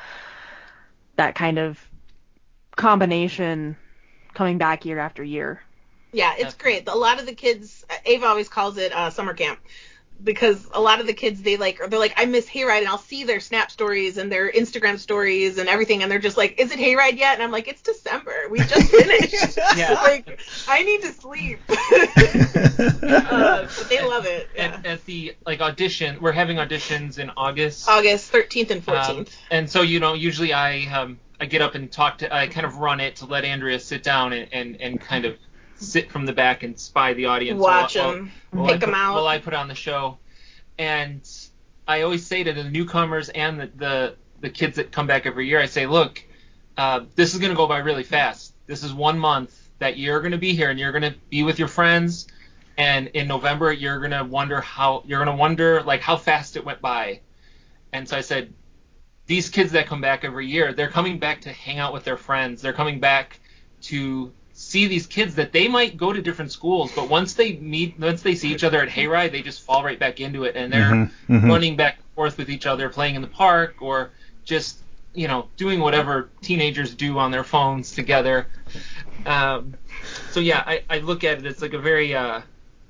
that 1.18 1.36
kind 1.36 1.60
of 1.60 1.80
combination 2.76 3.76
coming 4.34 4.58
back 4.58 4.86
year 4.86 5.00
after 5.00 5.24
year. 5.24 5.62
Yeah, 6.14 6.36
it's 6.38 6.56
great. 6.56 6.88
A 6.88 6.96
lot 6.96 7.20
of 7.20 7.26
the 7.26 7.34
kids, 7.34 7.86
Ava 8.06 8.26
always 8.28 8.50
calls 8.50 8.78
it 8.78 8.92
uh, 8.92 9.10
summer 9.10 9.34
camp 9.34 9.60
because 10.24 10.68
a 10.74 10.80
lot 10.82 11.00
of 11.00 11.08
the 11.08 11.14
kids 11.14 11.42
they 11.42 11.58
like 11.58 11.80
they're 11.90 12.00
like 12.00 12.14
I 12.18 12.26
miss 12.26 12.48
Hayride 12.48 12.80
and 12.80 12.88
I'll 12.88 12.98
see 12.98 13.24
their 13.24 13.40
Snap 13.40 13.72
stories 13.72 14.18
and 14.18 14.32
their 14.32 14.52
Instagram 14.52 15.00
stories 15.00 15.58
and 15.58 15.68
everything 15.68 16.04
and 16.04 16.12
they're 16.12 16.20
just 16.20 16.38
like, 16.38 16.60
is 16.60 16.72
it 16.72 16.80
Hayride 16.80 17.18
yet? 17.18 17.34
And 17.36 17.44
I'm 17.44 17.52
like, 17.52 17.68
it's 17.68 17.82
December. 17.82 18.34
We 18.50 18.60
just 18.60 18.92
finished. 18.92 19.58
Yeah. 19.76 19.94
like 20.04 20.40
I 20.68 20.84
need 20.84 21.02
to 21.02 21.12
sleep. 21.14 21.60
uh, 21.70 23.68
but 23.68 23.90
they 23.90 24.02
love 24.02 24.26
it. 24.26 24.50
Yeah. 24.56 24.64
at, 24.80 24.86
at 24.86 25.06
the 25.06 25.36
like 25.46 25.62
audition. 25.62 26.18
We're 26.22 26.32
having 26.32 26.58
auditions 26.58 27.20
in 27.20 27.32
August. 27.38 27.88
August 27.88 28.32
13th 28.32 28.70
and 28.72 28.90
Um, 28.90 28.96
14th. 29.26 29.30
and 29.50 29.70
so 29.70 29.82
you 29.82 30.00
know, 30.00 30.14
usually 30.14 30.54
I 30.54 30.84
um 30.94 31.20
I 31.40 31.46
get 31.46 31.62
up 31.62 31.76
and 31.76 31.92
talk 31.92 32.20
to 32.20 32.34
I 32.34 32.48
kind 32.48 32.66
of 32.66 32.78
run 32.78 33.00
it 33.00 33.18
to 33.18 33.26
let 33.26 33.46
Andrea 33.46 33.80
sit 33.80 34.04
down 34.04 34.34
and 34.34 34.48
and, 34.54 34.82
and 34.82 35.02
kind 35.02 35.26
of 35.26 35.38
sit 35.82 36.12
from 36.12 36.26
the 36.26 36.34
back 36.34 36.64
and 36.64 36.80
spy 36.80 37.14
the 37.14 37.26
audience. 37.26 37.60
Watch 37.60 37.96
while- 37.96 38.12
them, 38.14 38.32
while 38.52 38.66
I 38.68 38.72
pick 38.72 38.82
them 38.82 38.90
put- 38.92 38.98
out. 38.98 39.14
While 39.16 39.28
I 39.28 39.40
put 39.40 39.54
on 39.54 39.68
the 39.68 39.76
show, 39.76 40.18
and 40.78 41.22
I 41.88 42.02
always 42.02 42.26
say 42.26 42.44
to 42.44 42.54
the 42.54 42.64
newcomers 42.64 43.30
and 43.30 43.60
the 43.60 43.68
the, 43.76 44.16
the 44.42 44.50
kids 44.50 44.78
that 44.78 44.92
come 44.92 45.08
back 45.08 45.26
every 45.26 45.48
year, 45.48 45.60
I 45.60 45.66
say, 45.66 45.86
look, 45.86 46.24
uh, 46.78 47.02
this 47.16 47.34
is 47.34 47.40
gonna 47.40 47.56
go 47.56 47.68
by 47.68 47.80
really 47.80 48.04
fast. 48.04 48.54
This 48.68 48.84
is 48.84 48.94
one 48.94 49.20
month 49.20 49.70
that 49.80 49.98
you're 49.98 50.22
gonna 50.22 50.38
be 50.38 50.54
here 50.54 50.70
and 50.70 50.80
you're 50.80 50.92
gonna 50.92 51.16
be 51.30 51.44
with 51.44 51.60
your 51.60 51.68
friends. 51.68 52.28
And 52.78 53.08
in 53.10 53.28
November, 53.28 53.72
you're 53.74 54.00
gonna 54.00 54.24
wonder 54.24 54.62
how 54.62 55.04
you're 55.06 55.24
gonna 55.24 55.36
wonder 55.36 55.84
like 55.84 56.02
how 56.02 56.18
fast 56.18 56.56
it 56.56 56.64
went 56.66 56.82
by. 56.82 57.20
And 57.94 58.08
so 58.08 58.16
I 58.18 58.22
said, 58.22 58.54
these 59.28 59.50
kids 59.50 59.72
that 59.74 59.86
come 59.88 60.02
back 60.02 60.24
every 60.24 60.48
year, 60.48 60.74
they're 60.74 60.90
coming 60.90 61.20
back 61.20 61.42
to 61.42 61.52
hang 61.52 61.80
out 61.80 61.94
with 61.94 62.04
their 62.04 62.18
friends. 62.18 62.62
They're 62.62 62.74
coming 62.74 63.00
back 63.00 63.40
to 63.84 64.32
see 64.62 64.88
these 64.88 65.08
kids 65.08 65.36
that 65.36 65.52
they 65.52 65.68
might 65.68 65.98
go 65.98 66.14
to 66.14 66.22
different 66.22 66.52
schools, 66.52 66.92
but 66.96 67.10
once 67.10 67.34
they 67.34 67.54
meet, 67.54 68.00
once 68.00 68.22
they 68.22 68.36
see 68.36 68.52
each 68.52 68.64
other 68.64 68.82
at 68.82 68.90
Hayride, 68.90 69.32
they 69.32 69.42
just 69.42 69.62
fall 69.64 69.84
right 69.84 70.00
back 70.00 70.20
into 70.20 70.44
it, 70.44 70.56
and 70.56 70.72
they're 70.72 70.92
Mhm, 70.92 71.10
mhm. 71.30 71.50
running 71.50 71.76
back 71.76 71.96
and 71.98 72.06
forth 72.16 72.38
with 72.38 72.50
each 72.50 72.66
other, 72.66 72.90
playing 72.90 73.16
in 73.16 73.22
the 73.22 73.28
park, 73.28 73.82
or 73.82 74.12
just 74.46 74.84
you 75.14 75.28
know 75.28 75.50
doing 75.58 75.80
whatever 75.80 76.30
teenagers 76.42 76.94
do 76.96 77.18
on 77.20 77.32
their 77.32 77.44
phones 77.44 77.92
together. 77.92 78.48
Um, 79.26 79.76
so 80.30 80.40
yeah, 80.40 80.64
I, 80.66 80.84
I 80.90 81.00
look 81.00 81.24
at 81.24 81.40
it 81.40 81.46
as 81.46 81.62
like 81.62 81.74
a 81.74 81.80
very 81.80 82.16
uh, 82.16 82.42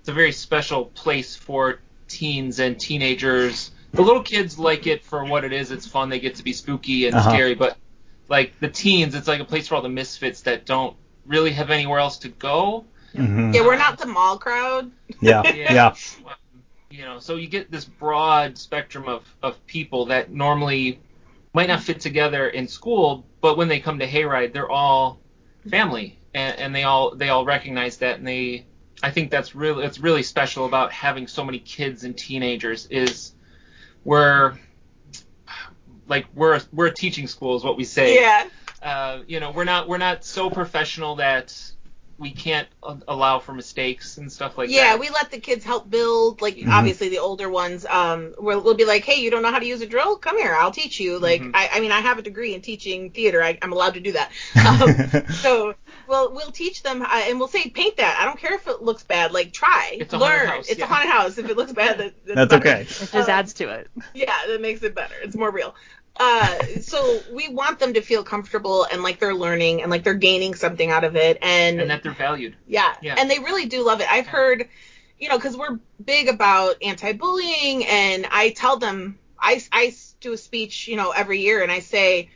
it's 0.02 0.10
a 0.10 0.14
very 0.14 0.32
special 0.32 0.86
place 0.86 1.36
for 1.36 1.80
teens 2.08 2.60
and 2.60 2.80
teenagers. 2.80 3.72
The 3.94 4.02
little 4.02 4.24
kids 4.24 4.58
like 4.60 4.88
it 4.88 5.04
for 5.04 5.26
what 5.26 5.44
it 5.44 5.54
is. 5.54 5.72
It's 5.72 5.88
fun. 5.88 6.10
They 6.10 6.20
get 6.20 6.36
to 6.36 6.44
be 6.44 6.54
spooky 6.54 7.08
and 7.08 7.16
Uh-huh. 7.16 7.30
scary. 7.30 7.56
But 7.56 7.78
like 8.30 8.60
the 8.60 8.70
teens, 8.70 9.16
it's 9.16 9.28
like 9.28 9.42
a 9.42 9.46
place 9.46 9.68
for 9.68 9.76
all 9.76 9.82
the 9.82 9.90
misfits 9.90 10.42
that 10.42 10.66
don't 10.66 10.96
really 11.26 11.52
have 11.52 11.70
anywhere 11.70 12.00
else 12.00 12.18
to 12.20 12.30
go. 12.30 12.86
Mhm. 13.16 13.54
Yeah, 13.54 13.62
we're 13.66 13.78
not 13.78 13.98
the 13.98 14.06
mall 14.08 14.38
crowd. 14.38 14.92
Yeah. 15.20 15.44
Yeah. 15.56 15.74
Yeah. 15.74 15.96
You 16.90 17.04
know, 17.06 17.20
so 17.20 17.36
you 17.38 17.48
get 17.48 17.72
this 17.72 17.86
broad 17.86 18.58
spectrum 18.58 19.08
of, 19.08 19.24
of 19.42 19.66
people 19.66 20.08
that 20.08 20.30
normally 20.32 21.00
might 21.54 21.68
not 21.68 21.82
fit 21.82 22.02
together 22.02 22.48
in 22.50 22.68
school, 22.68 23.26
but 23.40 23.58
when 23.58 23.70
they 23.70 23.80
come 23.80 24.00
to 24.00 24.08
Hayride, 24.08 24.52
they're 24.52 24.70
all 24.70 25.22
family, 25.70 26.20
and, 26.34 26.60
and 26.60 26.76
they 26.76 26.84
all 26.84 27.16
they 27.16 27.30
all 27.30 27.46
recognize 27.46 27.98
that, 27.98 28.18
and 28.18 28.28
they 28.28 28.66
I 29.02 29.10
think 29.12 29.32
that's 29.32 29.56
really 29.56 29.84
that's 29.84 30.00
really 30.00 30.24
special 30.24 30.66
about 30.66 30.92
having 30.92 31.28
so 31.28 31.44
many 31.46 31.60
kids 31.60 32.04
and 32.04 32.18
teenagers 32.18 32.88
is 32.88 33.34
we're 34.04 34.58
like 36.08 36.26
we're 36.34 36.56
a, 36.56 36.62
we're 36.74 36.88
a 36.88 36.94
teaching 36.94 37.28
school 37.28 37.56
is 37.56 37.64
what 37.64 37.78
we 37.78 37.84
say. 37.86 38.16
Yeah. 38.16 38.48
Uh, 38.82 39.20
you 39.28 39.40
know, 39.40 39.52
we're 39.52 39.64
not 39.64 39.88
we're 39.88 39.98
not 39.98 40.24
so 40.24 40.50
professional 40.50 41.18
that 41.18 41.56
we 42.18 42.30
can't 42.32 42.68
a- 42.84 42.98
allow 43.08 43.40
for 43.40 43.52
mistakes 43.52 44.20
and 44.20 44.32
stuff 44.32 44.56
like 44.56 44.70
yeah, 44.70 44.82
that. 44.82 44.94
Yeah, 44.94 45.00
we 45.00 45.10
let 45.10 45.32
the 45.32 45.40
kids 45.40 45.64
help 45.66 45.90
build. 45.90 46.40
Like 46.42 46.56
Mhm. 46.56 46.70
obviously 46.72 47.10
the 47.10 47.18
older 47.18 47.50
ones, 47.50 47.84
um, 47.88 48.36
we'll, 48.38 48.62
we'll 48.62 48.76
be 48.76 48.86
like, 48.86 49.04
hey, 49.04 49.20
you 49.22 49.32
don't 49.32 49.42
know 49.42 49.50
how 49.52 49.58
to 49.58 49.66
use 49.66 49.82
a 49.82 49.88
drill? 49.88 50.18
Come 50.18 50.38
here, 50.38 50.54
I'll 50.54 50.72
teach 50.72 51.00
you. 51.00 51.18
Like, 51.18 51.42
Mhm. 51.42 51.52
I, 51.56 51.70
I 51.74 51.80
mean, 51.80 51.92
I 51.92 52.00
have 52.02 52.20
a 52.20 52.22
degree 52.22 52.54
in 52.54 52.62
teaching 52.62 53.10
theater. 53.10 53.42
I, 53.42 53.58
I'm 53.64 53.74
allowed 53.74 53.96
to 53.96 54.00
do 54.02 54.12
that. 54.12 54.32
Um, 54.64 55.26
so 55.34 55.74
we'll 56.08 56.32
we'll 56.34 56.52
teach 56.52 56.84
them, 56.84 57.02
uh, 57.02 57.08
and 57.28 57.40
we'll 57.40 57.48
say, 57.48 57.70
paint 57.70 57.98
that. 57.98 58.18
I 58.20 58.26
don't 58.26 58.38
care 58.40 58.54
if 58.54 58.68
it 58.68 58.84
looks 58.84 59.02
bad. 59.02 59.32
Like, 59.32 59.52
try, 59.52 59.98
It's 60.00 60.14
a 60.14 60.18
learn. 60.20 60.48
house, 60.48 60.70
it's 60.70 60.78
yeah. 60.78 60.86
a 60.86 60.88
haunted 60.88 61.10
house. 61.12 61.38
If 61.40 61.50
it 61.50 61.58
looks 61.58 61.72
bad, 61.74 61.98
that, 61.98 62.14
that's, 62.26 62.52
That's 62.52 62.54
okay. 62.54 62.82
It 62.82 62.88
just 62.88 63.16
Uh, 63.16 63.32
adds 63.32 63.54
to 63.54 63.70
it. 63.70 63.90
Yeah, 64.14 64.34
that 64.48 64.62
makes 64.62 64.84
it 64.84 64.94
better. 64.94 65.16
It's 65.24 65.36
more 65.36 65.50
real. 65.52 65.74
Uh, 66.18 66.64
so 66.82 67.20
we 67.32 67.48
want 67.48 67.80
them 67.80 67.94
to 67.94 68.02
feel 68.02 68.24
comfortable 68.24 68.86
and 68.92 69.02
like 69.02 69.20
they're 69.20 69.34
learning 69.34 69.82
and 69.82 69.90
like 69.90 70.04
they're 70.04 70.14
gaining 70.14 70.54
something 70.54 70.92
out 70.92 71.04
of 71.04 71.16
it. 71.16 71.38
And, 71.42 71.82
and 71.82 71.90
that 71.90 72.04
they're 72.04 72.14
valued. 72.14 72.56
yeah. 72.68 72.94
Yeah. 73.02 73.16
And 73.18 73.30
they 73.30 73.40
really 73.40 73.66
do 73.66 73.84
love 73.84 74.02
it. 74.02 74.12
I've 74.12 74.28
heard, 74.28 74.68
you 75.20 75.30
know, 75.30 75.38
because 75.38 75.58
we're 75.58 75.80
big 76.04 76.28
about 76.28 76.76
anti-bullying, 76.82 77.86
and 77.86 78.28
I 78.30 78.50
tell 78.50 78.78
them, 78.78 79.18
I, 79.40 79.62
I 79.72 79.94
do 80.20 80.34
a 80.34 80.38
speech, 80.38 80.88
you 80.88 80.96
know, 80.96 81.12
every 81.12 81.40
year, 81.42 81.64
and 81.64 81.72
I 81.72 81.80
say, 81.80 82.30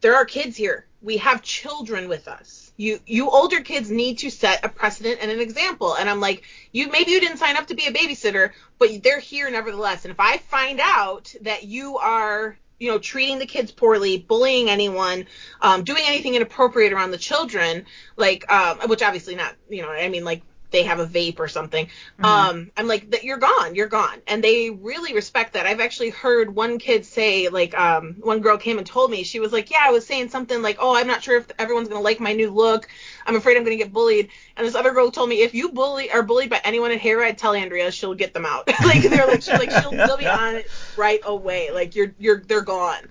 there 0.00 0.16
are 0.16 0.24
kids 0.24 0.56
here. 0.56 0.86
We 1.02 1.18
have 1.18 1.42
children 1.42 2.08
with 2.08 2.26
us. 2.28 2.72
You 2.76 3.00
you 3.06 3.30
older 3.30 3.60
kids 3.60 3.90
need 3.90 4.18
to 4.18 4.30
set 4.30 4.64
a 4.64 4.68
precedent 4.68 5.18
and 5.22 5.30
an 5.30 5.40
example. 5.40 5.94
And 5.94 6.10
I'm 6.10 6.20
like, 6.20 6.42
you 6.72 6.90
maybe 6.90 7.12
you 7.12 7.20
didn't 7.20 7.38
sign 7.38 7.56
up 7.56 7.68
to 7.68 7.74
be 7.74 7.86
a 7.86 7.92
babysitter, 7.92 8.50
but 8.78 9.02
they're 9.02 9.20
here 9.20 9.48
nevertheless. 9.50 10.04
And 10.04 10.12
if 10.12 10.20
I 10.20 10.38
find 10.38 10.80
out 10.82 11.34
that 11.42 11.64
you 11.64 11.96
are 11.98 12.58
you 12.78 12.90
know, 12.90 12.98
treating 12.98 13.38
the 13.38 13.46
kids 13.46 13.72
poorly, 13.72 14.18
bullying 14.18 14.68
anyone, 14.68 15.26
um, 15.60 15.84
doing 15.84 16.04
anything 16.06 16.34
inappropriate 16.34 16.92
around 16.92 17.10
the 17.10 17.18
children, 17.18 17.86
like, 18.16 18.50
um, 18.50 18.78
which 18.88 19.02
obviously 19.02 19.34
not, 19.34 19.54
you 19.68 19.82
know, 19.82 19.90
I 19.90 20.08
mean, 20.08 20.24
like 20.24 20.42
they 20.70 20.82
have 20.82 20.98
a 20.98 21.06
vape 21.06 21.38
or 21.38 21.48
something. 21.48 21.88
Um, 22.22 22.70
I'm 22.76 22.86
like, 22.86 23.10
that 23.12 23.24
you're 23.24 23.38
gone, 23.38 23.74
you're 23.74 23.86
gone, 23.86 24.20
and 24.26 24.42
they 24.42 24.70
really 24.70 25.14
respect 25.14 25.52
that. 25.54 25.64
I've 25.64 25.80
actually 25.80 26.10
heard 26.10 26.54
one 26.54 26.78
kid 26.78 27.06
say, 27.06 27.48
like, 27.48 27.78
um, 27.78 28.16
one 28.20 28.40
girl 28.40 28.58
came 28.58 28.78
and 28.78 28.86
told 28.86 29.10
me 29.10 29.22
she 29.22 29.40
was 29.40 29.52
like, 29.52 29.70
yeah, 29.70 29.82
I 29.82 29.90
was 29.90 30.06
saying 30.06 30.28
something 30.28 30.60
like, 30.62 30.76
oh, 30.80 30.94
I'm 30.94 31.06
not 31.06 31.22
sure 31.22 31.36
if 31.36 31.46
everyone's 31.58 31.88
gonna 31.88 32.00
like 32.00 32.20
my 32.20 32.32
new 32.32 32.50
look. 32.50 32.88
I'm 33.26 33.36
afraid 33.36 33.56
I'm 33.56 33.64
gonna 33.64 33.76
get 33.76 33.92
bullied. 33.92 34.30
And 34.56 34.66
this 34.66 34.74
other 34.74 34.92
girl 34.92 35.10
told 35.10 35.28
me, 35.28 35.42
if 35.42 35.54
you 35.54 35.70
bully 35.70 36.10
are 36.10 36.22
bullied 36.22 36.50
by 36.50 36.60
anyone 36.64 36.92
at 36.92 37.00
Hayride, 37.00 37.36
tell 37.36 37.54
Andrea, 37.54 37.90
she'll 37.90 38.14
get 38.14 38.34
them 38.34 38.46
out. 38.46 38.68
like 38.82 39.02
they're 39.10 39.26
like, 39.26 39.42
she's 39.42 39.58
like, 39.58 39.70
she'll, 39.72 39.98
they'll 40.04 40.16
be 40.18 40.30
on 40.30 40.56
it 40.56 40.70
right 40.96 41.20
away. 41.24 41.70
Like 41.72 41.94
you're, 41.96 42.14
you're, 42.18 42.42
they're 42.42 42.62
gone. 42.62 43.02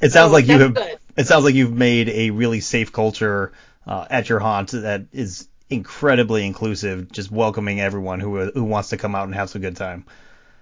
It 0.00 0.12
sounds 0.12 0.32
So 0.32 0.32
like 0.32 0.46
you 0.46 0.60
have. 0.60 0.76
good. 0.76 0.98
It 1.16 1.26
sounds 1.26 1.44
like 1.44 1.54
you've 1.54 1.72
made 1.72 2.08
a 2.08 2.30
really 2.30 2.60
safe 2.60 2.92
culture 2.92 3.52
uh, 3.86 4.06
at 4.10 4.28
your 4.28 4.38
haunt 4.38 4.70
that 4.72 5.06
is 5.12 5.48
incredibly 5.70 6.44
inclusive, 6.46 7.10
just 7.12 7.30
welcoming 7.30 7.80
everyone 7.80 8.20
who 8.20 8.50
who 8.50 8.64
wants 8.64 8.90
to 8.90 8.96
come 8.96 9.14
out 9.14 9.24
and 9.24 9.34
have 9.34 9.50
some 9.50 9.62
good 9.62 9.76
time. 9.76 10.04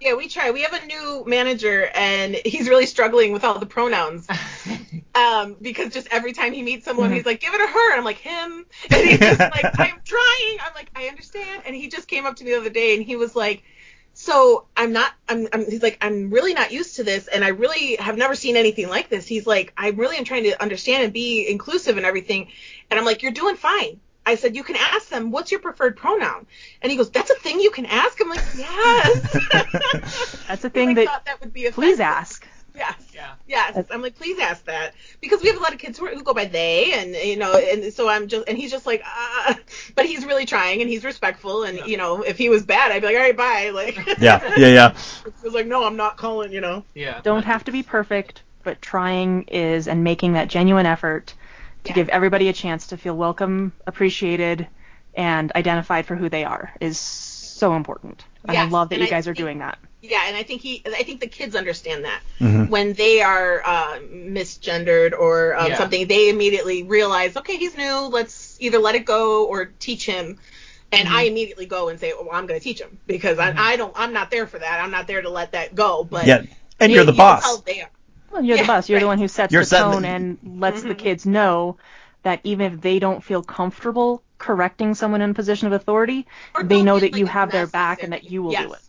Yeah, 0.00 0.14
we 0.14 0.28
try. 0.28 0.50
We 0.50 0.62
have 0.62 0.72
a 0.72 0.86
new 0.86 1.24
manager, 1.26 1.90
and 1.94 2.34
he's 2.34 2.68
really 2.68 2.86
struggling 2.86 3.32
with 3.32 3.44
all 3.44 3.58
the 3.58 3.66
pronouns. 3.66 4.26
Um, 5.12 5.56
because 5.60 5.92
just 5.92 6.06
every 6.12 6.32
time 6.32 6.52
he 6.52 6.62
meets 6.62 6.84
someone, 6.84 7.10
he's 7.12 7.26
like, 7.26 7.40
"Give 7.40 7.52
it 7.52 7.58
to 7.58 7.66
her." 7.66 7.90
and 7.90 7.98
I'm 7.98 8.04
like, 8.04 8.18
"Him," 8.18 8.64
and 8.90 9.08
he's 9.08 9.18
just 9.18 9.40
like, 9.40 9.64
"I'm 9.78 10.00
trying." 10.04 10.58
I'm 10.60 10.72
like, 10.74 10.88
"I 10.94 11.08
understand." 11.08 11.62
And 11.66 11.74
he 11.74 11.88
just 11.88 12.06
came 12.06 12.26
up 12.26 12.36
to 12.36 12.44
me 12.44 12.52
the 12.52 12.58
other 12.58 12.70
day, 12.70 12.94
and 12.94 13.04
he 13.04 13.16
was 13.16 13.34
like, 13.34 13.64
so 14.12 14.66
I'm 14.76 14.92
not, 14.92 15.12
I'm, 15.28 15.48
I'm, 15.52 15.64
he's 15.64 15.82
like, 15.82 15.98
I'm 16.00 16.30
really 16.30 16.54
not 16.54 16.72
used 16.72 16.96
to 16.96 17.04
this, 17.04 17.26
and 17.26 17.44
I 17.44 17.48
really 17.48 17.96
have 17.96 18.16
never 18.16 18.34
seen 18.34 18.56
anything 18.56 18.88
like 18.88 19.08
this. 19.08 19.26
He's 19.26 19.46
like, 19.46 19.72
I 19.76 19.90
really 19.90 20.16
am 20.16 20.24
trying 20.24 20.44
to 20.44 20.62
understand 20.62 21.04
and 21.04 21.12
be 21.12 21.48
inclusive 21.48 21.96
and 21.96 22.06
everything. 22.06 22.48
And 22.90 22.98
I'm 23.00 23.06
like, 23.06 23.22
you're 23.22 23.32
doing 23.32 23.56
fine. 23.56 24.00
I 24.26 24.34
said, 24.34 24.54
you 24.54 24.62
can 24.62 24.76
ask 24.76 25.08
them, 25.08 25.30
what's 25.30 25.50
your 25.50 25.60
preferred 25.60 25.96
pronoun? 25.96 26.46
And 26.82 26.90
he 26.90 26.96
goes, 26.96 27.10
that's 27.10 27.30
a 27.30 27.34
thing 27.34 27.60
you 27.60 27.70
can 27.70 27.86
ask? 27.86 28.20
I'm 28.20 28.28
like, 28.28 28.44
yes. 28.56 30.36
That's 30.46 30.64
a 30.64 30.70
thing 30.70 30.90
I 30.90 30.94
that 30.94 31.06
thought 31.06 31.24
that 31.26 31.40
would 31.40 31.52
be 31.52 31.70
please 31.70 32.00
ask. 32.00 32.46
Yes. 32.74 32.94
Yeah. 33.14 33.32
Yes. 33.46 33.84
I'm 33.90 34.02
like, 34.02 34.16
please 34.16 34.38
ask 34.38 34.64
that 34.66 34.94
because 35.20 35.42
we 35.42 35.48
have 35.48 35.56
a 35.56 35.60
lot 35.60 35.72
of 35.72 35.78
kids 35.78 35.98
who, 35.98 36.06
are, 36.06 36.14
who 36.14 36.22
go 36.22 36.32
by 36.32 36.44
they, 36.44 36.92
and 36.92 37.14
you 37.14 37.36
know, 37.36 37.54
and 37.54 37.92
so 37.92 38.08
I'm 38.08 38.28
just, 38.28 38.48
and 38.48 38.56
he's 38.56 38.70
just 38.70 38.86
like, 38.86 39.02
uh, 39.04 39.54
but 39.96 40.06
he's 40.06 40.24
really 40.24 40.46
trying 40.46 40.80
and 40.80 40.88
he's 40.88 41.04
respectful, 41.04 41.64
and 41.64 41.78
Yeah. 41.78 41.84
you 41.86 41.96
know, 41.96 42.22
if 42.22 42.38
he 42.38 42.48
was 42.48 42.64
bad, 42.64 42.92
I'd 42.92 43.00
be 43.00 43.08
like, 43.08 43.16
all 43.16 43.22
right, 43.22 43.36
bye. 43.36 43.70
Like, 43.70 43.96
Yeah, 44.20 44.54
yeah, 44.56 44.68
yeah. 44.68 44.90
he 45.24 45.44
was 45.44 45.54
like, 45.54 45.66
no, 45.66 45.84
I'm 45.84 45.96
not 45.96 46.16
calling, 46.16 46.52
you 46.52 46.60
know. 46.60 46.84
Yeah. 46.94 47.20
Don't 47.22 47.44
have 47.44 47.64
to 47.64 47.72
be 47.72 47.82
perfect, 47.82 48.42
but 48.62 48.80
trying 48.80 49.42
is 49.44 49.88
and 49.88 50.04
making 50.04 50.34
that 50.34 50.48
genuine 50.48 50.86
effort 50.86 51.34
to 51.84 51.90
Yeah. 51.90 51.94
give 51.94 52.08
everybody 52.10 52.48
a 52.48 52.52
chance 52.52 52.88
to 52.88 52.96
feel 52.96 53.14
welcome, 53.16 53.72
appreciated, 53.86 54.66
and 55.14 55.50
identified 55.54 56.06
for 56.06 56.14
who 56.16 56.28
they 56.28 56.44
are 56.44 56.72
is 56.80 56.98
so 56.98 57.74
important. 57.74 58.24
And 58.46 58.56
I 58.56 58.64
love 58.64 58.88
that 58.90 58.96
and 58.96 59.02
you 59.02 59.06
I 59.08 59.10
guys 59.10 59.28
are 59.28 59.34
doing 59.34 59.58
that. 59.58 59.78
Yeah, 60.02 60.22
and 60.28 60.36
I 60.36 60.44
think 60.44 60.62
he, 60.62 60.82
I 60.86 61.02
think 61.02 61.20
the 61.20 61.26
kids 61.26 61.54
understand 61.54 62.04
that 62.06 62.20
Mhm. 62.40 62.70
when 62.70 62.94
they 62.94 63.20
are 63.20 63.62
uh, 63.64 63.98
misgendered 64.10 65.12
or 65.18 65.54
um, 65.56 65.70
Yeah. 65.70 65.76
something, 65.76 66.06
they 66.06 66.30
immediately 66.30 66.84
realize, 66.84 67.36
okay, 67.36 67.56
he's 67.56 67.76
new. 67.76 68.08
Let's 68.08 68.56
either 68.60 68.78
let 68.78 68.94
it 68.94 69.04
go 69.04 69.44
or 69.46 69.66
teach 69.66 70.06
him. 70.06 70.38
And 70.92 71.06
I 71.08 71.22
immediately 71.22 71.66
go 71.66 71.88
and 71.88 72.00
say, 72.00 72.12
well, 72.18 72.30
I'm 72.32 72.46
going 72.46 72.58
to 72.58 72.64
teach 72.64 72.80
him 72.80 72.98
because 73.06 73.38
Mhm. 73.38 73.56
I, 73.56 73.72
I 73.72 73.76
don't, 73.76 73.92
I'm 73.94 74.12
not 74.12 74.30
there 74.30 74.46
for 74.46 74.58
that. 74.58 74.80
I'm 74.82 74.90
not 74.90 75.06
there 75.06 75.22
to 75.22 75.28
let 75.30 75.52
that 75.52 75.74
go. 75.74 76.02
But 76.02 76.26
Yeah, 76.26 76.38
and 76.80 76.90
they- 76.90 76.94
you're 76.94 77.04
the 77.04 77.12
you 77.12 77.18
boss. 77.18 77.42
tell 77.42 77.58
they 77.58 77.82
are. 77.82 77.90
Well, 78.30 78.42
you're 78.44 78.56
Yeah, 78.56 78.62
the 78.62 78.66
boss. 78.68 78.88
You're 78.88 79.00
the 79.00 79.06
one 79.06 79.18
who 79.18 79.28
sets 79.28 79.52
You're 79.52 79.62
the 79.62 79.66
setting 79.66 79.88
the- 79.90 79.94
tone 79.96 80.04
and 80.04 80.60
lets 80.60 80.82
the 80.82 80.94
Mhm. 80.94 80.98
kids 80.98 81.26
know 81.26 81.76
that 82.22 82.40
even 82.44 82.72
if 82.74 82.80
they 82.80 82.98
don't 82.98 83.22
feel 83.24 83.42
comfortable 83.42 84.22
correcting 84.38 84.94
someone 84.94 85.20
in 85.20 85.30
a 85.30 85.34
position 85.34 85.66
of 85.66 85.72
authority, 85.72 86.26
Or 86.54 86.62
they 86.62 86.82
know 86.82 86.98
that 86.98 87.12
like 87.12 87.16
you 87.18 87.24
it's 87.24 87.32
have 87.32 87.50
their 87.50 87.66
back 87.66 88.02
and 88.02 88.12
that 88.12 88.30
you 88.30 88.42
will 88.42 88.52
Yes. 88.52 88.66
do 88.66 88.72
it. 88.74 88.80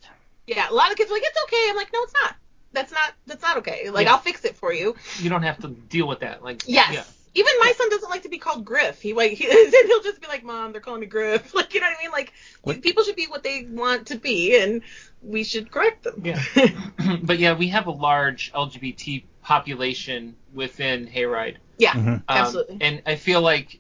Yeah, 0.48 0.70
a 0.70 0.74
lot 0.74 0.92
of 0.92 0.98
kids 0.98 1.10
are 1.12 1.14
like, 1.14 1.24
it's 1.26 1.44
okay. 1.44 1.68
I'm 1.70 1.76
like, 1.76 1.92
no, 1.94 2.00
it's 2.04 2.14
not. 2.14 2.36
That's 2.74 2.92
not, 2.92 3.14
that's 3.28 3.42
not 3.42 3.58
okay. 3.58 3.90
Like, 3.90 4.06
Yeah. 4.06 4.14
I'll 4.14 4.20
fix 4.20 4.46
it 4.46 4.56
for 4.58 4.72
you. 4.74 4.96
You 5.20 5.30
don't 5.30 5.44
have 5.44 5.60
to 5.62 5.68
deal 5.70 6.08
with 6.08 6.22
that. 6.22 6.44
Like. 6.44 6.64
Yes. 6.68 6.94
Yeah. 6.94 7.04
Even 7.34 7.54
my 7.62 7.72
son 7.78 7.90
doesn't 7.90 8.10
like 8.10 8.24
to 8.24 8.30
be 8.30 8.38
called 8.40 8.66
Griff. 8.66 9.02
He 9.02 9.14
like 9.14 9.32
he, 9.38 9.46
he'll 9.46 10.02
just 10.04 10.20
be 10.20 10.28
like, 10.28 10.44
"Mom, 10.44 10.74
they're 10.74 10.82
calling 10.82 11.00
me 11.00 11.06
Griff." 11.08 11.54
Like 11.54 11.74
you 11.74 11.80
know 11.80 11.88
what 11.88 11.98
I 11.98 12.02
mean? 12.04 12.12
Like 12.12 12.34
What? 12.62 12.82
people 12.82 13.06
should 13.06 13.16
be 13.16 13.28
what 13.28 13.42
they 13.42 13.66
want 13.70 14.08
to 14.08 14.18
be, 14.18 14.60
and 14.62 14.82
we 15.22 15.46
should 15.46 15.72
correct 15.72 16.04
them. 16.04 16.24
Yeah. 16.26 16.42
but 17.24 17.40
yeah, 17.40 17.54
we 17.54 17.70
have 17.70 17.88
a 17.88 17.92
large 17.92 18.52
LGBT 18.52 19.24
population 19.56 20.36
within 20.54 21.08
Hayride. 21.08 21.58
yeah, 21.78 21.92
Mhm. 21.94 22.08
Um, 22.08 22.24
absolutely. 22.30 22.78
And 22.82 23.02
I 23.06 23.16
feel 23.16 23.42
like 23.42 23.80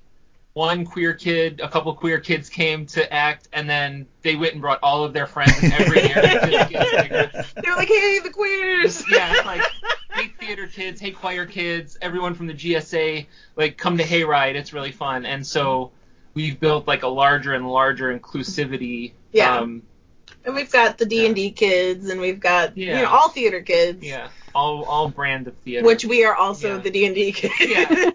one 0.54 0.84
queer 0.86 1.14
kid, 1.14 1.62
a 1.64 1.70
couple 1.70 1.94
queer 1.94 2.20
kids 2.20 2.50
came 2.50 2.86
to 2.88 3.02
act, 3.14 3.48
and 3.54 3.70
then 3.70 4.06
they 4.22 4.36
went 4.36 4.52
and 4.54 4.62
brought 4.62 4.80
all 4.84 5.06
of 5.06 5.14
their 5.14 5.28
friends, 5.28 5.54
and 5.64 5.72
every 5.74 6.02
year 6.02 6.18
it 6.18 6.52
just 6.52 6.70
gets 6.70 6.92
bigger. 7.04 7.32
They're 7.64 7.76
like, 7.78 7.88
"Hey, 7.88 8.20
the 8.20 8.30
queers." 8.32 9.04
Yeah, 9.10 9.34
it's 9.34 9.46
like 9.46 9.62
hey 10.14 10.28
theater 10.42 10.68
kids, 10.68 11.00
hey 11.00 11.12
choir 11.12 11.46
kids, 11.46 11.98
everyone 12.02 12.34
from 12.36 12.48
the 12.48 12.54
GSA, 12.54 13.28
like 13.56 13.78
come 13.78 13.98
to 13.98 14.04
Hayride. 14.04 14.56
It's 14.56 14.74
really 14.74 14.92
fun, 14.92 15.26
and 15.26 15.46
so 15.48 15.92
we've 16.34 16.60
built 16.60 16.86
like 16.88 17.04
a 17.04 17.08
larger 17.08 17.54
and 17.54 17.70
larger 17.70 18.18
inclusivity. 18.18 19.14
Yeah. 19.32 19.58
Um, 19.60 19.84
and 20.44 20.54
we've 20.56 20.72
got 20.72 20.98
the 20.98 21.06
D 21.06 21.26
and 21.28 21.36
D 21.36 21.52
kids, 21.52 22.10
and 22.10 22.20
we've 22.20 22.40
got 22.42 22.76
you 22.78 22.88
know 22.94 23.06
all 23.06 23.30
theater 23.30 23.62
kids. 23.62 24.04
yeah. 24.04 24.28
All 24.54 24.84
all 24.86 25.10
brand 25.10 25.48
of 25.48 25.56
theater. 25.58 25.86
Which 25.86 26.06
we 26.06 26.24
are 26.26 26.36
also 26.36 26.76
Yeah. 26.76 26.82
the 26.82 26.90
D 26.92 27.06
and 27.06 27.16
D 27.16 27.32
kids. 27.32 27.54
Yeah. 27.60 28.12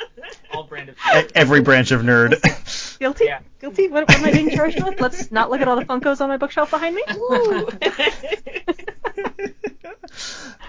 all 0.52 0.64
brand 0.64 0.88
of 0.90 0.96
theater. 0.98 1.28
Every 1.34 1.60
branch 1.60 1.90
of 1.90 2.02
nerd. 2.02 2.40
Guilty? 2.98 3.26
Yeah. 3.26 3.40
Guilty? 3.60 3.88
What, 3.88 4.08
what 4.08 4.18
am 4.18 4.24
I 4.24 4.32
being 4.32 4.50
charged 4.50 4.82
with? 4.82 5.00
Let's 5.00 5.30
not 5.30 5.50
look 5.50 5.60
at 5.60 5.68
all 5.68 5.76
the 5.76 5.84
Funkos 5.84 6.20
on 6.20 6.28
my 6.28 6.36
bookshelf 6.36 6.70
behind 6.70 6.94
me. 6.96 7.02
Ooh. 7.14 7.68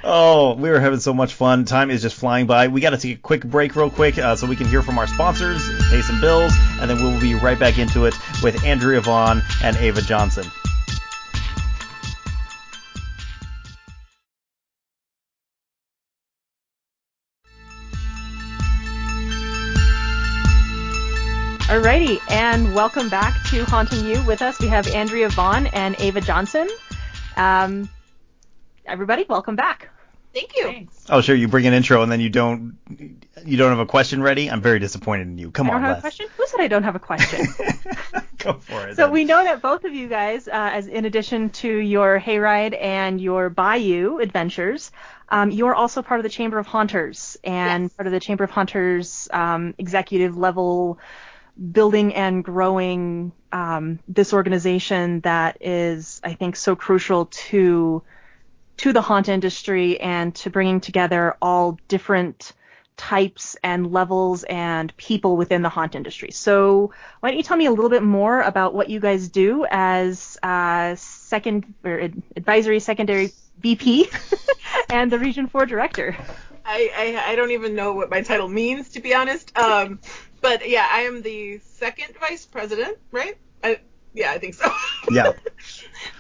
Oh, 0.02 0.54
we 0.56 0.69
were 0.69 0.80
having 0.80 1.00
so 1.00 1.13
much 1.13 1.34
fun. 1.34 1.65
Time 1.65 1.89
is 1.91 2.02
just 2.02 2.15
flying 2.15 2.48
by. 2.48 2.69
We 2.69 2.80
got 2.80 2.91
to 2.91 2.98
take 2.98 3.17
a 3.17 3.22
quick 3.22 3.43
break, 3.43 3.76
real 3.76 3.89
quick, 3.89 4.17
uh, 4.17 4.36
so 4.38 4.48
we 4.48 4.56
can 4.56 4.67
hear 4.67 4.82
from 4.82 4.98
our 4.98 5.08
sponsors, 5.08 5.62
pay 5.89 6.02
some 6.02 6.22
bills, 6.22 6.54
and 6.80 6.89
then 6.89 6.98
we'll 7.04 7.19
be 7.19 7.36
right 7.36 7.60
back 7.60 7.78
into 7.78 8.06
it 8.06 8.13
with 8.41 8.63
Andrea 8.63 9.02
Vaughn 9.02 9.41
and 9.62 9.76
Ava 9.76 10.02
Johnson. 10.02 10.45
Alrighty, 21.69 22.19
and 22.32 22.73
welcome 22.73 23.10
back 23.10 23.36
to 23.51 23.63
Haunting 23.65 24.03
You. 24.03 24.25
With 24.25 24.41
us, 24.41 24.60
we 24.60 24.65
have 24.69 24.88
Andrea 24.88 25.29
Vaughn 25.29 25.67
and 25.67 25.95
Ava 25.99 26.19
Johnson. 26.19 26.67
Um, 27.38 27.88
everybody, 28.88 29.23
welcome 29.29 29.55
back. 29.55 29.89
Thank 30.34 30.58
you. 30.58 30.63
Thanks. 30.63 31.05
Oh, 31.10 31.21
sure. 31.21 31.36
You 31.36 31.47
bring 31.47 31.67
an 31.67 31.73
intro 31.75 32.01
and 32.01 32.12
then 32.12 32.21
you 32.21 32.29
don't 32.32 32.77
you 33.45 33.55
don't 33.58 33.69
have 33.69 33.77
a 33.77 33.86
question 33.86 34.23
ready. 34.23 34.49
I'm 34.49 34.62
very 34.62 34.79
disappointed 34.79 35.27
in 35.27 35.38
you. 35.38 35.51
Come 35.51 35.67
I 35.67 35.73
don't 35.73 35.84
on, 35.84 35.89
have 35.89 35.97
a 35.99 36.01
question. 36.01 36.25
Who 36.38 36.47
said 36.47 36.60
I 36.60 36.67
don't 36.67 36.84
have 36.84 36.95
a 36.95 36.99
question? 36.99 37.45
Go 38.39 38.53
for 38.53 38.88
it. 38.88 38.95
So 38.95 39.03
then. 39.03 39.12
we 39.12 39.23
know 39.23 39.43
that 39.43 39.62
both 39.62 39.84
of 39.84 39.93
you 39.93 40.08
guys, 40.08 40.47
uh, 40.47 40.51
as 40.53 40.88
in 40.88 41.05
addition 41.05 41.51
to 41.51 41.69
your 41.71 42.19
hayride 42.19 42.75
and 42.79 43.21
your 43.21 43.49
Bayou 43.51 44.17
adventures, 44.17 44.91
um, 45.29 45.51
you 45.51 45.67
are 45.67 45.75
also 45.75 46.01
part 46.01 46.19
of 46.19 46.23
the 46.23 46.29
Chamber 46.29 46.58
of 46.58 46.65
Haunters 46.65 47.38
and 47.43 47.84
Yes. 47.84 47.93
part 47.93 48.08
of 48.08 48.13
the 48.13 48.19
Chamber 48.19 48.43
of 48.43 48.49
Haunters 48.49 49.27
um, 49.32 49.75
executive 49.77 50.36
level 50.36 50.97
building 51.72 52.13
and 52.15 52.43
growing 52.43 53.32
um, 53.52 54.00
this 54.08 54.34
organization 54.34 55.22
that 55.22 55.58
is, 55.62 56.22
I 56.24 56.34
think, 56.34 56.56
so 56.56 56.76
crucial 56.76 57.26
to 57.26 58.04
to 58.78 58.93
the 58.93 59.02
haunt 59.02 59.28
industry 59.28 60.00
and 60.00 60.34
to 60.34 60.50
bringing 60.50 60.80
together 60.80 61.36
all 61.41 61.78
different 61.89 62.54
types 62.95 63.58
and 63.62 63.91
levels 63.91 64.43
and 64.43 64.95
people 64.95 65.36
within 65.36 65.62
the 65.62 65.69
haunt 65.69 65.95
industry. 65.95 66.32
So 66.32 66.91
why 67.19 67.30
don't 67.30 67.38
you 67.38 67.43
tell 67.43 67.58
me 67.58 67.65
a 67.65 67.72
little 67.72 67.89
bit 67.89 68.04
more 68.04 68.41
about 68.41 68.74
what 68.74 68.89
you 68.89 69.02
guys 69.02 69.28
do 69.28 69.65
as 69.69 70.38
uh, 70.43 70.95
second 70.95 71.74
or 71.84 72.00
ad- 72.00 72.22
advisory 72.38 72.80
secondary 72.80 73.32
VP 73.60 74.10
and 74.89 75.12
the 75.12 75.19
Region 75.19 75.48
4 75.48 75.65
director? 75.65 76.15
I, 76.65 76.91
I 76.95 77.32
I 77.32 77.36
don't 77.36 77.52
even 77.52 77.74
know 77.74 77.93
what 77.93 78.10
my 78.10 78.22
title 78.22 78.48
means 78.48 78.89
to 78.89 79.00
be 79.00 79.13
honest. 79.13 79.58
Um, 79.58 80.00
but 80.41 80.67
yeah, 80.67 80.88
I 80.89 81.02
am 81.02 81.21
the 81.21 81.60
second 81.60 82.15
vice 82.19 82.45
president, 82.45 82.97
right? 83.12 83.38
I, 83.63 83.80
yeah, 84.13 84.32
I 84.32 84.39
think 84.39 84.56
so. 84.56 84.71
Yeah. 85.12 85.32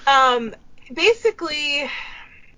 um, 0.07 0.55
basically, 0.93 1.89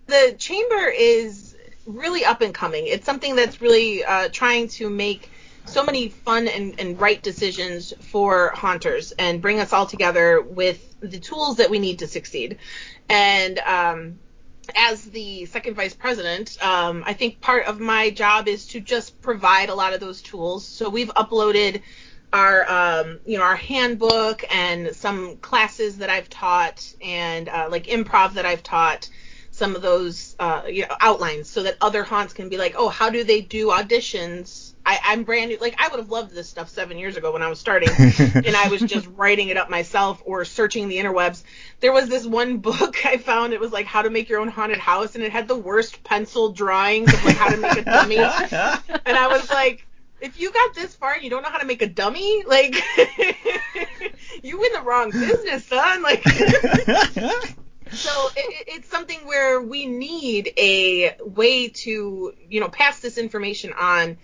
the 0.08 0.36
chamber 0.38 0.88
is 0.88 1.56
really 1.86 2.24
up 2.26 2.42
and 2.42 2.54
coming. 2.54 2.88
It's 2.88 3.06
something 3.06 3.36
that's 3.36 3.62
really 3.62 4.04
uh, 4.04 4.30
trying 4.32 4.68
to 4.70 4.90
make 4.90 5.30
so 5.66 5.84
many 5.84 6.10
fun 6.10 6.48
and, 6.48 6.80
and 6.80 7.00
right 7.00 7.22
decisions 7.22 7.94
for 8.00 8.52
haunters 8.56 9.12
and 9.14 9.42
bring 9.42 9.60
us 9.60 9.74
all 9.74 9.86
together 9.86 10.42
with 10.42 10.96
the 11.02 11.20
tools 11.20 11.58
that 11.58 11.70
we 11.70 11.80
need 11.80 12.00
to 12.00 12.08
succeed. 12.08 12.58
And 13.10 13.60
um, 13.60 14.20
as 14.76 15.06
the 15.06 15.46
second 15.46 15.76
vice 15.76 15.94
president, 15.94 16.58
um, 16.64 17.04
I 17.06 17.14
think 17.14 17.42
part 17.42 17.66
of 17.66 17.80
my 17.80 18.10
job 18.10 18.48
is 18.48 18.68
to 18.68 18.80
just 18.80 19.22
provide 19.22 19.70
a 19.70 19.76
lot 19.76 19.94
of 19.94 20.00
those 20.00 20.22
tools. 20.22 20.66
So 20.66 20.90
we've 20.90 21.10
uploaded 21.16 21.82
our, 22.34 22.70
um, 22.70 23.20
you 23.26 23.38
know, 23.38 23.44
our 23.44 23.56
handbook 23.56 24.44
and 24.54 24.96
some 24.96 25.38
classes 25.38 25.98
that 25.98 26.10
I've 26.10 26.30
taught 26.30 26.94
and 27.02 27.50
uh, 27.50 27.68
like 27.70 27.88
improv 27.88 28.34
that 28.34 28.46
I've 28.46 28.64
taught. 28.64 29.10
Some 29.54 29.76
of 29.76 29.82
those 29.82 30.36
uh, 30.40 30.64
you 30.68 30.84
know, 30.84 30.96
outlines 31.02 31.50
so 31.50 31.64
that 31.64 31.76
other 31.82 32.04
haunts 32.04 32.34
can 32.34 32.48
be 32.48 32.58
like, 32.58 32.74
oh, 32.78 32.88
how 32.88 33.10
do 33.10 33.26
they 33.26 33.42
do 33.42 33.68
auditions? 33.68 34.71
I, 34.92 35.00
I'm 35.14 35.24
brand 35.24 35.50
new. 35.52 35.58
Like 35.58 35.76
I 35.80 35.88
would 35.88 36.00
have 36.00 36.10
loved 36.10 36.34
this 36.36 36.50
stuff 36.50 36.68
seven 36.70 36.98
years 36.98 37.16
ago 37.16 37.32
when 37.32 37.42
I 37.42 37.48
was 37.48 37.60
starting 37.60 37.90
and 37.98 38.56
I 38.56 38.68
was 38.68 38.82
just 38.82 39.08
writing 39.16 39.48
it 39.48 39.56
up 39.56 39.70
myself 39.70 40.22
or 40.26 40.44
searching 40.44 40.90
the 40.90 40.98
interwebs. 40.98 41.44
There 41.80 41.94
was 41.94 42.10
this 42.10 42.26
one 42.26 42.58
book 42.58 43.06
I 43.06 43.16
found. 43.18 43.54
It 43.54 43.60
was 43.62 43.72
like 43.72 43.86
how 43.86 44.02
to 44.02 44.10
make 44.10 44.28
your 44.28 44.40
own 44.42 44.50
haunted 44.50 44.80
house, 44.80 45.16
and 45.16 45.24
it 45.24 45.32
had 45.32 45.48
the 45.48 45.56
worst 45.56 46.04
pencil 46.04 46.52
drawings 46.52 47.14
of 47.14 47.24
like 47.24 47.38
how 47.38 47.50
to 47.50 47.58
make 47.58 47.78
a 47.78 47.84
dummy. 47.84 48.18
And 49.06 49.18
I 49.18 49.28
was 49.28 49.50
like, 49.50 49.88
if 50.20 50.40
you 50.40 50.52
got 50.52 50.76
this 50.76 50.94
far 50.96 51.14
and 51.14 51.24
you 51.24 51.30
don't 51.30 51.42
know 51.42 51.50
how 51.50 51.58
to 51.60 51.66
make 51.66 51.82
a 51.82 51.88
dummy, 51.88 52.44
like 52.46 52.76
you 54.44 54.64
in 54.64 54.74
the 54.74 54.82
wrong 54.84 55.12
business, 55.12 55.66
son. 55.66 56.02
Like. 56.04 56.24
So 57.94 58.10
it, 58.38 58.46
it- 58.62 58.68
it's 58.76 58.88
something 58.90 59.20
where 59.28 59.62
we 59.62 59.86
need 59.86 60.54
a 60.58 61.16
way 61.20 61.68
to, 61.70 62.34
you 62.50 62.60
know, 62.62 62.70
pass 62.70 63.00
this 63.02 63.18
information 63.18 63.74
on 63.74 64.18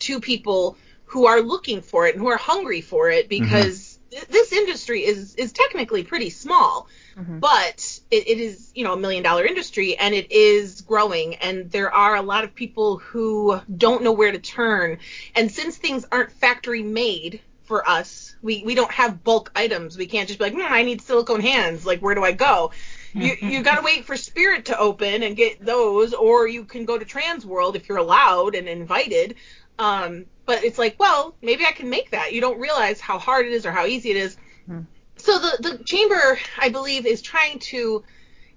to 0.00 0.20
people 0.20 0.76
who 1.06 1.26
are 1.26 1.40
looking 1.40 1.80
for 1.80 2.06
it 2.06 2.14
and 2.14 2.22
who 2.22 2.28
are 2.28 2.36
hungry 2.36 2.80
for 2.80 3.10
it 3.10 3.28
because 3.28 3.98
th- 4.10 4.26
this 4.28 4.52
industry 4.52 5.04
is 5.04 5.34
is 5.36 5.52
technically 5.52 6.02
pretty 6.04 6.30
small. 6.30 6.88
Mhm. 7.16 7.38
but 7.38 8.00
it, 8.10 8.26
it 8.28 8.38
is 8.40 8.72
you 8.74 8.82
know 8.82 8.94
a 8.94 8.96
million 8.96 9.22
dollar 9.22 9.44
industry 9.44 9.96
and 9.96 10.14
it 10.14 10.32
is 10.32 10.80
growing 10.80 11.36
and 11.36 11.70
there 11.70 11.92
are 11.94 12.16
a 12.16 12.22
lot 12.22 12.42
of 12.42 12.54
people 12.56 12.96
who 12.96 13.60
don't 13.76 14.02
know 14.02 14.10
where 14.12 14.32
to 14.32 14.38
turn. 14.38 14.98
And 15.36 15.52
since 15.52 15.76
things 15.76 16.04
aren't 16.10 16.32
factory 16.32 16.82
made 16.82 17.40
for 17.62 17.88
us 17.88 18.34
we 18.42 18.62
we 18.64 18.74
don't 18.74 18.90
have 18.90 19.22
bulk 19.22 19.52
items. 19.54 19.96
We 19.96 20.06
can't 20.06 20.26
just 20.26 20.38
be 20.40 20.44
like 20.46 20.54
hmm, 20.54 20.60
i 20.72 20.82
need 20.82 21.00
silicone 21.02 21.40
hands. 21.40 21.86
Like 21.86 22.00
where 22.00 22.14
do 22.16 22.24
i 22.24 22.32
go? 22.32 22.72
You 23.14 23.36
you 23.40 23.62
got 23.62 23.76
to 23.76 23.82
wait 23.82 24.04
for 24.04 24.16
spirit 24.16 24.64
to 24.66 24.78
open 24.78 25.22
and 25.22 25.36
get 25.36 25.64
those 25.64 26.12
or 26.14 26.48
you 26.48 26.64
can 26.64 26.84
go 26.84 26.98
to 26.98 27.04
Transworld 27.04 27.76
if 27.76 27.88
you're 27.88 27.98
allowed 27.98 28.56
and 28.56 28.68
invited 28.68 29.36
um 29.78 30.26
but 30.46 30.64
it's 30.64 30.78
like 30.78 30.96
well 30.98 31.34
maybe 31.42 31.64
i 31.64 31.72
can 31.72 31.90
make 31.90 32.10
that. 32.10 32.32
You 32.32 32.40
don't 32.40 32.60
realize 32.60 33.00
how 33.00 33.18
hard 33.18 33.46
it 33.46 33.52
is 33.52 33.66
or 33.66 33.72
how 33.72 33.86
easy 33.86 34.10
it 34.10 34.16
is. 34.16 34.36
Hmm. 34.66 34.80
so 35.16 35.38
the 35.38 35.76
the 35.76 35.84
chamber 35.84 36.38
i 36.58 36.68
believe 36.68 37.06
is 37.06 37.22
trying 37.22 37.58
to 37.60 38.04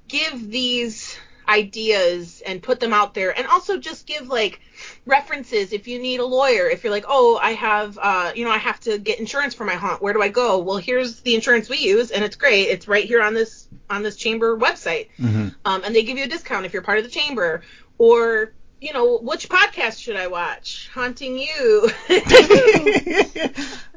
give 0.07 0.49
these 0.49 1.17
ideas 1.49 2.41
and 2.45 2.61
put 2.61 2.81
them 2.81 2.91
out 2.93 3.13
there 3.13 3.37
and 3.37 3.47
also 3.47 3.77
just 3.77 4.05
give 4.05 4.27
like 4.27 4.59
references. 5.05 5.71
If 5.71 5.87
you 5.87 5.97
need 5.97 6.19
a 6.19 6.25
lawyer 6.25 6.69
if 6.69 6.83
you're 6.83 6.91
like 6.91 7.05
oh 7.07 7.39
i 7.41 7.51
have 7.51 7.97
uh 8.01 8.31
you 8.35 8.43
know 8.43 8.51
i 8.51 8.57
have 8.57 8.79
to 8.81 8.97
get 8.97 9.19
insurance 9.19 9.53
for 9.53 9.63
my 9.63 9.75
haunt. 9.75 10.01
Where 10.01 10.13
do 10.13 10.21
i 10.21 10.29
go? 10.29 10.59
Well 10.59 10.77
here's 10.77 11.21
the 11.21 11.35
insurance 11.35 11.69
we 11.69 11.77
use 11.77 12.11
and 12.11 12.23
it's 12.23 12.35
great. 12.35 12.63
It's 12.63 12.87
right 12.87 13.05
here 13.05 13.21
on 13.21 13.33
this 13.33 13.67
on 13.89 14.03
this 14.03 14.17
chamber 14.17 14.57
website. 14.57 15.07
Hmm 15.17 15.47
um, 15.67 15.83
and 15.83 15.93
they 15.93 16.03
give 16.03 16.17
you 16.17 16.23
a 16.23 16.27
discount 16.27 16.65
if 16.65 16.71
you're 16.73 16.81
part 16.81 16.97
of 16.97 17.03
the 17.03 17.09
chamber. 17.09 17.61
Or 17.97 18.53
you 18.79 18.93
know 18.93 19.17
which 19.17 19.49
podcast 19.49 19.99
should 19.99 20.15
i 20.15 20.27
watch 20.27 20.89
haunting 20.93 21.37
you 21.37 21.89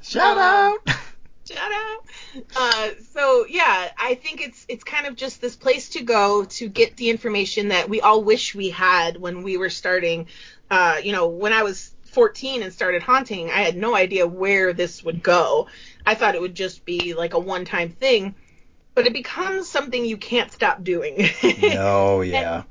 Shout 0.03 0.39
out. 0.39 0.79
Shout 1.49 1.73
out. 1.73 2.45
Uh, 2.57 2.91
so 3.13 3.45
yeah, 3.49 3.91
I 3.99 4.15
think 4.15 4.41
it's 4.41 4.67
it's 4.69 4.85
kind 4.85 5.07
of 5.07 5.17
just 5.17 5.41
this 5.41 5.57
place 5.57 5.91
to 5.91 6.03
go 6.03 6.45
to 6.45 6.69
get 6.69 6.97
the 6.97 7.11
information 7.11 7.69
that 7.69 7.89
we 7.89 8.01
all 8.01 8.23
wish 8.25 8.55
we 8.55 8.71
had 8.71 9.17
when 9.17 9.43
we 9.43 9.57
were 9.57 9.71
starting. 9.71 10.27
Uh, 10.71 10.99
you 11.03 11.13
know, 11.13 11.29
when 11.29 11.53
I 11.53 11.63
was 11.63 11.95
14 12.07 12.63
and 12.63 12.73
started 12.73 13.03
haunting, 13.03 13.51
I 13.51 13.63
had 13.63 13.77
no 13.77 13.95
idea 13.95 14.27
where 14.27 14.73
this 14.73 15.05
would 15.05 15.23
go. 15.23 15.69
I 16.07 16.15
thought 16.15 16.35
it 16.35 16.41
would 16.41 16.55
just 16.55 16.85
be 16.85 17.15
like 17.15 17.35
a 17.35 17.39
one-time 17.39 17.91
thing, 17.91 18.35
but 18.95 19.07
it 19.07 19.13
becomes 19.13 19.69
something 19.69 20.05
you 20.05 20.17
can't 20.17 20.51
stop 20.51 20.83
doing. 20.83 21.29
Oh 21.79 22.21
yeah. 22.23 22.65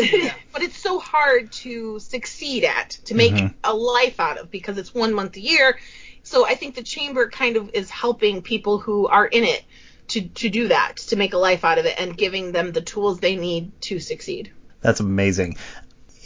But, 0.00 0.34
but 0.52 0.62
it's 0.62 0.78
so 0.78 0.98
hard 0.98 1.50
to 1.52 1.98
succeed 1.98 2.64
at 2.64 2.90
to 3.06 3.14
make 3.14 3.32
Mhm. 3.34 3.54
a 3.64 3.74
life 3.74 4.20
out 4.20 4.38
of 4.38 4.50
because 4.50 4.78
it's 4.78 4.94
one 4.94 5.14
month 5.14 5.36
a 5.36 5.40
year 5.40 5.78
so 6.22 6.46
i 6.46 6.54
think 6.54 6.74
the 6.74 6.82
chamber 6.82 7.28
kind 7.28 7.56
of 7.56 7.70
is 7.74 7.90
helping 7.90 8.42
people 8.42 8.78
who 8.78 9.06
are 9.06 9.26
in 9.26 9.44
it 9.44 9.64
to, 10.08 10.20
to 10.28 10.48
do 10.48 10.68
that 10.68 10.96
to 10.96 11.16
make 11.16 11.32
a 11.32 11.38
life 11.38 11.64
out 11.64 11.78
of 11.78 11.84
it 11.86 11.94
and 11.98 12.16
giving 12.16 12.52
them 12.52 12.72
the 12.72 12.80
tools 12.80 13.18
they 13.20 13.36
need 13.36 13.72
to 13.80 13.98
succeed 13.98 14.50
That's 14.82 15.00
amazing. 15.00 15.56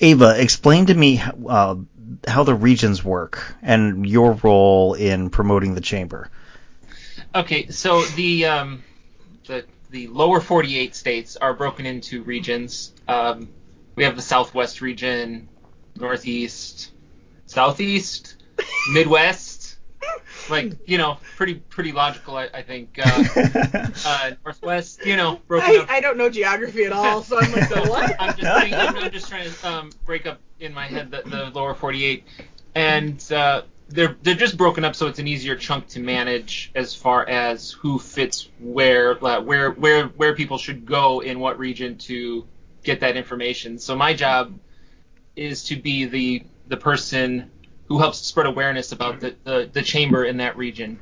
Ava, 0.02 0.40
explain 0.40 0.86
to 0.86 0.94
me 0.94 1.20
uh, 1.48 1.76
how 2.26 2.42
the 2.44 2.54
regions 2.54 3.04
work 3.04 3.54
and 3.62 4.06
your 4.06 4.32
role 4.42 4.94
in 4.94 5.30
promoting 5.30 5.74
the 5.74 5.80
chamber. 5.82 6.30
Okay, 7.34 7.68
so 7.68 8.02
the 8.16 8.46
um, 8.46 8.82
the 9.46 9.64
the 9.90 10.08
lower 10.08 10.40
48 10.40 10.94
states 10.94 11.36
are 11.36 11.54
broken 11.54 11.86
into 11.86 12.22
regions. 12.22 12.92
Um, 13.08 13.48
we 13.96 14.04
have 14.04 14.16
the 14.16 14.22
Southwest 14.22 14.80
region, 14.80 15.48
Northeast, 15.96 16.92
Southeast, 17.46 18.36
Midwest. 18.92 19.76
Like 20.48 20.72
you 20.86 20.98
know, 20.98 21.18
pretty 21.36 21.56
pretty 21.56 21.92
logical, 21.92 22.36
I, 22.36 22.48
I 22.52 22.62
think. 22.62 22.98
Uh, 23.00 23.24
uh, 24.06 24.30
Northwest, 24.44 25.04
you 25.04 25.16
know, 25.16 25.40
broken 25.46 25.70
I, 25.70 25.76
up. 25.76 25.90
I 25.90 26.00
don't 26.00 26.16
know 26.16 26.30
geography 26.30 26.84
at 26.84 26.92
all 26.92 27.22
so 27.22 27.38
i'm 27.38 27.52
like 27.52 27.68
So, 27.68 27.82
what 27.90 28.16
I'm 28.18 28.36
just 28.36 28.60
thinking, 28.60 28.74
I'm, 28.74 28.96
I'm 28.96 29.10
just 29.12 29.28
trying 29.28 29.50
to 29.50 29.68
um, 29.68 29.92
break 30.04 30.26
up 30.26 30.40
in 30.58 30.72
my 30.74 30.86
head 30.86 31.10
the, 31.10 31.22
the 31.26 31.50
lower 31.54 31.74
48, 31.74 32.24
and 32.74 33.32
uh, 33.32 33.62
they're 33.90 34.16
they're 34.22 34.34
just 34.34 34.56
broken 34.56 34.84
up 34.84 34.94
so 34.94 35.06
it's 35.06 35.18
an 35.18 35.28
easier 35.28 35.56
chunk 35.56 35.86
to 35.88 36.00
manage 36.00 36.70
as 36.74 36.94
far 36.94 37.28
as 37.28 37.72
who 37.72 37.98
fits 37.98 38.48
where, 38.60 39.22
uh, 39.24 39.40
where 39.40 39.72
where 39.72 40.06
where 40.06 40.34
people 40.34 40.58
should 40.58 40.86
go 40.86 41.20
in 41.20 41.38
what 41.38 41.58
region 41.58 41.98
to 41.98 42.46
get 42.82 43.00
that 43.00 43.16
information. 43.16 43.78
So 43.78 43.96
my 43.96 44.14
job 44.14 44.58
is 45.36 45.64
to 45.64 45.76
be 45.76 46.06
the 46.06 46.44
the 46.68 46.76
person 46.76 47.50
who 47.88 47.98
helps 47.98 48.18
spread 48.18 48.46
awareness 48.46 48.92
about 48.92 49.18
the, 49.18 49.34
the, 49.42 49.68
the 49.72 49.82
chamber 49.82 50.24
in 50.24 50.36
that 50.36 50.56
region. 50.56 50.98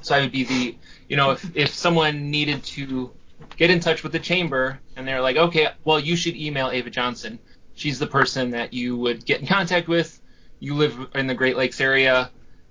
So 0.00 0.14
I 0.14 0.20
would 0.20 0.32
be 0.32 0.44
the, 0.44 0.76
you 1.06 1.16
know, 1.16 1.32
if, 1.32 1.54
if 1.54 1.74
someone 1.74 2.30
needed 2.30 2.64
to 2.64 3.12
get 3.58 3.68
in 3.70 3.80
touch 3.80 4.02
with 4.02 4.12
the 4.12 4.18
chamber 4.18 4.80
and 4.96 5.06
they're 5.06 5.20
like, 5.20 5.36
okay, 5.36 5.68
well, 5.84 6.00
you 6.00 6.16
should 6.16 6.34
email 6.34 6.70
Ava 6.70 6.88
Johnson. 6.88 7.38
She's 7.74 7.98
the 7.98 8.06
person 8.06 8.52
that 8.52 8.72
you 8.72 8.96
would 8.96 9.26
get 9.26 9.40
in 9.40 9.46
contact 9.46 9.86
with. 9.86 10.18
You 10.60 10.74
live 10.74 10.98
in 11.14 11.26
the 11.26 11.34
Great 11.34 11.58
Lakes 11.58 11.80
area, 11.80 12.30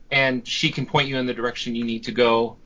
and 0.09 0.47
she 0.47 0.71
can 0.71 0.87
point 0.87 1.07
you 1.07 1.17
in 1.17 1.27
the 1.27 1.33
direction 1.33 1.75
you 1.75 1.83
need 1.83 2.05
to 2.05 2.11
go. 2.11 2.57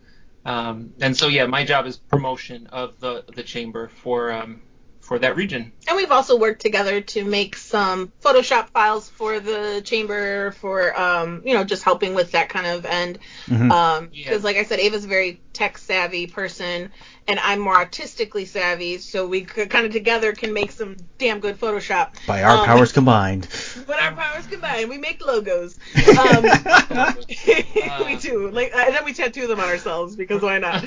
Um, 0.46 0.94
and 1.02 1.18
so, 1.18 1.28
yeah, 1.28 1.48
my 1.48 1.66
job 1.66 1.86
is 1.86 1.98
promotion 1.98 2.68
of 2.68 2.98
the 3.02 3.26
the 3.36 3.44
chamber 3.44 3.90
for 3.90 4.32
um, 4.32 4.62
for 5.08 5.18
that 5.20 5.38
region. 5.38 5.72
And 5.88 5.96
we've 5.96 6.12
also 6.12 6.38
worked 6.38 6.62
together 6.62 7.00
to 7.00 7.24
make 7.24 7.56
some 7.56 8.12
Photoshop 8.22 8.70
files 8.72 9.08
for 9.08 9.40
the 9.40 9.82
chamber 9.86 10.52
for, 10.52 11.00
um, 11.00 11.44
you 11.46 11.54
know, 11.54 11.64
just 11.64 11.84
helping 11.84 12.14
with 12.14 12.34
that 12.34 12.50
kind 12.50 12.68
of 12.68 12.86
end. 12.86 13.20
Mhm. 13.48 13.72
Um, 13.72 14.10
Yeah. 14.12 14.26
because 14.26 14.44
like 14.44 14.58
I 14.58 14.64
said, 14.66 14.80
Ava's 14.80 15.06
a 15.06 15.08
very 15.08 15.42
tech 15.54 15.78
savvy 15.78 16.28
person, 16.28 16.92
and 17.28 17.40
I'm 17.40 17.60
more 17.60 17.76
artistically 17.76 18.46
savvy, 18.46 18.98
so 19.00 19.28
we 19.28 19.42
could 19.42 19.70
kind 19.70 19.86
of 19.86 19.92
together 19.92 20.34
can 20.34 20.54
make 20.54 20.72
some 20.72 20.96
damn 21.18 21.40
good 21.40 21.60
Photoshop. 21.60 22.12
By 22.26 22.44
our 22.44 22.58
Um, 22.60 22.66
powers 22.66 22.92
combined. 22.92 23.46
When 23.86 23.98
our 24.00 24.12
powers 24.14 24.46
combined, 24.48 24.90
we 24.90 24.98
make 24.98 25.26
logos. 25.26 25.78
Um, 26.18 26.44
we 28.06 28.16
do. 28.18 28.50
Like, 28.52 28.72
and 28.74 28.94
then 28.96 29.06
we 29.06 29.14
tattoo 29.14 29.48
them 29.48 29.60
on 29.60 29.68
ourselves 29.68 30.16
because 30.16 30.42
why 30.42 30.58
not? 30.60 30.86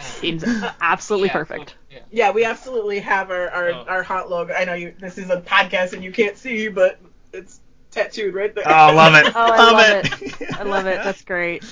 Seems 0.00 0.44
absolutely 0.80 1.28
Yeah, 1.28 1.32
perfect. 1.32 1.74
Yeah. 1.90 1.98
Yeah, 2.10 2.30
we 2.32 2.44
absolutely 2.44 3.00
have 3.00 3.30
our 3.30 3.48
our, 3.50 3.68
Oh. 3.70 3.84
our 3.88 4.02
hot 4.02 4.30
logo. 4.30 4.52
I 4.54 4.64
know 4.64 4.74
you. 4.74 4.94
This 4.98 5.18
is 5.18 5.30
a 5.30 5.40
podcast 5.40 5.92
and 5.94 6.02
you 6.04 6.12
can't 6.12 6.36
see, 6.36 6.68
but 6.68 6.98
it's 7.32 7.60
tattooed 8.02 8.34
right 8.34 8.54
there. 8.54 8.64
Oh, 8.66 8.94
love 8.94 9.14
it. 9.14 9.26
Oh, 9.34 9.40
I 9.40 9.70
love 9.70 10.04
it. 10.06 10.52
I 10.58 10.62
love 10.62 10.86
it. 10.86 11.00
That's 11.02 11.22
great. 11.22 11.64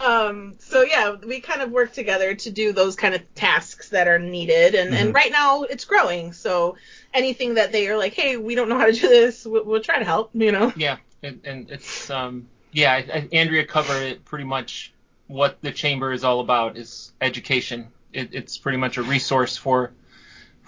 Um. 0.00 0.54
So 0.58 0.82
yeah, 0.82 1.14
we 1.14 1.40
kind 1.40 1.62
of 1.62 1.70
work 1.70 1.92
together 1.92 2.34
to 2.34 2.50
do 2.50 2.72
those 2.72 2.96
kind 2.96 3.14
of 3.14 3.34
tasks 3.34 3.90
that 3.90 4.08
are 4.08 4.18
needed, 4.18 4.74
and 4.74 4.92
Mhm. 4.92 4.96
and 4.96 5.14
right 5.14 5.30
now 5.30 5.62
it's 5.62 5.84
growing. 5.84 6.32
So 6.32 6.76
anything 7.12 7.54
that 7.54 7.72
they 7.72 7.88
are 7.88 7.96
like, 7.96 8.14
hey, 8.14 8.36
we 8.36 8.54
don't 8.54 8.68
know 8.68 8.78
how 8.78 8.86
to 8.86 8.92
do 8.92 9.08
this, 9.08 9.44
we'll, 9.46 9.64
we'll 9.64 9.80
try 9.82 9.98
to 9.98 10.04
help. 10.04 10.30
You 10.34 10.52
know. 10.52 10.72
Yeah, 10.76 10.96
and, 11.22 11.40
and 11.44 11.70
it's 11.70 12.10
um 12.10 12.48
yeah, 12.72 12.92
I, 12.92 12.96
I, 12.96 13.28
Andrea 13.32 13.64
covered 13.64 14.02
it 14.02 14.24
pretty 14.24 14.44
much. 14.44 14.92
What 15.26 15.62
the 15.62 15.72
chamber 15.72 16.12
is 16.12 16.22
all 16.22 16.40
about 16.40 16.76
is 16.76 17.12
education. 17.20 17.88
It, 18.12 18.34
it's 18.34 18.58
pretty 18.58 18.76
much 18.78 18.98
a 18.98 19.02
resource 19.02 19.56
for 19.56 19.92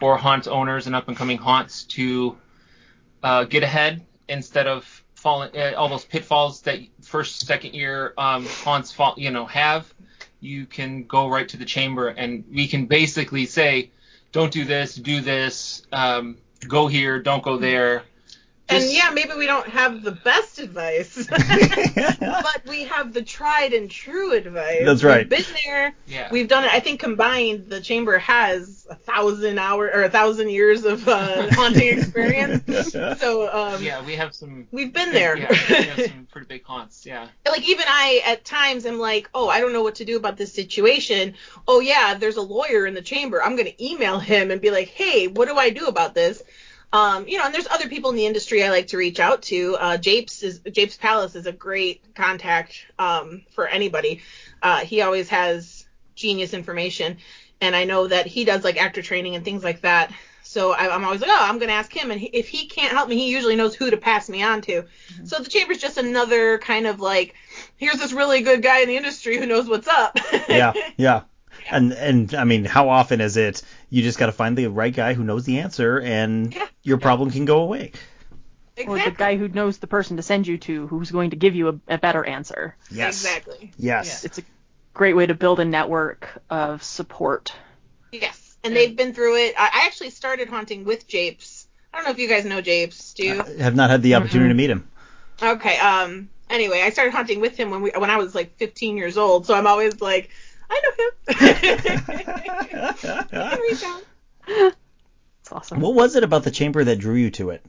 for 0.01 0.17
haunt 0.17 0.49
owners 0.49 0.87
and 0.87 0.97
up 0.97 1.09
and 1.09 1.17
coming 1.17 1.37
haunts 1.39 1.85
to 1.85 2.39
uh, 3.23 3.45
get 3.45 3.63
ahead 3.63 4.05
instead 4.29 4.67
of 4.67 5.03
falling 5.17 5.51
uh, 5.57 5.73
all 5.77 5.89
those 5.89 6.05
pitfalls 6.05 6.61
that 6.63 6.79
first 7.03 7.47
second 7.47 7.75
year 7.75 8.15
um, 8.17 8.47
haunts 8.47 8.93
fall 8.93 9.15
you 9.17 9.31
know 9.31 9.47
have. 9.47 9.93
You 10.41 10.67
can 10.67 11.05
go 11.05 11.29
right 11.29 11.49
to 11.49 11.57
the 11.57 11.65
chamber 11.65 12.09
and 12.09 12.45
we 12.53 12.69
can 12.69 12.87
basically 12.87 13.47
say, 13.47 13.91
don't 14.33 14.53
do 14.53 14.65
this, 14.65 14.95
do 14.95 15.21
this, 15.21 15.83
um, 15.93 16.37
go 16.69 16.87
here, 16.87 17.21
don't 17.21 17.43
go 17.43 17.57
there. 17.57 18.05
And 18.69 18.85
yeah, 18.91 19.11
maybe 19.15 19.33
we 19.39 19.47
don't 19.47 19.69
have 19.69 20.03
the 20.03 20.11
best 20.11 20.59
advice, 20.59 21.27
but 21.31 22.63
we 22.69 22.85
have 22.85 23.13
the 23.13 23.23
tried 23.23 23.73
and 23.73 23.89
true 23.89 24.33
advice. 24.33 24.83
That's 24.85 25.05
right. 25.05 25.29
We've 25.31 25.47
been 25.47 25.57
there. 25.65 25.95
Yeah. 26.09 26.29
We've 26.33 26.49
done 26.49 26.65
it. 26.65 26.73
I 26.73 26.81
think 26.81 26.99
combined, 26.99 27.69
the 27.69 27.81
chamber 27.81 28.19
has 28.19 28.87
a 28.91 28.97
thousand 28.97 29.59
hour 29.59 29.87
or 29.87 30.03
a 30.03 30.11
thousand 30.11 30.51
years 30.51 30.85
of 30.85 31.07
uh, 31.07 31.49
haunting 31.53 31.99
experience. 31.99 32.65
So 33.17 33.53
um, 33.53 33.83
yeah, 33.83 34.05
we 34.05 34.15
have 34.17 34.35
some. 34.35 34.67
we've 34.71 34.93
been 34.93 35.13
there. 35.13 35.37
Yeah, 35.37 35.49
we 35.51 35.75
have 35.75 36.11
some 36.11 36.27
pretty 36.31 36.47
big 36.47 36.65
haunts. 36.65 37.07
Yeah. 37.07 37.29
like 37.49 37.69
even 37.69 37.85
I 37.89 38.23
at 38.27 38.45
times 38.45 38.87
am 38.87 38.99
like, 38.99 39.29
oh, 39.35 39.49
I 39.49 39.61
don't 39.61 39.73
know 39.73 39.83
what 39.83 39.97
to 39.97 40.05
do 40.05 40.17
about 40.17 40.37
this 40.37 40.53
situation. 40.53 41.35
Oh 41.67 41.81
yeah, 41.81 42.15
there's 42.15 42.37
a 42.37 42.43
lawyer 42.43 42.87
in 42.87 42.95
the 42.95 43.03
chamber. 43.03 43.43
I'm 43.43 43.57
gonna 43.57 43.71
email 43.81 44.19
him 44.19 44.51
and 44.51 44.61
be 44.61 44.71
like, 44.71 44.89
hey, 44.89 45.29
what 45.29 45.49
do 45.49 45.57
I 45.57 45.71
do 45.71 45.87
about 45.87 46.15
this? 46.15 46.43
Um, 46.93 47.27
you 47.27 47.37
know, 47.39 47.45
and 47.45 47.55
there's 47.55 47.67
other 47.69 47.89
people 47.89 48.11
in 48.11 48.17
the 48.17 48.27
industry 48.27 48.63
I 48.65 48.71
like 48.71 48.87
to 48.89 48.97
reach 48.97 49.21
out 49.21 49.43
to. 49.43 49.77
Uh, 49.79 49.97
Japes 49.97 50.43
is 50.43 50.61
Japes 50.61 50.97
Palace 50.97 51.35
is 51.35 51.47
a 51.47 51.53
great 51.53 52.15
contact 52.15 52.87
um, 52.99 53.43
for 53.51 53.67
anybody. 53.67 54.23
Uh, 54.63 54.79
he 54.79 55.03
always 55.03 55.29
has 55.29 55.87
genius 56.15 56.55
information, 56.55 57.19
and 57.61 57.75
I 57.75 57.85
know 57.85 58.07
that 58.07 58.27
he 58.27 58.45
does 58.45 58.65
like 58.65 58.81
actor 58.81 59.03
training 59.03 59.35
and 59.35 59.45
things 59.45 59.65
like 59.65 59.83
that. 59.83 60.13
So 60.43 60.71
I, 60.73 60.95
I'm 60.95 61.05
always 61.05 61.21
like, 61.21 61.31
oh, 61.31 61.39
I'm 61.41 61.59
gonna 61.59 61.73
ask 61.73 61.93
him, 61.93 62.13
and 62.13 62.21
he, 62.21 62.29
if 62.29 62.49
he 62.49 62.67
can't 62.67 62.93
help 62.93 63.09
me, 63.09 63.17
he 63.17 63.31
usually 63.31 63.57
knows 63.57 63.75
who 63.75 63.91
to 63.91 63.97
pass 63.97 64.29
me 64.29 64.43
on 64.43 64.63
to. 64.63 64.85
So 65.25 65.41
the 65.41 65.51
chamber's 65.51 65.79
just 65.79 65.99
another 65.99 66.59
kind 66.59 66.87
of 66.87 67.01
like, 67.01 67.35
here's 67.77 67.99
this 67.99 68.13
really 68.13 68.43
good 68.43 68.63
guy 68.63 68.81
in 68.81 68.89
the 68.89 68.97
industry 68.97 69.37
who 69.39 69.47
knows 69.47 69.69
what's 69.69 69.89
up. 69.89 70.17
yeah, 70.49 70.73
yeah. 70.97 71.23
And 71.71 71.93
and 71.93 72.35
I 72.35 72.45
mean, 72.45 72.65
how 72.65 72.89
often 72.89 73.21
is 73.21 73.37
it 73.37 73.63
you 73.91 74.03
just 74.03 74.19
got 74.19 74.27
to 74.27 74.33
find 74.33 74.57
the 74.57 74.67
right 74.69 74.95
guy 74.95 75.15
who 75.15 75.25
knows 75.25 75.45
the 75.45 75.59
answer 75.61 75.99
and 76.01 76.55
Yeah. 76.55 76.67
your 76.83 76.99
problem 76.99 77.31
can 77.31 77.45
go 77.45 77.61
away. 77.61 77.93
Or 78.87 78.99
the 78.99 79.11
guy 79.11 79.37
who 79.37 79.49
knows 79.49 79.79
the 79.79 79.87
person 79.87 80.19
to 80.19 80.23
send 80.23 80.47
you 80.47 80.59
to 80.59 80.87
who's 80.87 81.11
going 81.11 81.31
to 81.31 81.37
give 81.37 81.55
you 81.55 81.69
a, 81.69 81.95
a 81.95 81.99
better 81.99 82.23
answer. 82.25 82.77
Yes. 82.91 83.25
Exactly. 83.25 83.73
Yes. 83.79 84.25
It's 84.25 84.39
a 84.39 84.43
great 84.93 85.17
way 85.17 85.27
to 85.27 85.35
build 85.35 85.61
a 85.61 85.65
network 85.65 86.29
of 86.51 86.83
support. 86.83 87.53
Yes. 88.13 88.57
And 88.63 88.77
they've 88.77 88.95
been 88.95 89.15
through 89.15 89.37
it. 89.37 89.55
I 89.59 89.71
I 89.73 89.87
actually 89.87 90.11
started 90.11 90.49
haunting 90.49 90.85
with 90.85 91.07
Japes. 91.09 91.67
I 91.93 91.99
don't 91.99 92.05
know 92.05 92.11
if 92.11 92.19
you 92.19 92.29
guys 92.29 92.45
know 92.45 92.61
Japes. 92.61 93.15
Do 93.15 93.25
you? 93.25 93.43
I 93.43 93.63
have 93.63 93.75
not 93.75 93.89
had 93.91 94.03
the 94.03 94.17
opportunity 94.17 94.49
to 94.51 94.55
meet 94.55 94.71
him. 94.71 94.87
Okay. 95.43 95.79
Um. 95.79 96.29
Anyway, 96.51 96.81
I 96.83 96.91
started 96.91 97.13
hunting 97.13 97.41
with 97.41 97.57
him 97.57 97.71
when 97.71 97.81
we 97.83 97.91
when 97.97 98.11
I 98.11 98.19
was 98.19 98.35
like 98.35 98.57
15 98.59 98.97
years 98.97 99.17
old. 99.17 99.47
So 99.47 99.55
I'm 99.55 99.67
always 99.67 100.01
like, 100.01 100.31
I 100.71 100.81
know 100.83 101.05
him. 101.05 101.13
I 103.31 103.31
can 103.31 103.61
reach. 103.61 103.85
It's 105.41 105.53
awesome. 105.53 105.81
What 105.81 105.95
was 105.95 106.17
it 106.17 106.25
about 106.25 106.43
the 106.43 106.51
chamber 106.51 106.83
that 106.83 106.99
drew 106.99 107.15
you 107.15 107.31
to 107.33 107.51
it? 107.51 107.65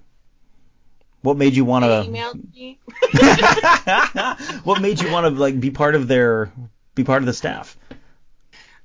What 1.22 1.38
made 1.38 1.56
you 1.56 1.66
want 1.66 1.86
to? 1.86 2.04
what 4.64 4.82
made 4.82 5.02
you 5.02 5.12
want 5.12 5.26
to 5.26 5.40
like 5.40 5.60
be 5.60 5.72
part 5.72 5.96
of 5.96 6.08
their 6.08 6.52
be 6.96 7.04
part 7.04 7.22
of 7.22 7.26
the 7.26 7.34
staff? 7.34 7.78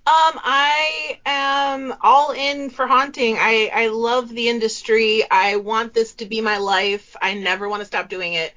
Um, 0.04 0.40
I 0.42 1.20
am 1.24 1.94
all 2.00 2.32
in 2.32 2.70
for 2.70 2.86
haunting. 2.86 3.36
I 3.38 3.70
I 3.72 3.86
love 3.88 4.28
the 4.28 4.48
industry. 4.48 5.22
I 5.30 5.56
want 5.56 5.94
this 5.94 6.14
to 6.14 6.26
be 6.26 6.40
my 6.40 6.58
life. 6.58 7.16
I 7.22 7.34
never 7.34 7.68
want 7.68 7.80
to 7.80 7.86
stop 7.86 8.08
doing 8.08 8.34
it. 8.34 8.52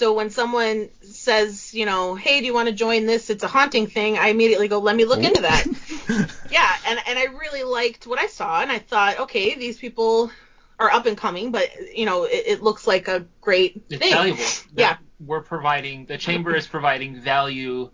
So 0.00 0.14
when 0.14 0.30
someone 0.30 0.88
says, 1.02 1.74
you 1.74 1.84
know, 1.84 2.14
hey, 2.14 2.40
do 2.40 2.46
you 2.46 2.54
want 2.54 2.70
to 2.70 2.74
join 2.74 3.04
this? 3.04 3.28
It's 3.28 3.44
a 3.44 3.48
haunting 3.48 3.86
thing. 3.86 4.16
I 4.16 4.28
immediately 4.28 4.66
go, 4.66 4.78
let 4.78 4.96
me 4.96 5.04
look 5.04 5.22
into 5.22 5.42
that. 5.42 5.66
yeah, 6.50 6.74
and 6.86 6.98
and 7.06 7.18
I 7.18 7.24
really 7.24 7.64
liked 7.64 8.06
what 8.06 8.18
I 8.18 8.26
saw, 8.26 8.62
and 8.62 8.72
I 8.72 8.78
thought, 8.78 9.20
okay, 9.20 9.56
these 9.56 9.76
people 9.76 10.30
are 10.78 10.90
up 10.90 11.04
and 11.04 11.18
coming, 11.18 11.52
but 11.52 11.68
you 11.94 12.06
know, 12.06 12.24
it, 12.24 12.44
it 12.46 12.62
looks 12.62 12.86
like 12.86 13.08
a 13.08 13.26
great 13.42 13.82
It's 13.90 14.00
thing. 14.00 14.12
valuable. 14.14 14.42
Yeah. 14.74 14.96
We're 15.22 15.42
providing 15.42 16.06
the 16.06 16.16
chamber 16.16 16.56
is 16.56 16.66
providing 16.66 17.20
value 17.20 17.90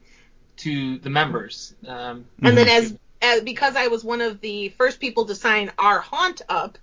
to 0.59 0.99
the 0.99 1.11
members. 1.11 1.75
Um, 1.85 2.27
And 2.41 2.57
then 2.57 2.69
as, 2.69 2.97
as 3.21 3.41
because 3.41 3.75
I 3.75 3.89
was 3.89 4.05
one 4.05 4.21
of 4.21 4.41
the 4.41 4.69
first 4.69 5.01
people 5.01 5.25
to 5.25 5.35
sign 5.35 5.73
our 5.77 5.99
haunt 5.99 6.43
up, 6.49 6.79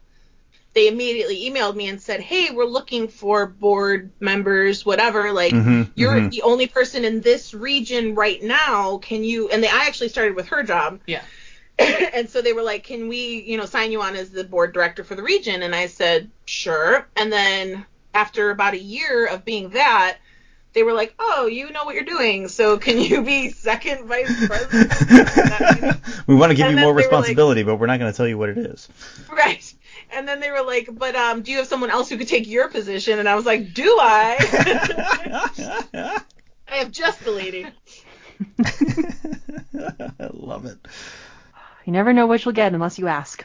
they 0.74 0.88
immediately 0.88 1.49
emailed 1.49 1.76
me 1.76 1.88
and 1.88 2.01
said, 2.01 2.19
"Hey, 2.19 2.49
we're 2.51 2.65
looking 2.65 3.07
for 3.07 3.45
board 3.45 4.11
members, 4.19 4.86
whatever. 4.86 5.32
Like 5.32 5.53
Mhm, 5.53 5.91
you're 5.95 6.13
mhm. 6.13 6.32
the 6.32 6.41
only 6.41 6.67
person 6.67 7.05
in 7.05 7.21
this 7.21 7.53
region 7.53 8.15
right 8.15 8.41
now. 8.41 8.97
Can 8.97 9.24
you?" 9.24 9.49
And 9.49 9.63
they, 9.63 9.67
I 9.67 9.86
actually 9.86 10.09
started 10.09 10.36
with 10.36 10.47
her 10.47 10.63
job. 10.63 10.99
yeah. 11.05 11.21
and 11.80 12.30
so 12.30 12.41
they 12.41 12.53
were 12.53 12.61
like, 12.61 12.84
"Can 12.84 13.07
we, 13.07 13.43
you 13.47 13.57
know, 13.57 13.65
sign 13.65 13.91
you 13.91 14.01
on 14.01 14.15
as 14.15 14.30
the 14.32 14.43
board 14.43 14.74
director 14.74 15.03
for 15.03 15.15
the 15.15 15.24
region?" 15.24 15.63
And 15.63 15.74
I 15.76 15.88
said, 15.88 16.30
"Sure." 16.45 17.07
And 17.15 17.32
then 17.32 17.86
after 18.13 18.51
about 18.51 18.74
a 18.74 18.80
year 18.80 19.26
of 19.26 19.43
being 19.43 19.69
that, 19.69 20.17
they 20.74 20.84
were 20.84 20.93
like, 20.93 21.13
"Oh, 21.19 21.47
you 21.47 21.71
know 21.71 21.84
what 21.84 21.95
you're 21.95 22.03
doing, 22.03 22.47
so 22.47 22.78
can 22.78 22.99
you 22.99 23.24
be 23.24 23.49
second 23.49 24.05
vice 24.07 24.45
president?" 24.47 25.97
we 26.28 26.36
want 26.36 26.51
to 26.51 26.55
give 26.55 26.67
And 26.67 26.78
you 26.78 26.82
more 26.82 26.91
they 26.91 26.93
were 26.93 26.93
like- 26.93 27.05
responsibility, 27.05 27.63
but 27.63 27.76
we're 27.78 27.88
not 27.88 27.99
going 27.99 28.11
to 28.11 28.15
tell 28.17 28.28
you 28.28 28.38
what 28.38 28.49
it 28.49 28.57
is. 28.59 28.88
right. 29.32 29.74
And 30.14 30.28
then 30.28 30.39
they 30.39 30.51
were 30.51 30.64
like, 30.64 30.89
"But 30.91 31.16
um, 31.16 31.41
do 31.41 31.51
you 31.51 31.57
have 31.57 31.68
someone 31.68 31.89
else 31.89 32.09
who 32.09 32.18
could 32.18 32.28
take 32.28 32.47
your 32.47 32.70
position?" 32.70 33.20
And 33.20 33.28
I 33.28 33.36
was 33.36 33.45
like, 33.45 33.74
"Do 33.74 33.97
I?" 33.99 34.38
I 36.68 36.76
have 36.76 36.91
just 36.91 37.24
the 37.24 37.32
lady. 37.32 37.68
I 38.66 40.30
love 40.34 40.66
it. 40.66 40.78
You 41.86 41.93
never 41.93 42.14
know 42.14 42.28
what 42.28 42.43
you'll 42.45 42.53
get 42.53 42.74
unless 42.74 42.97
you 42.97 43.07
ask. 43.07 43.43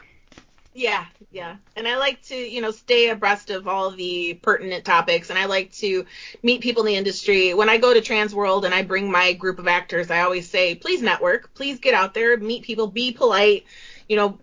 Yeah, 0.79 1.07
yeah. 1.33 1.57
And 1.75 1.89
I 1.89 1.97
like 1.97 2.23
to, 2.27 2.37
you 2.37 2.61
know, 2.61 2.71
stay 2.71 3.09
abreast 3.09 3.51
of 3.51 3.67
all 3.67 3.91
the 3.91 4.35
pertinent 4.35 4.85
topics 4.85 5.29
and 5.29 5.39
I 5.39 5.47
like 5.47 5.73
to 5.75 6.07
meet 6.45 6.61
people 6.61 6.85
in 6.85 6.87
the 6.87 6.95
industry. 6.95 7.53
When 7.53 7.69
I 7.69 7.79
go 7.79 7.93
to 7.93 8.01
Transworld 8.01 8.65
and 8.65 8.73
I 8.73 8.83
bring 8.83 9.11
my 9.11 9.33
group 9.33 9.59
of 9.59 9.67
actors, 9.67 10.09
I 10.09 10.21
always 10.21 10.49
say, 10.49 10.77
please 10.77 11.03
network, 11.03 11.53
please 11.55 11.81
get 11.81 11.95
out 11.95 12.15
there, 12.15 12.37
meet 12.37 12.63
people, 12.63 12.87
be 12.87 13.11
polite, 13.11 13.65
you 14.09 14.15
know, 14.17 14.39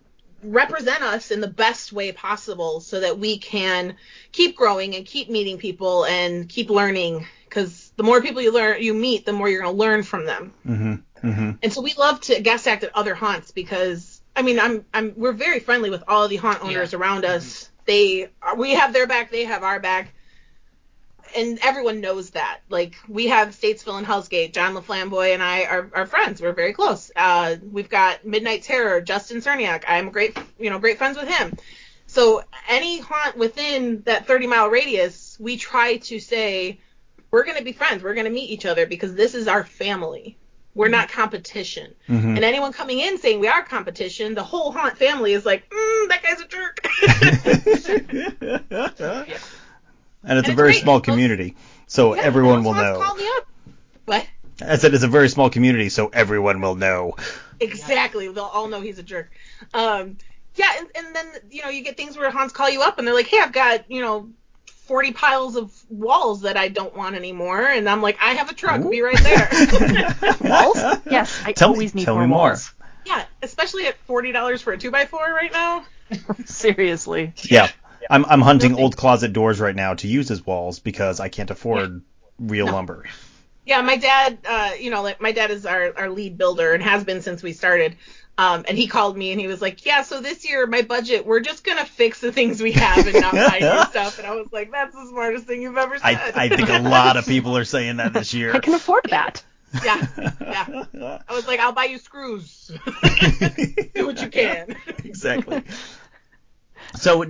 represent 0.45 1.01
us 1.01 1.31
in 1.31 1.41
the 1.41 1.47
best 1.47 1.91
way 1.93 2.11
possible 2.11 2.79
so 2.79 2.99
that 2.99 3.19
we 3.19 3.37
can 3.37 3.95
keep 4.31 4.55
growing 4.55 4.95
and 4.95 5.05
keep 5.05 5.29
meeting 5.29 5.57
people 5.57 6.05
and 6.05 6.47
keep 6.49 6.69
learning 6.69 7.25
because 7.45 7.91
the 7.95 8.03
more 8.03 8.21
people 8.21 8.41
you 8.41 8.51
learn 8.53 8.81
you 8.81 8.93
meet, 8.93 9.25
the 9.25 9.33
more 9.33 9.49
you're 9.49 9.61
going 9.61 9.73
to 9.73 9.79
learn 9.79 10.03
from 10.03 10.25
them. 10.25 10.53
Mm-hmm. 10.67 11.27
Mm-hmm. 11.27 11.51
And 11.63 11.73
so 11.73 11.81
we 11.81 11.93
love 11.97 12.19
to 12.21 12.39
guest 12.41 12.67
act 12.67 12.83
at 12.83 12.95
other 12.95 13.15
haunts 13.15 13.51
because 13.51 14.21
I 14.35 14.41
mean 14.41 14.59
I'm 14.59 14.85
I'm 14.93 15.13
we're 15.15 15.31
very 15.31 15.59
friendly 15.59 15.89
with 15.89 16.03
all 16.07 16.27
the 16.27 16.35
haunt 16.35 16.63
owners 16.63 16.93
Yeah. 16.93 16.99
around 16.99 17.25
us. 17.25 17.69
They 17.85 18.29
we 18.57 18.71
have 18.71 18.93
their 18.93 19.07
back, 19.07 19.31
they 19.31 19.45
have 19.45 19.63
our 19.63 19.79
back. 19.79 20.13
And 21.35 21.59
everyone 21.61 22.01
knows 22.01 22.31
that. 22.31 22.59
Like 22.69 22.95
we 23.07 23.27
have 23.27 23.49
Statesville 23.49 23.97
and 23.97 24.07
Hellsgate. 24.07 24.53
John 24.53 24.73
LaFlamboy 24.73 25.33
and 25.33 25.43
I 25.43 25.65
are, 25.65 25.89
are 25.93 26.05
friends. 26.05 26.41
We're 26.41 26.53
very 26.53 26.73
close. 26.73 27.11
Uh, 27.15 27.55
we've 27.71 27.89
got 27.89 28.25
Midnight 28.25 28.63
Terror, 28.63 29.01
Justin 29.01 29.37
Cerniak. 29.41 29.83
I'm 29.87 30.09
great, 30.11 30.37
you 30.59 30.69
know, 30.69 30.79
great 30.79 30.97
friends 30.97 31.17
with 31.17 31.27
him. 31.27 31.57
So 32.07 32.43
any 32.69 32.99
haunt 32.99 33.37
within 33.37 34.01
that 34.03 34.27
30 34.27 34.47
mile 34.47 34.69
radius, 34.69 35.37
we 35.39 35.57
try 35.57 35.97
to 35.97 36.19
say 36.19 36.79
we're 37.31 37.43
going 37.43 37.57
to 37.57 37.63
be 37.63 37.73
friends. 37.73 38.03
We're 38.03 38.13
going 38.13 38.25
to 38.25 38.31
meet 38.31 38.49
each 38.49 38.65
other 38.65 38.85
because 38.85 39.15
this 39.15 39.35
is 39.35 39.47
our 39.47 39.63
family. 39.65 40.37
We're 40.73 40.89
not 40.89 41.09
competition. 41.09 41.95
Mhm. 42.09 42.35
And 42.35 42.43
anyone 42.43 42.73
coming 42.73 42.99
in 42.99 43.17
saying 43.17 43.39
we 43.39 43.47
are 43.47 43.63
competition, 43.63 44.35
the 44.35 44.43
whole 44.43 44.71
haunt 44.71 44.97
family 44.97 45.31
is 45.33 45.45
like, 45.45 45.69
mm, 45.69 46.09
that 46.09 46.21
guy's 46.21 46.41
a 46.41 46.47
jerk. 46.47 46.81
and 50.25 50.37
it's 50.39 50.47
a 50.47 50.51
it's 50.51 50.55
very 50.57 50.71
great. 50.71 50.81
small 50.81 50.99
community, 51.01 51.55
so 51.87 52.15
Yeah, 52.15 52.21
everyone 52.23 52.63
will 52.63 52.73
haunts 52.73 52.99
know. 52.99 53.05
Call 53.05 53.15
me 53.15 53.27
up. 53.37 53.47
What? 54.05 54.27
I 54.65 54.77
said 54.77 54.93
it's 54.93 55.03
a 55.03 55.07
very 55.07 55.29
small 55.29 55.49
community, 55.49 55.89
so 55.89 56.07
everyone 56.07 56.61
will 56.61 56.75
know. 56.75 57.15
Exactly. 57.59 58.27
They'll 58.31 58.43
all 58.45 58.67
know 58.67 58.81
he's 58.81 58.99
a 58.99 59.03
jerk. 59.03 59.31
Um, 59.73 60.17
yeah, 60.55 60.71
and, 60.77 60.87
and 60.95 61.15
then 61.15 61.25
you 61.51 61.61
know 61.63 61.69
you 61.69 61.83
get 61.83 61.97
things 61.97 62.17
where 62.17 62.29
Hans 62.31 62.51
call 62.53 62.69
you 62.69 62.81
up 62.81 62.97
and 62.99 63.07
they're 63.07 63.13
like, 63.15 63.27
hey, 63.27 63.39
I've 63.39 63.51
got 63.53 63.89
you 63.91 64.01
know. 64.01 64.29
40 64.87 65.13
piles 65.13 65.55
of 65.55 65.73
walls 65.89 66.41
that 66.41 66.57
I 66.57 66.67
don't 66.67 66.95
want 66.95 67.15
anymore, 67.15 67.59
and 67.59 67.89
I'm 67.89 68.03
like, 68.03 68.19
I 68.21 68.33
have 68.35 68.51
a 68.51 68.53
truck, 68.53 68.87
be 68.87 69.01
right 69.01 69.17
there. 69.17 69.49
Walls? 70.41 70.77
Yes, 71.09 71.41
I 71.43 71.53
Tell 71.53 71.69
me- 71.69 71.73
always 71.77 71.95
need 71.95 72.05
tell 72.05 72.13
more 72.13 72.23
me 72.25 72.29
more. 72.29 72.49
walls. 72.49 72.71
yeah, 73.03 73.25
especially 73.41 73.87
at 73.87 73.95
$40 74.07 74.61
for 74.61 74.73
a 74.73 74.77
2x4 74.77 75.11
right 75.13 75.51
now. 75.51 75.85
Seriously. 76.45 77.33
Yeah. 77.49 77.69
I'm 78.09 78.25
I'm 78.25 78.41
hunting 78.41 78.71
Nothing. 78.71 78.83
old 78.83 78.97
closet 78.97 79.33
doors 79.33 79.59
right 79.59 79.75
now 79.75 79.93
to 79.95 80.07
use 80.07 80.31
as 80.31 80.45
walls 80.45 80.79
because 80.79 81.19
I 81.19 81.29
can't 81.29 81.49
afford 81.51 82.01
real 82.39 82.65
lumber. 82.65 83.05
Yeah, 83.65 83.81
my 83.81 83.97
dad, 83.97 84.37
uh, 84.47 84.71
you 84.79 84.91
know, 84.91 85.01
like 85.01 85.19
my 85.19 85.31
dad 85.31 85.49
is 85.49 85.65
our, 85.65 85.91
our 85.97 86.09
lead 86.09 86.37
builder 86.37 86.73
and 86.73 86.83
has 86.83 87.03
been 87.03 87.21
since 87.21 87.41
we 87.41 87.53
started. 87.53 87.95
Um, 88.37 88.65
and 88.67 88.77
he 88.77 88.87
called 88.87 89.17
me 89.17 89.31
and 89.31 89.39
he 89.39 89.47
was 89.47 89.61
like, 89.61 89.85
yeah, 89.85 90.03
so 90.03 90.19
this 90.19 90.47
year 90.47 90.67
my 90.67 90.81
budget, 90.81 91.25
we're 91.25 91.39
just 91.39 91.63
gonna 91.63 91.85
fix 91.85 92.19
the 92.19 92.31
things 92.31 92.61
we 92.61 92.73
have 92.73 93.07
and 93.07 93.21
not 93.21 93.33
buy 93.33 93.59
new 93.61 93.85
stuff. 93.89 94.19
And 94.19 94.27
I 94.27 94.35
was 94.35 94.47
like, 94.51 94.71
that's 94.71 94.93
the 94.93 95.07
smartest 95.09 95.45
thing 95.45 95.61
you've 95.61 95.77
ever 95.77 95.97
said. 95.97 96.05
I 96.05 96.45
I 96.45 96.49
think 96.49 96.69
a 96.69 96.79
lot 96.79 97.17
of 97.17 97.25
people 97.25 97.57
are 97.57 97.65
saying 97.65 97.97
that 97.97 98.13
this 98.13 98.33
year. 98.33 98.53
I 98.53 98.59
can 98.59 98.73
afford 98.73 99.05
that. 99.09 99.43
yeah, 99.83 100.07
yeah. 100.41 101.21
I 101.27 101.33
was 101.33 101.47
like, 101.47 101.59
I'll 101.59 101.71
buy 101.71 101.85
you 101.85 101.97
screws. 101.97 102.67
Do 103.95 104.05
what 104.05 104.21
you 104.21 104.29
can. 104.29 104.75
exactly. 105.03 105.63
So 106.97 107.25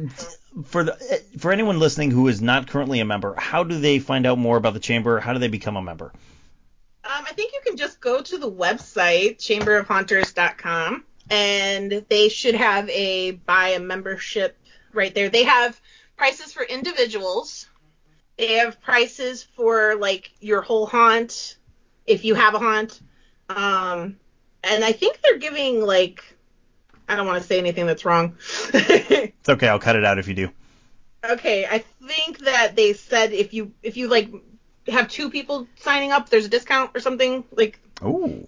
for 0.63 0.83
the 0.83 1.23
for 1.37 1.51
anyone 1.51 1.79
listening 1.79 2.11
who 2.11 2.27
is 2.27 2.41
not 2.41 2.67
currently 2.67 2.99
a 2.99 3.05
member, 3.05 3.35
how 3.37 3.63
do 3.63 3.79
they 3.79 3.99
find 3.99 4.25
out 4.25 4.37
more 4.37 4.57
about 4.57 4.73
the 4.73 4.79
chamber? 4.79 5.19
How 5.19 5.33
do 5.33 5.39
they 5.39 5.47
become 5.47 5.75
a 5.75 5.81
member? 5.81 6.11
Um, 7.03 7.25
I 7.27 7.33
think 7.33 7.53
you 7.53 7.59
can 7.63 7.77
just 7.77 7.99
go 7.99 8.21
to 8.21 8.37
the 8.37 8.49
website, 8.49 9.37
chamberofhaunters.com, 9.37 11.03
and 11.29 12.05
they 12.09 12.29
should 12.29 12.55
have 12.55 12.89
a 12.89 13.31
buy 13.31 13.69
a 13.69 13.79
membership 13.79 14.57
right 14.93 15.13
there. 15.13 15.29
They 15.29 15.43
have 15.43 15.79
prices 16.17 16.53
for 16.53 16.63
individuals. 16.63 17.67
They 18.37 18.53
have 18.53 18.81
prices 18.81 19.43
for 19.43 19.95
like 19.95 20.31
your 20.39 20.61
whole 20.61 20.85
haunt, 20.85 21.57
if 22.05 22.25
you 22.25 22.35
have 22.35 22.53
a 22.53 22.59
haunt. 22.59 22.99
Um, 23.49 24.17
and 24.63 24.83
I 24.83 24.91
think 24.91 25.19
they're 25.21 25.37
giving 25.37 25.81
like, 25.81 26.23
I 27.07 27.15
don't 27.15 27.27
want 27.27 27.41
to 27.41 27.47
say 27.47 27.57
anything 27.59 27.85
that's 27.85 28.05
wrong. 28.05 28.37
It's 28.73 29.49
okay, 29.49 29.67
I'll 29.67 29.79
cut 29.79 29.95
it 29.95 30.03
out 30.03 30.17
if 30.17 30.27
you 30.27 30.33
do. 30.33 30.49
okay, 31.23 31.65
I 31.65 31.79
think 32.07 32.39
that 32.39 32.75
they 32.75 32.93
said 32.93 33.31
if 33.33 33.53
you 33.53 33.71
if 33.83 33.95
you 33.97 34.07
like 34.07 34.29
have 34.87 35.07
two 35.09 35.29
people 35.29 35.67
signing 35.79 36.11
up, 36.11 36.29
there's 36.29 36.45
a 36.45 36.49
discount 36.49 36.91
or 36.95 36.99
something. 36.99 37.43
Like, 37.51 37.79
Oh, 38.01 38.43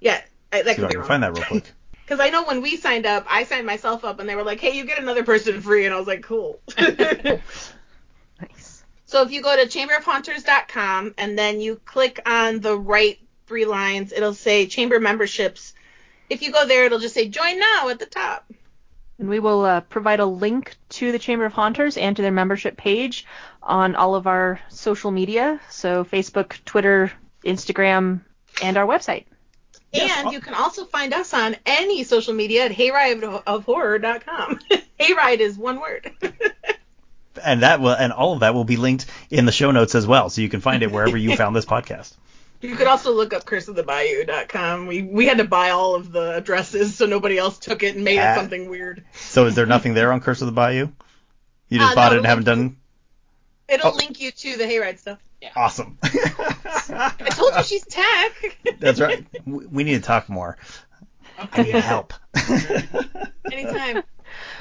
yeah, 0.00 0.22
I, 0.52 0.62
that 0.62 0.76
see 0.76 0.82
if 0.82 0.86
I 0.86 0.88
could 0.88 0.88
be 0.88 0.92
can 0.92 0.98
wrong. 1.00 1.08
find 1.08 1.22
that 1.22 1.34
real 1.34 1.44
quick. 1.44 1.72
Because 2.04 2.20
I 2.20 2.30
know 2.30 2.44
when 2.44 2.62
we 2.62 2.78
signed 2.78 3.04
up, 3.04 3.26
I 3.28 3.44
signed 3.44 3.66
myself 3.66 4.02
up, 4.02 4.18
and 4.18 4.26
they 4.26 4.34
were 4.34 4.42
like, 4.42 4.60
"Hey, 4.60 4.74
you 4.74 4.86
get 4.86 4.98
another 4.98 5.24
person 5.24 5.60
free," 5.60 5.84
and 5.84 5.94
I 5.94 5.98
was 5.98 6.06
like, 6.06 6.22
"Cool." 6.22 6.58
Nice. 8.40 8.84
so 9.04 9.22
if 9.22 9.30
you 9.32 9.42
go 9.42 9.54
to 9.56 9.66
chamberofhaunters.com 9.66 11.14
and 11.18 11.38
then 11.38 11.60
you 11.60 11.76
click 11.84 12.20
on 12.26 12.60
the 12.60 12.78
right 12.78 13.18
three 13.46 13.64
lines, 13.64 14.12
it'll 14.12 14.34
say 14.34 14.66
chamber 14.66 15.00
memberships, 15.00 15.74
if 16.30 16.42
you 16.42 16.52
go 16.52 16.66
there, 16.66 16.84
it'll 16.84 16.98
just 16.98 17.14
say 17.14 17.28
join 17.28 17.58
now 17.58 17.88
at 17.88 17.98
the 17.98 18.06
top. 18.06 18.50
And 19.18 19.28
we 19.28 19.40
will 19.40 19.64
uh, 19.64 19.80
provide 19.80 20.20
a 20.20 20.26
link 20.26 20.76
to 20.90 21.10
the 21.10 21.18
Chamber 21.18 21.44
of 21.44 21.52
Haunters 21.52 21.96
and 21.96 22.14
to 22.16 22.22
their 22.22 22.30
membership 22.30 22.76
page 22.76 23.26
on 23.62 23.96
all 23.96 24.14
of 24.14 24.28
our 24.28 24.60
social 24.68 25.10
media. 25.10 25.60
So 25.70 26.04
Facebook, 26.04 26.64
Twitter, 26.64 27.10
Instagram, 27.44 28.20
and 28.62 28.76
our 28.76 28.86
website. 28.86 29.24
Yes. 29.92 30.22
And 30.22 30.32
you 30.32 30.40
can 30.40 30.54
also 30.54 30.84
find 30.84 31.12
us 31.14 31.34
on 31.34 31.56
any 31.66 32.04
social 32.04 32.34
media 32.34 32.66
at 32.66 32.72
hayrideofhorror.com. 32.72 34.60
Hayride 35.00 35.38
is 35.38 35.56
one 35.56 35.80
word. 35.80 36.12
and 37.44 37.62
that 37.62 37.80
will 37.80 37.92
and 37.92 38.12
all 38.12 38.34
of 38.34 38.40
that 38.40 38.54
will 38.54 38.64
be 38.64 38.76
linked 38.76 39.06
in 39.30 39.46
the 39.46 39.52
show 39.52 39.70
notes 39.70 39.94
as 39.94 40.06
well, 40.06 40.28
so 40.30 40.42
you 40.42 40.48
can 40.48 40.60
find 40.60 40.82
it 40.82 40.92
wherever 40.92 41.16
you 41.16 41.36
found 41.36 41.56
this 41.56 41.64
podcast. 41.64 42.14
You 42.60 42.74
could 42.74 42.88
also 42.88 43.12
look 43.12 43.32
up 43.32 43.44
curseofthebayou.com. 43.44 44.86
We 44.86 45.02
we 45.02 45.26
had 45.26 45.38
to 45.38 45.44
buy 45.44 45.70
all 45.70 45.94
of 45.94 46.10
the 46.10 46.34
addresses 46.36 46.96
so 46.96 47.06
nobody 47.06 47.38
else 47.38 47.58
took 47.58 47.82
it 47.82 47.94
and 47.94 48.04
made 48.04 48.18
it 48.18 48.34
something 48.34 48.68
weird. 48.68 49.04
So 49.12 49.46
is 49.46 49.54
there 49.54 49.66
nothing 49.74 49.94
there 49.94 50.12
on 50.12 50.20
Curse 50.20 50.42
of 50.42 50.46
the 50.46 50.52
Bayou? 50.52 50.88
You 51.68 51.78
just 51.78 51.92
uh, 51.92 51.94
bought 51.94 52.10
no, 52.10 52.16
it 52.16 52.18
and 52.18 52.26
haven't 52.26 52.44
done. 52.44 52.76
It'll 53.68 53.92
oh. 53.92 53.94
link 53.94 54.20
you 54.20 54.32
to 54.32 54.56
the 54.56 54.64
hayride 54.64 54.98
stuff. 54.98 55.18
Yeah. 55.40 55.50
Awesome. 55.54 55.98
I 56.02 57.30
told 57.30 57.54
you 57.56 57.62
she's 57.62 57.86
tech. 57.86 58.58
That's 58.80 58.98
right. 58.98 59.24
We 59.46 59.84
need 59.84 59.96
to 59.96 60.00
talk 60.00 60.28
more. 60.28 60.56
I 61.38 61.62
need 61.62 61.74
help. 61.74 62.14
Anytime. 63.52 64.02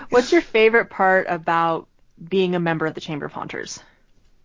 What's 0.09 0.31
your 0.31 0.41
favorite 0.41 0.89
part 0.89 1.25
about 1.29 1.87
being 2.23 2.53
a 2.53 2.59
member 2.59 2.85
of 2.85 2.93
the 2.93 3.01
Chamber 3.01 3.25
of 3.25 3.31
Haunters? 3.31 3.79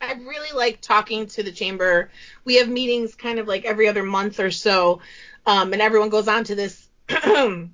I 0.02 0.14
really 0.14 0.50
like 0.52 0.80
talking 0.80 1.26
to 1.28 1.42
the 1.42 1.52
chamber. 1.52 2.10
We 2.44 2.56
have 2.56 2.68
meetings 2.68 3.14
kind 3.14 3.38
of 3.38 3.46
like 3.46 3.64
every 3.64 3.86
other 3.86 4.02
month 4.02 4.40
or 4.40 4.50
so, 4.50 5.00
um, 5.46 5.72
and 5.72 5.80
everyone 5.80 6.08
goes 6.08 6.26
on 6.26 6.44
to 6.44 6.54
this 6.56 6.88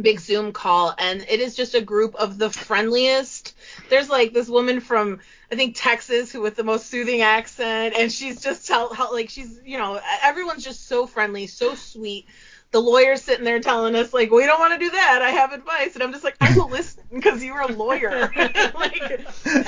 big 0.00 0.20
Zoom 0.20 0.52
call, 0.52 0.94
and 0.98 1.22
it 1.22 1.40
is 1.40 1.56
just 1.56 1.74
a 1.74 1.80
group 1.80 2.14
of 2.16 2.36
the 2.36 2.50
friendliest. 2.50 3.54
There's 3.88 4.10
like 4.10 4.34
this 4.34 4.48
woman 4.48 4.80
from 4.80 5.20
I 5.50 5.56
think 5.56 5.74
Texas 5.74 6.30
who 6.30 6.42
with 6.42 6.54
the 6.54 6.64
most 6.64 6.86
soothing 6.86 7.22
accent, 7.22 7.94
and 7.96 8.12
she's 8.12 8.42
just 8.42 8.66
tell 8.66 8.92
how 8.92 9.12
like 9.12 9.30
she's 9.30 9.58
you 9.64 9.78
know 9.78 9.98
everyone's 10.22 10.64
just 10.64 10.86
so 10.86 11.06
friendly, 11.06 11.46
so 11.46 11.74
sweet 11.74 12.26
the 12.72 12.80
lawyer's 12.80 13.22
sitting 13.22 13.44
there 13.44 13.58
telling 13.58 13.96
us 13.96 14.14
like 14.14 14.30
we 14.30 14.46
don't 14.46 14.60
want 14.60 14.72
to 14.72 14.78
do 14.78 14.90
that. 14.90 15.22
I 15.22 15.30
have 15.30 15.52
advice. 15.52 15.94
And 15.94 16.02
i'm 16.02 16.12
just 16.12 16.22
like 16.22 16.36
i 16.40 16.56
will 16.56 16.68
listen 16.68 17.02
because 17.12 17.42
you're 17.42 17.60
a 17.60 17.72
lawyer. 17.72 18.32
Like 18.80 19.02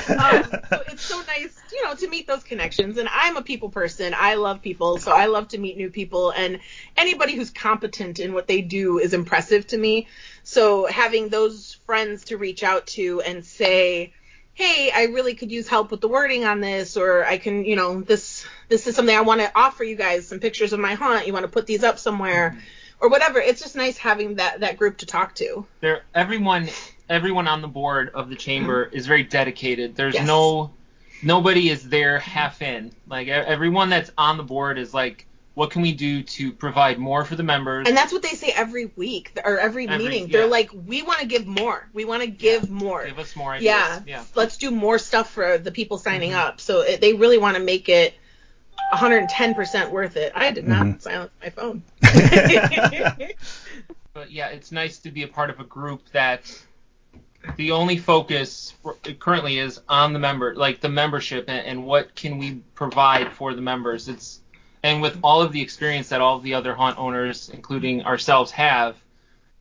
um, 0.08 0.44
so 0.68 0.82
it's 0.88 1.02
so 1.02 1.20
nice 1.26 1.58
you 1.72 1.84
know 1.84 1.94
to 1.94 2.08
meet 2.08 2.26
those 2.26 2.44
connections. 2.44 2.98
And 2.98 3.08
i'm 3.10 3.36
a 3.36 3.42
people 3.42 3.70
person. 3.70 4.14
I 4.16 4.36
love 4.36 4.62
people. 4.62 4.98
So 4.98 5.12
i 5.12 5.26
love 5.26 5.48
to 5.48 5.58
meet 5.58 5.76
new 5.76 5.90
people. 5.90 6.30
And 6.30 6.60
anybody 6.96 7.34
who's 7.34 7.50
competent 7.50 8.20
in 8.20 8.32
what 8.32 8.46
they 8.46 8.62
do 8.62 8.98
is 8.98 9.14
impressive 9.14 9.66
to 9.68 9.78
me. 9.78 10.08
So 10.44 10.86
having 10.86 11.28
those 11.28 11.78
friends 11.86 12.24
to 12.26 12.36
reach 12.36 12.62
out 12.62 12.86
to 12.88 13.20
and 13.20 13.44
say 13.44 14.12
hey 14.54 14.90
i 14.94 15.04
really 15.04 15.34
could 15.34 15.50
use 15.50 15.66
help 15.66 15.90
with 15.90 16.02
the 16.02 16.08
wording 16.08 16.44
on 16.44 16.60
this 16.60 16.98
or 16.98 17.24
i 17.24 17.38
can 17.38 17.64
you 17.64 17.74
know 17.74 18.02
this 18.02 18.44
this 18.68 18.86
is 18.86 18.94
something 18.94 19.16
i 19.16 19.22
want 19.22 19.40
to 19.40 19.50
offer 19.54 19.82
you 19.82 19.96
guys 19.96 20.28
some 20.28 20.40
pictures 20.40 20.74
of 20.74 20.78
my 20.78 20.92
haunt. 20.92 21.26
You 21.26 21.32
want 21.32 21.44
to 21.44 21.50
put 21.50 21.66
these 21.66 21.82
up 21.82 21.98
somewhere. 21.98 22.50
Mm-hmm 22.50 22.68
or 23.02 23.08
whatever. 23.08 23.40
It's 23.40 23.60
just 23.60 23.76
nice 23.76 23.98
having 23.98 24.36
that 24.36 24.60
that 24.60 24.78
group 24.78 24.98
to 24.98 25.06
talk 25.06 25.34
to. 25.34 25.66
There, 25.80 26.04
everyone, 26.14 26.70
everyone 27.10 27.48
on 27.48 27.60
the 27.60 27.68
board 27.68 28.10
of 28.14 28.30
the 28.30 28.36
chamber 28.36 28.84
is 28.84 29.06
very 29.06 29.24
dedicated. 29.24 29.96
There's 29.96 30.14
yes. 30.14 30.26
no, 30.26 30.72
nobody 31.22 31.68
is 31.68 31.86
there 31.88 32.20
half 32.20 32.62
in. 32.62 32.92
Like 33.06 33.28
everyone 33.28 33.90
that's 33.90 34.10
on 34.16 34.36
the 34.38 34.44
board 34.44 34.78
is 34.78 34.94
like, 34.94 35.26
what 35.54 35.70
can 35.70 35.82
we 35.82 35.92
do 35.92 36.22
to 36.22 36.50
provide 36.52 36.98
more 36.98 37.26
for 37.26 37.36
the 37.36 37.42
members? 37.42 37.86
And 37.86 37.94
that's 37.94 38.10
what 38.10 38.22
they 38.22 38.30
say 38.30 38.52
every 38.54 38.86
week 38.96 39.38
or 39.44 39.58
every, 39.58 39.86
every 39.86 40.02
meeting. 40.02 40.28
Yeah. 40.28 40.38
They're 40.38 40.46
like, 40.46 40.70
we 40.72 41.02
want 41.02 41.20
to 41.20 41.26
give 41.26 41.46
more. 41.46 41.86
We 41.92 42.06
want 42.06 42.22
to 42.22 42.28
give 42.28 42.64
yeah. 42.64 42.70
more. 42.70 43.04
Give 43.04 43.18
us 43.18 43.36
more 43.36 43.52
ideas. 43.52 43.64
Yeah. 43.66 44.00
yeah. 44.06 44.24
Let's 44.34 44.56
do 44.56 44.70
more 44.70 44.98
stuff 44.98 45.30
for 45.30 45.58
the 45.58 45.70
people 45.70 45.98
signing 45.98 46.30
mm-hmm. 46.30 46.48
up. 46.48 46.60
So 46.60 46.80
it, 46.80 47.02
they 47.02 47.12
really 47.12 47.36
want 47.36 47.56
to 47.56 47.62
make 47.62 47.90
it 47.90 48.14
110% 48.92 49.90
worth 49.90 50.16
it. 50.16 50.32
I 50.34 50.50
did 50.50 50.68
not 50.68 50.86
mm-hmm. 50.86 50.98
silence 50.98 51.32
my 51.42 51.50
phone. 51.50 51.82
but 54.14 54.30
yeah, 54.30 54.48
it's 54.48 54.72
nice 54.72 54.98
to 54.98 55.10
be 55.10 55.22
a 55.22 55.28
part 55.28 55.50
of 55.50 55.60
a 55.60 55.64
group 55.64 56.02
that 56.12 56.42
the 57.56 57.72
only 57.72 57.96
focus 57.96 58.74
currently 59.18 59.58
is 59.58 59.80
on 59.88 60.12
the 60.12 60.18
member, 60.18 60.54
like 60.54 60.80
the 60.80 60.88
membership, 60.88 61.46
and, 61.48 61.66
and, 61.66 61.84
what 61.84 62.14
can 62.14 62.38
we 62.38 62.60
provide 62.74 63.32
for 63.32 63.54
the 63.54 63.60
members. 63.60 64.08
It's 64.08 64.40
and 64.82 65.00
with 65.00 65.18
all 65.22 65.42
of 65.42 65.52
the 65.52 65.60
experience 65.60 66.08
that 66.08 66.20
all 66.20 66.36
of 66.36 66.42
the 66.42 66.54
other 66.54 66.74
haunt 66.74 66.98
owners, 66.98 67.48
including 67.50 68.04
ourselves, 68.04 68.50
have, 68.52 68.96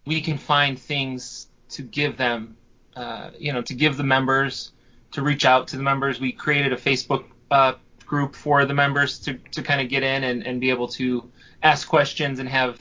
we 0.05 0.21
can 0.21 0.37
find 0.37 0.79
things 0.79 1.47
to 1.69 1.83
give 1.83 2.17
them, 2.17 2.57
uh, 2.95 3.29
you 3.37 3.53
know, 3.53 3.61
to 3.61 3.73
give 3.73 3.97
the 3.97 4.03
members, 4.03 4.71
to 5.11 5.21
reach 5.21 5.45
out 5.45 5.67
to 5.69 5.77
the 5.77 5.83
members. 5.83 6.19
We 6.19 6.31
created 6.31 6.73
a 6.73 6.77
Facebook 6.77 7.25
uh, 7.51 7.73
group 8.11 8.35
for 8.35 8.65
the 8.65 8.73
members 8.73 9.19
to, 9.19 9.35
to 9.51 9.63
kind 9.63 9.79
of 9.79 9.87
get 9.87 10.03
in 10.03 10.25
and, 10.25 10.45
and 10.45 10.59
be 10.59 10.69
able 10.69 10.89
to 10.89 11.31
ask 11.63 11.87
questions 11.87 12.39
and 12.39 12.49
have 12.49 12.77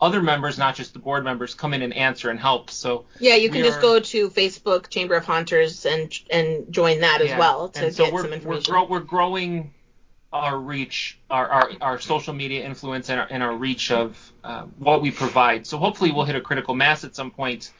other 0.00 0.22
members, 0.22 0.56
not 0.56 0.74
just 0.74 0.94
the 0.94 0.98
board 0.98 1.24
members, 1.24 1.52
come 1.54 1.74
in 1.74 1.82
and 1.82 1.92
answer 1.92 2.30
and 2.30 2.40
help. 2.40 2.70
So 2.70 3.04
yeah, 3.20 3.34
you 3.34 3.50
can 3.50 3.62
just 3.62 3.80
are, 3.80 3.82
go 3.82 4.00
to 4.00 4.30
Facebook 4.30 4.88
Chamber 4.88 5.14
of 5.14 5.26
Haunters 5.26 5.84
and 5.84 6.10
and 6.30 6.72
join 6.72 7.00
that 7.00 7.18
yeah, 7.20 7.32
as 7.32 7.38
well 7.38 7.68
to 7.68 7.80
get 7.82 7.94
so 7.94 8.06
some 8.06 8.32
information. 8.32 8.74
We're, 8.74 8.86
we're 8.86 9.00
growing 9.00 9.74
our 10.32 10.58
reach, 10.58 11.18
our, 11.28 11.46
our, 11.46 11.70
our 11.82 12.00
social 12.00 12.32
media 12.32 12.64
influence, 12.64 13.10
and 13.10 13.20
our, 13.20 13.26
and 13.28 13.42
our 13.42 13.54
reach 13.54 13.90
of 13.90 14.32
uh, 14.42 14.62
what 14.78 15.02
we 15.02 15.10
provide. 15.10 15.66
So 15.66 15.76
hopefully 15.76 16.12
we'll 16.12 16.24
hit 16.24 16.36
a 16.36 16.40
critical 16.40 16.74
mass 16.74 17.04
at 17.04 17.14
some 17.14 17.30
point 17.30 17.70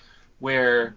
where 0.40 0.94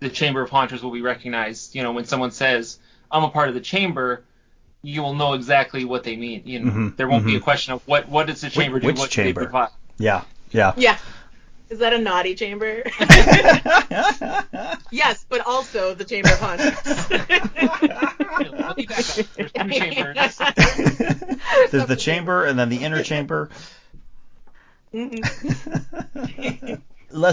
the 0.00 0.08
Chamber 0.08 0.40
of 0.40 0.48
Haunters 0.48 0.82
will 0.82 0.92
be 0.92 1.02
recognized. 1.02 1.74
You 1.74 1.82
know, 1.82 1.92
when 1.92 2.06
someone 2.06 2.30
says, 2.30 2.78
"I'm 3.10 3.22
a 3.22 3.28
part 3.28 3.50
of 3.50 3.54
the 3.54 3.60
chamber," 3.60 4.24
you 4.86 5.02
will 5.02 5.14
know 5.14 5.32
exactly 5.32 5.84
what 5.84 6.04
they 6.04 6.16
mean. 6.16 6.42
You 6.44 6.60
know, 6.60 6.70
mm-hmm, 6.70 6.88
there 6.96 7.08
won't 7.08 7.22
mm-hmm. 7.22 7.32
be 7.32 7.36
a 7.36 7.40
question 7.40 7.74
of 7.74 7.86
what 7.88 8.08
what 8.08 8.28
does 8.28 8.40
the 8.40 8.50
chamber 8.50 8.78
which, 8.78 8.94
do, 8.94 9.00
what 9.00 9.10
chamber? 9.10 9.40
they 9.40 9.46
provide. 9.46 9.70
Yeah, 9.98 10.22
yeah. 10.50 10.72
Yeah. 10.76 10.96
Is 11.68 11.80
that 11.80 11.92
a 11.92 11.98
naughty 11.98 12.36
chamber? 12.36 12.84
yes, 14.92 15.26
but 15.28 15.44
also 15.44 15.94
the 15.94 16.04
Chamber 16.04 16.28
of 16.28 16.38
Haunters. 16.38 16.80
There's 19.36 19.52
two 19.52 19.68
chambers. 19.80 20.14
There's 21.72 21.86
the 21.86 21.96
chamber 21.98 22.44
and 22.44 22.56
then 22.56 22.68
the 22.68 22.84
inner 22.84 23.02
chamber. 23.02 23.50
Mm-hmm. 24.94 26.74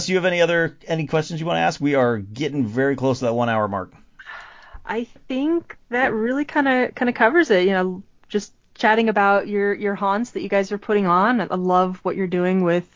You 0.05 0.15
have 0.15 0.23
any 0.25 0.41
other 0.41 0.77
any 0.87 1.07
questions 1.07 1.41
you 1.41 1.45
want 1.45 1.57
to 1.57 1.61
ask? 1.61 1.81
We 1.81 1.95
are 1.95 2.17
getting 2.17 2.65
very 2.65 2.95
close 2.95 3.19
to 3.19 3.25
that 3.25 3.33
one 3.33 3.49
hour 3.49 3.67
mark. 3.67 3.91
I 4.85 5.05
think 5.27 5.77
that 5.89 6.13
really 6.13 6.45
kind 6.45 6.67
of 6.67 6.95
kind 6.95 7.09
of 7.09 7.15
covers 7.15 7.51
it. 7.51 7.65
You 7.65 7.71
know, 7.71 8.03
just 8.29 8.53
chatting 8.75 9.09
about 9.09 9.47
your 9.47 9.73
your 9.73 9.95
haunts 9.95 10.31
that 10.31 10.41
you 10.41 10.49
guys 10.49 10.71
are 10.71 10.77
putting 10.77 11.05
on. 11.05 11.41
I 11.41 11.55
love 11.55 11.99
what 12.03 12.15
you're 12.15 12.27
doing 12.27 12.63
with 12.63 12.87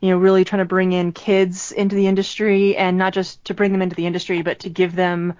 you 0.00 0.10
know 0.10 0.18
really 0.18 0.44
trying 0.44 0.60
to 0.60 0.64
bring 0.64 0.92
in 0.92 1.12
kids 1.12 1.72
into 1.72 1.96
the 1.96 2.06
industry 2.06 2.76
and 2.76 2.98
not 2.98 3.12
just 3.12 3.44
to 3.46 3.54
bring 3.54 3.72
them 3.72 3.82
into 3.82 3.96
the 3.96 4.06
industry 4.06 4.42
but 4.42 4.60
to 4.60 4.70
give 4.70 4.94
them 4.94 5.34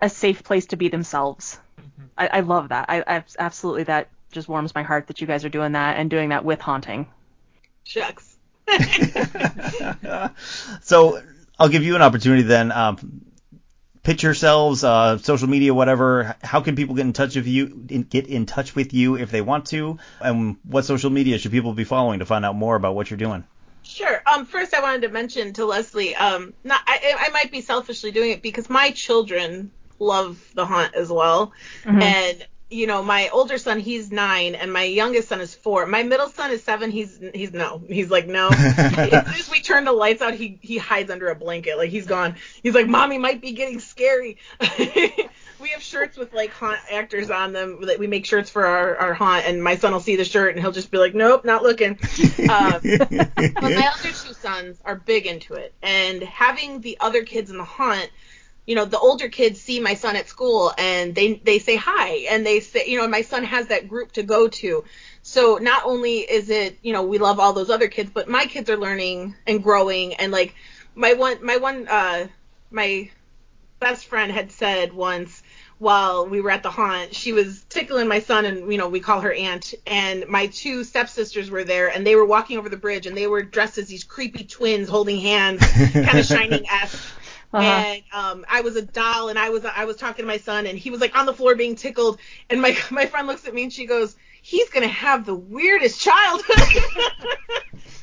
a 0.00 0.08
safe 0.08 0.42
place 0.42 0.66
to 0.66 0.76
be 0.76 0.88
themselves. 0.88 1.58
Mm-hmm. 1.80 2.04
I, 2.18 2.26
I, 2.26 2.40
love 2.40 2.70
that. 2.70 2.86
I, 2.88 3.04
I 3.06 3.24
absolutely 3.38 3.84
that 3.84 4.08
just 4.32 4.48
warms 4.48 4.74
my 4.74 4.82
heart 4.82 5.06
that 5.06 5.20
you 5.20 5.26
guys 5.26 5.44
are 5.44 5.48
doing 5.48 5.72
that 5.72 5.96
and 5.96 6.10
doing 6.10 6.30
that 6.30 6.44
with 6.44 6.60
haunting. 6.60 7.06
Shucks. 7.84 8.36
so 10.82 11.22
I'll 11.58 11.68
give 11.68 11.84
you 11.84 11.94
an 11.94 12.02
opportunity 12.02 12.42
then. 12.42 12.72
Um, 12.72 13.24
pitch 14.02 14.22
yourselves, 14.22 14.84
uh, 14.84 15.18
social 15.18 15.48
media, 15.48 15.72
whatever. 15.72 16.36
How 16.42 16.60
can 16.60 16.76
people 16.76 16.94
get 16.94 17.06
in 17.06 17.12
touch 17.12 17.36
with 17.36 17.46
you? 17.46 17.68
Get 17.68 18.26
in 18.26 18.46
touch 18.46 18.74
with 18.74 18.92
you 18.92 19.16
if 19.16 19.30
they 19.30 19.40
want 19.40 19.66
to, 19.66 19.98
and 20.20 20.56
what 20.64 20.84
social 20.84 21.10
media 21.10 21.38
should 21.38 21.52
people 21.52 21.72
be 21.72 21.84
following 21.84 22.18
to 22.18 22.26
find 22.26 22.44
out 22.44 22.56
more 22.56 22.76
about 22.76 22.94
what 22.94 23.10
you're 23.10 23.18
doing? 23.18 23.44
Sure. 23.82 24.22
Um, 24.26 24.46
first, 24.46 24.74
I 24.74 24.80
wanted 24.80 25.02
to 25.02 25.08
mention 25.08 25.52
to 25.54 25.66
Leslie, 25.66 26.14
um, 26.14 26.52
not 26.62 26.80
I, 26.86 27.14
I 27.18 27.28
might 27.30 27.50
be 27.50 27.60
selfishly 27.60 28.12
doing 28.12 28.30
it 28.30 28.42
because 28.42 28.70
my 28.70 28.90
children 28.92 29.70
love 29.98 30.38
the 30.54 30.66
haunt 30.66 30.94
as 30.94 31.10
well, 31.10 31.52
mm-hmm. 31.84 32.02
and 32.02 32.46
you 32.72 32.86
know, 32.86 33.02
my 33.02 33.28
older 33.28 33.58
son, 33.58 33.78
he's 33.78 34.10
nine, 34.10 34.54
and 34.54 34.72
my 34.72 34.84
youngest 34.84 35.28
son 35.28 35.40
is 35.40 35.54
four. 35.54 35.86
My 35.86 36.02
middle 36.02 36.28
son 36.28 36.50
is 36.50 36.62
seven. 36.62 36.90
He's 36.90 37.20
he's 37.34 37.52
no. 37.52 37.82
He's 37.86 38.10
like 38.10 38.26
no. 38.26 38.48
as 38.52 38.76
soon 38.76 39.12
as 39.12 39.50
we 39.50 39.60
turn 39.60 39.84
the 39.84 39.92
lights 39.92 40.22
out, 40.22 40.34
he 40.34 40.58
he 40.62 40.78
hides 40.78 41.10
under 41.10 41.28
a 41.28 41.34
blanket. 41.34 41.76
Like 41.76 41.90
he's 41.90 42.06
gone. 42.06 42.36
He's 42.62 42.74
like, 42.74 42.88
mommy 42.88 43.18
might 43.18 43.40
be 43.40 43.52
getting 43.52 43.78
scary. 43.80 44.38
we 44.78 45.68
have 45.68 45.82
shirts 45.82 46.16
with 46.16 46.32
like 46.32 46.50
haunt 46.50 46.78
actors 46.90 47.30
on 47.30 47.52
them 47.52 47.84
that 47.86 47.98
we 47.98 48.06
make 48.06 48.26
shirts 48.26 48.50
for 48.50 48.66
our, 48.66 48.96
our 48.96 49.14
haunt, 49.14 49.46
and 49.46 49.62
my 49.62 49.76
son 49.76 49.92
will 49.92 50.00
see 50.00 50.16
the 50.16 50.24
shirt 50.24 50.54
and 50.54 50.60
he'll 50.60 50.72
just 50.72 50.90
be 50.90 50.98
like, 50.98 51.14
nope, 51.14 51.44
not 51.44 51.62
looking. 51.62 51.98
Um, 52.42 52.80
but 52.82 53.62
my 53.62 53.92
other 53.94 54.08
two 54.08 54.34
sons 54.34 54.78
are 54.84 54.96
big 54.96 55.26
into 55.26 55.54
it, 55.54 55.72
and 55.82 56.22
having 56.22 56.80
the 56.80 56.98
other 57.00 57.22
kids 57.24 57.50
in 57.50 57.56
the 57.56 57.64
haunt 57.64 58.10
you 58.66 58.74
know 58.74 58.84
the 58.84 58.98
older 58.98 59.28
kids 59.28 59.60
see 59.60 59.80
my 59.80 59.94
son 59.94 60.16
at 60.16 60.28
school 60.28 60.72
and 60.78 61.14
they 61.14 61.34
they 61.34 61.58
say 61.58 61.76
hi 61.76 62.26
and 62.30 62.46
they 62.46 62.60
say 62.60 62.84
you 62.86 62.98
know 62.98 63.08
my 63.08 63.22
son 63.22 63.44
has 63.44 63.66
that 63.68 63.88
group 63.88 64.12
to 64.12 64.22
go 64.22 64.48
to 64.48 64.84
So 65.22 65.58
not 65.58 65.84
only 65.84 66.18
is 66.18 66.50
it, 66.50 66.78
you 66.82 66.92
know, 66.92 67.04
we 67.04 67.18
love 67.18 67.38
all 67.38 67.52
those 67.52 67.70
other 67.70 67.88
kids, 67.88 68.10
but 68.12 68.28
my 68.28 68.46
kids 68.46 68.68
are 68.70 68.76
learning 68.76 69.36
and 69.46 69.62
growing 69.62 70.14
and 70.14 70.32
like 70.32 70.54
my 70.94 71.14
one 71.14 71.44
my 71.44 71.56
one 71.56 71.88
uh 71.88 72.26
my 72.70 73.10
best 73.80 74.06
friend 74.06 74.30
had 74.32 74.50
said 74.52 74.92
once 74.92 75.42
while 75.78 76.28
we 76.28 76.40
were 76.40 76.50
at 76.50 76.62
the 76.62 76.70
haunt, 76.70 77.12
she 77.12 77.32
was 77.32 77.64
tickling 77.68 78.06
my 78.06 78.20
son 78.20 78.44
and 78.44 78.70
you 78.70 78.78
know, 78.78 78.88
we 78.88 79.00
call 79.00 79.20
her 79.20 79.32
aunt 79.32 79.74
and 79.86 80.28
my 80.28 80.46
two 80.46 80.84
stepsisters 80.84 81.50
were 81.50 81.64
there 81.64 81.88
and 81.88 82.06
they 82.06 82.14
were 82.14 82.24
walking 82.24 82.58
over 82.58 82.68
the 82.68 82.76
bridge 82.76 83.06
and 83.06 83.16
they 83.16 83.26
were 83.26 83.42
dressed 83.42 83.78
as 83.78 83.88
these 83.88 84.04
creepy 84.04 84.44
twins 84.44 84.88
holding 84.88 85.20
hands, 85.20 85.60
kind 85.92 86.18
of 86.18 86.24
shining 86.34 86.64
esque. 86.70 86.98
Uh-huh. 87.52 87.66
And 87.66 88.02
um, 88.12 88.46
I 88.48 88.62
was 88.62 88.76
a 88.76 88.82
doll, 88.82 89.28
and 89.28 89.38
I 89.38 89.50
was 89.50 89.64
I 89.64 89.84
was 89.84 89.96
talking 89.96 90.22
to 90.22 90.26
my 90.26 90.38
son, 90.38 90.66
and 90.66 90.78
he 90.78 90.90
was 90.90 91.00
like 91.00 91.16
on 91.16 91.26
the 91.26 91.34
floor 91.34 91.54
being 91.54 91.76
tickled. 91.76 92.18
And 92.48 92.62
my 92.62 92.76
my 92.90 93.06
friend 93.06 93.26
looks 93.26 93.46
at 93.46 93.54
me 93.54 93.64
and 93.64 93.72
she 93.72 93.86
goes, 93.86 94.16
"He's 94.40 94.70
gonna 94.70 94.88
have 94.88 95.26
the 95.26 95.34
weirdest 95.34 96.00
childhood." 96.00 96.82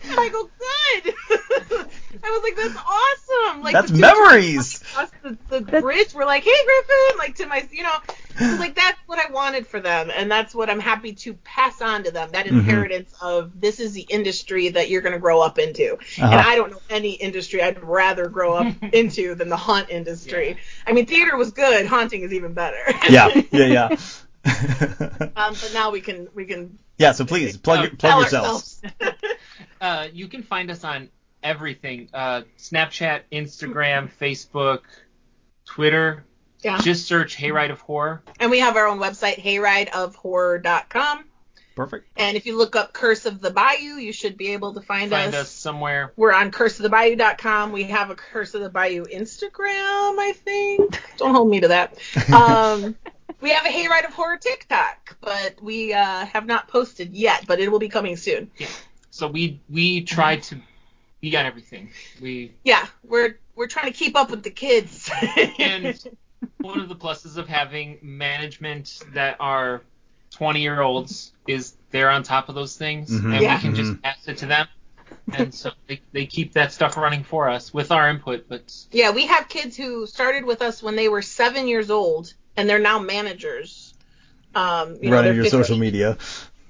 and 0.04 0.20
I 0.20 0.30
go, 0.30 0.44
"Good." 0.44 1.14
I 2.24 2.30
was 2.30 2.44
like, 2.44 2.56
"That's 2.56 2.78
awesome!" 2.78 3.64
Like 3.64 3.74
That's 3.74 3.92
the 3.92 3.98
memories. 3.98 4.82
Across 4.82 5.12
the, 5.24 5.62
the 5.62 5.82
bridge, 5.82 6.14
we're 6.14 6.26
like, 6.26 6.44
"Hey, 6.44 6.52
Griffin!" 6.66 7.18
Like 7.18 7.36
to 7.38 7.48
my, 7.48 7.68
you 7.72 7.84
know, 7.84 7.98
so 8.40 8.56
like 8.56 8.76
that's 8.76 8.98
what 9.06 9.20
I 9.20 9.32
wanted 9.32 9.68
for 9.68 9.80
them, 9.80 10.10
and 10.16 10.32
that's 10.32 10.56
what 10.56 10.70
I'm 10.70 10.80
happy 10.80 11.14
to 11.14 11.34
pass 11.34 11.82
on 11.82 12.04
to 12.06 12.12
them. 12.12 12.30
That 12.32 12.46
Mhm. 12.46 12.60
inheritance 12.60 13.14
of 13.22 13.60
this 13.60 13.80
is 13.80 13.94
the 13.94 14.06
industry 14.10 14.70
that 14.70 14.90
you're 14.90 15.02
gonna 15.02 15.20
grow 15.20 15.42
up 15.42 15.60
into. 15.60 15.98
And 16.18 16.26
Uh-huh. 16.34 16.44
I 16.50 16.56
don't 16.56 16.72
know 16.72 16.82
any 16.90 17.12
industry 17.14 17.62
I'd 17.62 17.84
rather 17.84 18.28
grow 18.28 18.54
up 18.56 18.74
into 18.94 19.36
than 19.36 19.50
the 19.50 19.58
haunt 19.58 19.90
industry. 19.90 20.50
Yeah. 20.50 20.56
I 20.88 20.94
mean, 20.94 21.06
theater 21.06 21.36
was 21.38 21.52
good. 21.52 21.86
Haunting 21.86 22.22
is 22.24 22.34
even 22.34 22.54
better. 22.54 22.78
yeah, 23.10 23.30
yeah, 23.52 23.66
yeah. 23.66 23.98
um, 25.36 25.54
but 25.62 25.72
now 25.74 25.92
we 25.92 26.02
can 26.02 26.28
we 26.34 26.46
can 26.46 26.78
yeah, 26.98 27.12
so 27.14 27.26
please 27.26 27.58
plug 27.58 27.82
your, 27.82 27.96
plug 27.96 28.22
yourselves. 28.22 28.82
Uh, 29.82 30.08
you 30.12 30.28
can 30.28 30.44
find 30.44 30.70
us 30.70 30.84
on 30.84 31.10
everything: 31.42 32.10
uh, 32.14 32.42
Snapchat, 32.58 33.22
Instagram, 33.32 34.10
Facebook, 34.20 34.82
Twitter. 35.66 36.26
Yeah. 36.62 36.80
Just 36.80 37.08
search 37.08 37.38
Hayride 37.38 37.72
of 37.72 37.82
Horror. 37.82 38.22
And 38.40 38.52
we 38.52 38.60
have 38.60 38.76
our 38.76 38.88
own 38.88 39.00
website, 39.00 39.36
hayrideofhorror.com. 39.38 41.26
Perfect. 41.76 42.08
And 42.18 42.36
if 42.36 42.46
you 42.46 42.58
look 42.58 42.76
up 42.76 42.92
Curse 42.92 43.26
of 43.26 43.40
the 43.40 43.52
Bayou, 43.52 43.96
you 43.96 44.12
should 44.12 44.36
be 44.36 44.50
able 44.50 44.74
to 44.74 44.82
find, 44.82 45.14
us. 45.14 45.24
Find 45.24 45.36
us 45.36 45.50
somewhere. 45.50 46.12
We're 46.18 46.34
on 46.34 46.52
curseofthebayou.com. 46.52 47.72
We 47.72 47.84
have 47.86 48.10
a 48.10 48.16
Curse 48.16 48.54
of 48.54 48.62
the 48.62 48.70
Bayou 48.70 49.06
Instagram, 49.06 50.20
I 50.20 50.34
think. 50.36 51.02
Don't 51.16 51.34
hold 51.34 51.50
me 51.50 51.62
to 51.62 51.70
that. 51.70 51.98
Um, 52.34 52.96
we 53.42 53.52
have 53.52 53.66
a 53.66 53.70
Hayride 53.70 54.06
of 54.06 54.14
Horror 54.14 54.38
TikTok, 54.38 55.16
but 55.22 55.62
we 55.62 55.94
uh, 55.94 56.26
have 56.26 56.46
not 56.46 56.68
posted 56.68 57.14
yet, 57.14 57.46
but 57.48 57.60
it 57.60 57.72
will 57.72 57.80
be 57.80 57.88
coming 57.88 58.18
soon. 58.18 58.52
Yeah. 58.58 58.68
So 59.12 59.28
we 59.28 59.62
we 59.70 60.02
try 60.02 60.38
to 60.38 60.58
be 61.22 61.36
on 61.38 61.46
everything. 61.46 61.92
We 62.22 62.54
Yeah, 62.64 62.86
we're 63.04 63.38
we're 63.56 63.68
trying 63.68 63.92
to 63.92 63.98
keep 63.98 64.16
up 64.18 64.30
with 64.30 64.44
the 64.44 64.50
kids. 64.50 65.10
and 65.58 65.98
one 66.60 66.80
of 66.80 66.90
the 66.90 66.96
pluses 66.96 67.38
of 67.38 67.48
having 67.48 67.98
management 68.02 69.00
that 69.14 69.38
are 69.40 69.82
20 70.32 70.62
year 70.62 70.82
olds 70.82 71.32
is 71.48 71.74
they're 71.92 72.10
on 72.10 72.24
top 72.24 72.50
of 72.50 72.56
those 72.56 72.76
things 72.78 73.10
Mhm. 73.10 73.34
and 73.34 73.42
Yeah. 73.44 73.56
we 73.56 73.62
can 73.62 73.76
just 73.76 74.02
pass 74.02 74.28
it 74.28 74.38
to 74.40 74.46
them 74.46 74.68
and 75.34 75.54
so 75.54 75.72
they, 75.88 76.02
they 76.12 76.26
keep 76.26 76.54
that 76.54 76.72
stuff 76.72 76.96
running 76.98 77.24
for 77.24 77.50
us 77.50 77.74
with 77.74 77.92
our 77.92 78.10
input 78.10 78.48
but 78.48 78.72
Yeah, 78.92 79.12
we 79.12 79.26
have 79.26 79.50
kids 79.50 79.76
who 79.76 80.06
started 80.06 80.46
with 80.46 80.62
us 80.62 80.84
when 80.84 80.96
they 80.96 81.10
were 81.10 81.22
seven 81.24 81.68
years 81.68 81.90
old, 81.90 82.34
and 82.56 82.70
they're 82.70 82.78
now 82.80 83.00
managers. 83.00 83.94
Um, 84.56 84.98
you 85.02 85.12
Running 85.12 85.26
they're 85.26 85.34
your 85.34 85.44
15. 85.46 85.64
social 85.64 85.78
media. 85.78 86.18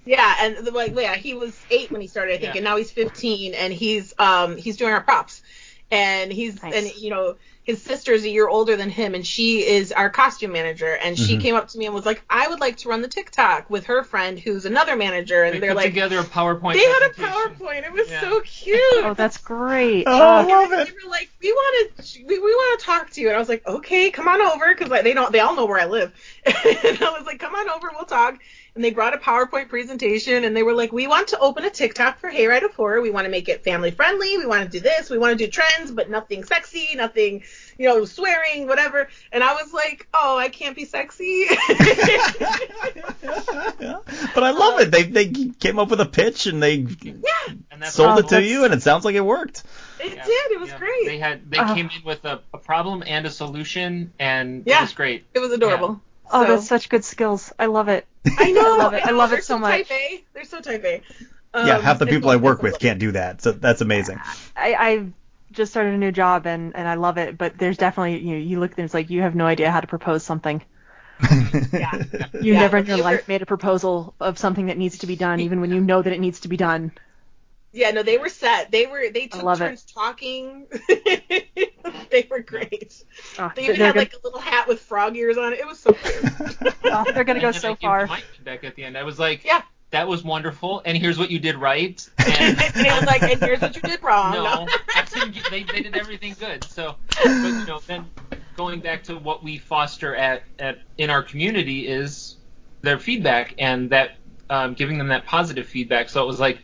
Yeah, 0.06 0.36
and 0.42 0.66
the- 0.66 0.72
like, 0.72 0.96
yeah, 0.96 1.16
he 1.16 1.34
was 1.34 1.58
eight 1.70 1.92
when 1.92 2.02
he 2.02 2.08
started, 2.08 2.34
I 2.36 2.38
think, 2.38 2.54
Yeah. 2.56 2.60
and 2.60 2.64
now 2.64 2.78
he's 2.78 2.92
15, 2.92 3.54
and 3.54 3.74
he's 3.74 4.14
um 4.20 4.56
he's 4.58 4.78
doing 4.78 4.94
our 4.94 5.02
props, 5.02 5.42
and 5.92 6.32
he's 6.32 6.62
Nice. 6.62 6.76
and 6.76 6.96
you 7.02 7.10
know 7.10 7.36
his 7.64 7.82
sister's 7.82 8.24
a 8.24 8.30
year 8.30 8.48
older 8.48 8.76
than 8.76 8.90
him, 8.90 9.14
and 9.16 9.26
she 9.26 9.66
is 9.66 9.92
our 9.92 10.10
costume 10.10 10.52
manager, 10.52 10.94
and 11.04 11.18
she 11.18 11.36
Mhm. 11.36 11.42
came 11.42 11.56
up 11.56 11.68
to 11.70 11.78
me 11.78 11.86
and 11.86 11.94
was 11.94 12.06
like, 12.06 12.24
I 12.30 12.48
would 12.48 12.60
like 12.60 12.78
to 12.78 12.90
run 12.90 13.02
the 13.02 13.08
TikTok 13.08 13.70
with 13.70 13.86
her 13.86 14.04
friend 14.04 14.40
who's 14.40 14.66
another 14.66 14.96
manager, 14.96 15.44
and 15.44 15.56
they 15.56 15.60
they're 15.60 15.70
put 15.70 15.78
like, 15.78 15.92
together 15.92 16.20
a 16.20 16.24
PowerPoint 16.24 16.74
they 16.74 16.80
had 16.80 17.10
a. 17.10 17.14
PowerPoint, 17.14 17.84
it 17.86 17.92
was 17.94 18.08
Yeah. 18.10 18.20
so 18.22 18.42
cute. 18.46 18.80
Oh, 19.06 19.14
that's 19.14 19.38
great. 19.38 20.06
Oh, 20.08 20.12
Uh, 20.20 20.44
I 20.44 20.44
love 20.44 20.72
it. 20.74 20.88
They 20.88 20.92
were 20.92 21.10
like, 21.12 21.30
we 21.42 21.52
want 21.52 21.98
to, 21.98 22.24
we, 22.26 22.40
we 22.40 22.52
want 22.52 22.80
to 22.80 22.86
talk 22.86 23.10
to 23.12 23.22
you. 23.22 23.28
And 23.28 23.36
I 23.36 23.40
was 23.40 23.50
like, 23.50 23.66
okay, 23.68 24.10
come 24.12 24.28
on 24.28 24.42
over, 24.42 24.74
because 24.74 24.90
like, 24.90 25.04
they 25.04 25.14
don't, 25.14 25.32
they 25.32 25.40
all 25.40 25.56
know 25.56 25.66
where 25.66 25.80
I 25.80 25.86
live. 25.86 26.12
and 26.46 26.56
I 26.56 27.14
was 27.18 27.26
like, 27.26 27.40
come 27.40 27.54
on 27.54 27.70
over, 27.70 27.90
we'll 27.94 28.06
talk. 28.06 28.40
And 28.80 28.86
they 28.86 28.92
brought 28.92 29.14
a 29.14 29.18
PowerPoint 29.18 29.68
presentation, 29.68 30.46
and 30.46 30.56
they 30.56 30.64
were 30.64 30.74
like, 30.74 30.94
we 30.94 31.06
want 31.06 31.28
to 31.28 31.40
open 31.40 31.66
a 31.66 31.70
TikTok 31.70 32.18
for 32.18 32.32
Hayride 32.32 32.64
of 32.64 32.74
Horror. 32.76 33.02
We 33.02 33.10
want 33.10 33.26
to 33.26 33.30
make 33.30 33.50
it 33.50 33.62
family 33.62 33.92
friendly. 33.92 34.38
We 34.38 34.46
want 34.46 34.64
to 34.64 34.70
do 34.70 34.80
this. 34.80 35.10
We 35.10 35.18
want 35.18 35.38
to 35.38 35.46
do 35.46 35.52
trends, 35.52 35.92
but 35.92 36.10
nothing 36.10 36.46
sexy, 36.46 36.96
nothing, 36.96 37.44
you 37.78 37.90
know, 37.90 38.06
swearing, 38.06 38.68
whatever. 38.68 39.10
And 39.34 39.44
I 39.44 39.52
was 39.56 39.74
like, 39.74 40.08
oh, 40.14 40.38
I 40.38 40.48
can't 40.48 40.78
be 40.78 40.86
sexy. 40.86 41.48
but 44.34 44.44
I 44.44 44.52
love 44.52 44.80
it. 44.80 44.92
They 44.92 45.04
they 45.04 45.28
came 45.28 45.78
up 45.78 45.90
with 45.90 46.00
a 46.00 46.06
pitch 46.06 46.48
and 46.48 46.64
they 46.64 46.76
yeah, 46.76 47.54
and 47.72 47.84
sold 47.84 48.20
it 48.20 48.30
to 48.30 48.42
you, 48.42 48.64
and 48.64 48.74
it 48.74 48.82
sounds 48.82 49.04
like 49.04 49.16
it 49.16 49.26
worked. 49.26 49.64
it 50.00 50.16
Yeah, 50.16 50.26
did. 50.26 50.52
It 50.52 50.60
was 50.62 50.70
yeah. 50.70 50.80
great. 50.80 51.06
they 51.06 51.18
had 51.18 51.52
they 51.52 51.58
Oh. 51.60 51.76
came 51.76 51.90
in 51.94 52.04
with 52.06 52.24
a, 52.24 52.40
a 52.54 52.58
problem 52.58 53.04
and 53.06 53.26
a 53.26 53.30
solution 53.30 54.14
and 54.20 54.64
Yeah. 54.66 54.78
it 54.78 54.82
was 54.84 54.94
great 54.94 55.26
it 55.34 55.40
was 55.40 55.52
adorable. 55.52 56.00
Oh, 56.32 56.44
So- 56.44 56.48
that's 56.56 56.68
such 56.68 56.90
good 56.90 57.04
skills. 57.06 57.52
I 57.60 57.66
love 57.68 57.88
it. 57.90 58.06
I 58.38 58.52
know. 58.52 58.76
I 58.76 58.78
love 58.78 58.94
it. 58.94 59.04
I 59.06 59.12
love 59.12 59.32
it 59.32 59.36
they're 59.36 59.42
so 59.42 59.58
much. 59.60 59.88
Type 59.88 59.92
A. 59.92 60.24
They're 60.34 60.44
so 60.46 60.60
type 60.62 60.84
A. 60.84 61.02
yeah, 61.56 61.78
Um, 61.78 61.82
half 61.82 62.00
the 62.00 62.06
people 62.06 62.30
I 62.30 62.36
work 62.36 62.62
with 62.62 62.80
can't 62.80 63.00
do 63.00 63.12
that, 63.14 63.42
so 63.42 63.52
that's 63.54 63.82
amazing. 63.82 64.20
I, 64.56 64.76
I've 64.76 65.14
just 65.52 65.72
started 65.72 65.94
a 65.94 65.98
new 65.98 66.12
job 66.12 66.46
and, 66.46 66.76
and 66.76 66.88
I 66.88 66.94
love 66.96 67.18
it, 67.18 67.38
but 67.38 67.58
there's 67.58 67.78
definitely 67.78 68.20
you 68.20 68.34
know, 68.34 68.38
you 68.38 68.60
look 68.60 68.72
and 68.78 68.86
it's 68.86 68.94
like 68.94 69.10
you 69.10 69.22
have 69.22 69.34
no 69.36 69.46
idea 69.46 69.72
how 69.72 69.80
to 69.82 69.88
propose 69.88 70.24
something. 70.24 70.62
Yeah. 71.74 72.04
You 72.34 72.54
Yeah, 72.54 72.60
never 72.62 72.78
in 72.78 72.86
your 72.86 72.98
life 72.98 73.28
made 73.28 73.42
a 73.42 73.46
proposal 73.46 74.14
of 74.20 74.38
something 74.38 74.68
that 74.68 74.78
needs 74.78 75.00
to 75.00 75.08
be 75.08 75.16
done, 75.16 75.40
even 75.40 75.60
when 75.62 75.72
you 75.72 75.82
know 75.82 76.02
that 76.02 76.14
it 76.14 76.20
needs 76.20 76.42
to 76.42 76.48
be 76.48 76.58
done. 76.58 76.92
Yeah, 77.72 77.92
no, 77.92 78.02
they 78.04 78.18
were 78.18 78.30
set. 78.30 78.72
They 78.72 78.88
were 78.88 79.10
they 79.14 79.28
took 79.28 79.44
love 79.44 79.62
it. 79.62 79.66
turns 79.66 79.84
talking. 79.84 80.66
they 82.10 82.28
were 82.30 82.40
great. 82.40 83.04
Oh, 83.38 83.52
They 83.56 83.64
even 83.66 83.76
had 83.78 83.94
gonna, 83.94 84.00
like 84.00 84.14
a 84.14 84.20
little 84.24 84.40
hat 84.40 84.68
with 84.68 84.80
frog 84.80 85.16
ears 85.16 85.38
on 85.38 85.54
it. 85.54 85.60
It 85.60 85.68
was 85.68 85.80
so 85.80 85.94
cute. 85.94 86.74
oh, 86.86 87.06
they're 87.14 87.24
gonna 87.24 87.40
go 87.40 87.48
And 87.48 87.56
then 87.56 87.56
I 87.56 87.60
so 87.60 87.76
far. 87.76 88.08
my 88.08 88.22
feedback 88.36 88.64
at 88.64 88.76
the 88.76 88.84
end 88.84 88.98
I 88.98 89.04
was 89.04 89.20
like 89.20 89.44
Yeah. 89.44 89.62
that 89.92 90.08
was 90.08 90.24
wonderful 90.24 90.82
and 90.86 90.98
here's 90.98 91.18
what 91.20 91.30
you 91.30 91.40
did 91.40 91.58
right 91.58 92.08
and, 92.18 92.60
and 92.60 92.86
it 92.88 92.92
was 92.94 93.06
like, 93.06 93.22
and 93.24 93.40
here's 93.40 93.62
what 93.62 93.76
you 93.76 93.82
did 93.82 94.02
wrong. 94.04 94.34
no, 94.34 94.68
I 94.96 95.04
didn't 95.14 95.38
they, 95.52 95.64
they 95.64 95.82
did 95.82 95.96
everything 95.96 96.36
good. 96.40 96.64
So, 96.64 96.96
but 97.12 97.26
you 97.26 97.66
know, 97.66 97.80
then 97.86 98.06
going 98.58 98.80
back 98.80 99.04
to 99.04 99.16
what 99.18 99.44
we 99.44 99.58
foster 99.58 100.16
at, 100.16 100.44
at 100.58 100.80
in 100.98 101.10
our 101.10 101.22
community 101.24 101.88
is 101.88 102.38
their 102.82 102.98
feedback 103.00 103.54
and 103.60 103.90
that 103.92 104.18
um, 104.50 104.74
giving 104.74 104.98
them 104.98 105.10
that 105.10 105.26
positive 105.26 105.68
feedback. 105.68 106.10
So 106.10 106.24
it 106.24 106.28
was 106.28 106.40
like, 106.40 106.60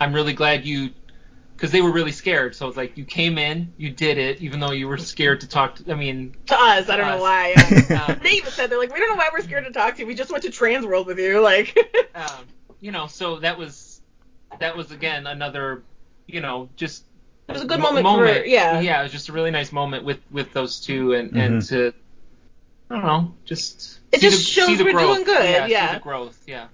I'm 0.00 0.12
really 0.14 0.32
glad 0.32 0.64
you, 0.64 0.90
because 1.56 1.70
they 1.70 1.82
were 1.82 1.92
really 1.92 2.12
scared. 2.12 2.54
So 2.56 2.66
it's 2.68 2.76
like 2.76 2.96
you 2.96 3.04
came 3.04 3.36
in, 3.38 3.72
you 3.76 3.90
did 3.90 4.16
it, 4.18 4.40
even 4.40 4.60
though 4.60 4.70
you 4.72 4.88
were 4.88 4.96
scared 4.98 5.40
to 5.42 5.48
talk. 5.48 5.76
To, 5.76 5.92
I 5.92 5.94
mean, 5.94 6.34
To 6.46 6.54
us, 6.58 6.88
I 6.88 6.96
don't 6.96 7.06
Us. 7.06 7.16
know 7.18 7.22
why. 7.22 7.54
Yeah. 7.90 8.04
Um, 8.06 8.20
they 8.22 8.30
even 8.30 8.50
said 8.50 8.70
they're 8.70 8.78
like, 8.78 8.92
we 8.92 8.98
don't 9.00 9.10
know 9.10 9.16
why 9.16 9.28
we're 9.32 9.42
scared 9.42 9.64
to 9.64 9.70
talk 9.72 9.94
to 9.96 10.00
you. 10.00 10.06
We 10.06 10.14
just 10.14 10.30
went 10.30 10.44
to 10.44 10.50
Transworld 10.50 11.06
with 11.06 11.18
you. 11.18 11.40
Like, 11.40 11.76
um, 12.14 12.46
you 12.80 12.92
know, 12.92 13.06
so 13.06 13.40
that 13.40 13.58
was 13.58 14.00
that 14.58 14.76
was 14.76 14.90
again 14.90 15.26
another, 15.26 15.82
you 16.26 16.40
know, 16.40 16.68
just 16.76 17.04
it 17.48 17.52
was 17.52 17.62
a 17.62 17.66
good 17.66 17.80
mo- 17.80 18.00
moment, 18.00 18.38
for 18.38 18.44
yeah. 18.46 18.80
yeah, 18.80 19.00
it 19.00 19.02
was 19.02 19.12
just 19.12 19.28
a 19.28 19.32
really 19.32 19.50
nice 19.50 19.70
moment 19.72 20.04
with 20.04 20.20
with 20.30 20.52
those 20.52 20.80
two, 20.80 21.12
and 21.14 21.36
and 21.36 21.62
to 21.66 21.92
I 22.90 22.94
don't 22.94 23.04
know, 23.04 23.34
just 23.44 24.00
It 24.12 24.20
see 24.20 24.28
just 24.30 24.38
the, 24.38 24.44
shows 24.44 24.66
see 24.68 24.76
the 24.76 24.84
we're 24.84 24.92
growth. 24.92 25.14
doing 25.16 25.24
good, 25.24 25.44
Yeah, 25.44 25.66
yeah. 25.66 25.88
see 25.88 25.94
the 25.96 26.02
growth, 26.02 26.42
yeah. 26.46 26.68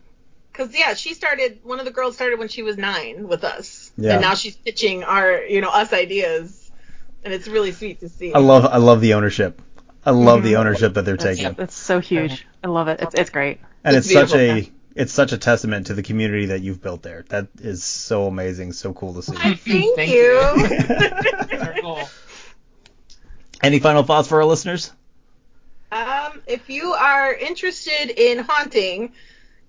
Cause 0.57 0.71
yeah, 0.75 0.95
she 0.95 1.15
started. 1.15 1.61
One 1.65 1.79
of 1.79 1.85
the 1.85 1.91
girls 1.91 2.15
started 2.15 2.39
when 2.39 2.49
she 2.49 2.63
was 2.63 2.77
nine 2.79 3.29
with 3.29 3.45
us, 3.45 3.93
Yeah. 3.97 4.13
and 4.15 4.23
now 4.23 4.35
she's 4.35 4.57
pitching 4.57 5.05
our, 5.05 5.43
you 5.43 5.61
know, 5.61 5.69
us 5.69 5.93
ideas, 5.93 6.71
and 7.25 7.35
it's 7.35 7.47
really 7.47 7.73
sweet 7.73 8.01
to 8.01 8.09
see. 8.09 8.33
I 8.33 8.39
love 8.39 8.65
I 8.65 8.79
love 8.79 9.01
the 9.01 9.15
ownership. 9.15 9.61
I 10.05 10.13
love 10.13 10.43
the 10.45 10.53
Mhm. 10.55 10.59
ownership 10.61 10.95
that 10.95 11.05
they're 11.05 11.17
That's, 11.17 11.39
taking, 11.39 11.55
that's 11.55 11.75
so 11.77 11.99
huge. 12.01 12.47
I 12.65 12.69
love 12.69 12.89
it. 12.89 13.01
It's, 13.03 13.15
it's 13.15 13.31
great. 13.31 13.59
and 13.85 13.97
It's 13.97 14.07
it's, 14.07 14.15
such 14.15 14.33
beautiful. 14.33 14.71
a 14.71 14.73
it's 15.03 15.13
such 15.13 15.33
a 15.33 15.39
testament 15.39 15.89
to 15.89 15.95
the 15.95 16.03
community 16.03 16.47
that 16.47 16.63
you've 16.63 16.81
built 16.81 17.03
there. 17.03 17.25
That 17.29 17.49
is 17.61 17.85
so 17.85 18.27
amazing, 18.27 18.73
so 18.73 18.95
cool 18.95 19.13
to 19.15 19.23
see. 19.23 19.35
Thank, 19.37 19.61
Thank 19.97 20.11
you. 20.11 20.23
you. 20.23 20.69
That's 20.69 21.53
our 21.63 21.83
goal. 21.83 22.09
Any 23.63 23.79
final 23.79 24.03
thoughts 24.05 24.29
for 24.29 24.37
our 24.41 24.45
listeners? 24.47 24.91
um, 25.93 26.41
if 26.47 26.69
you 26.71 26.93
are 26.93 27.33
interested 27.35 28.11
in 28.11 28.39
haunting, 28.39 29.13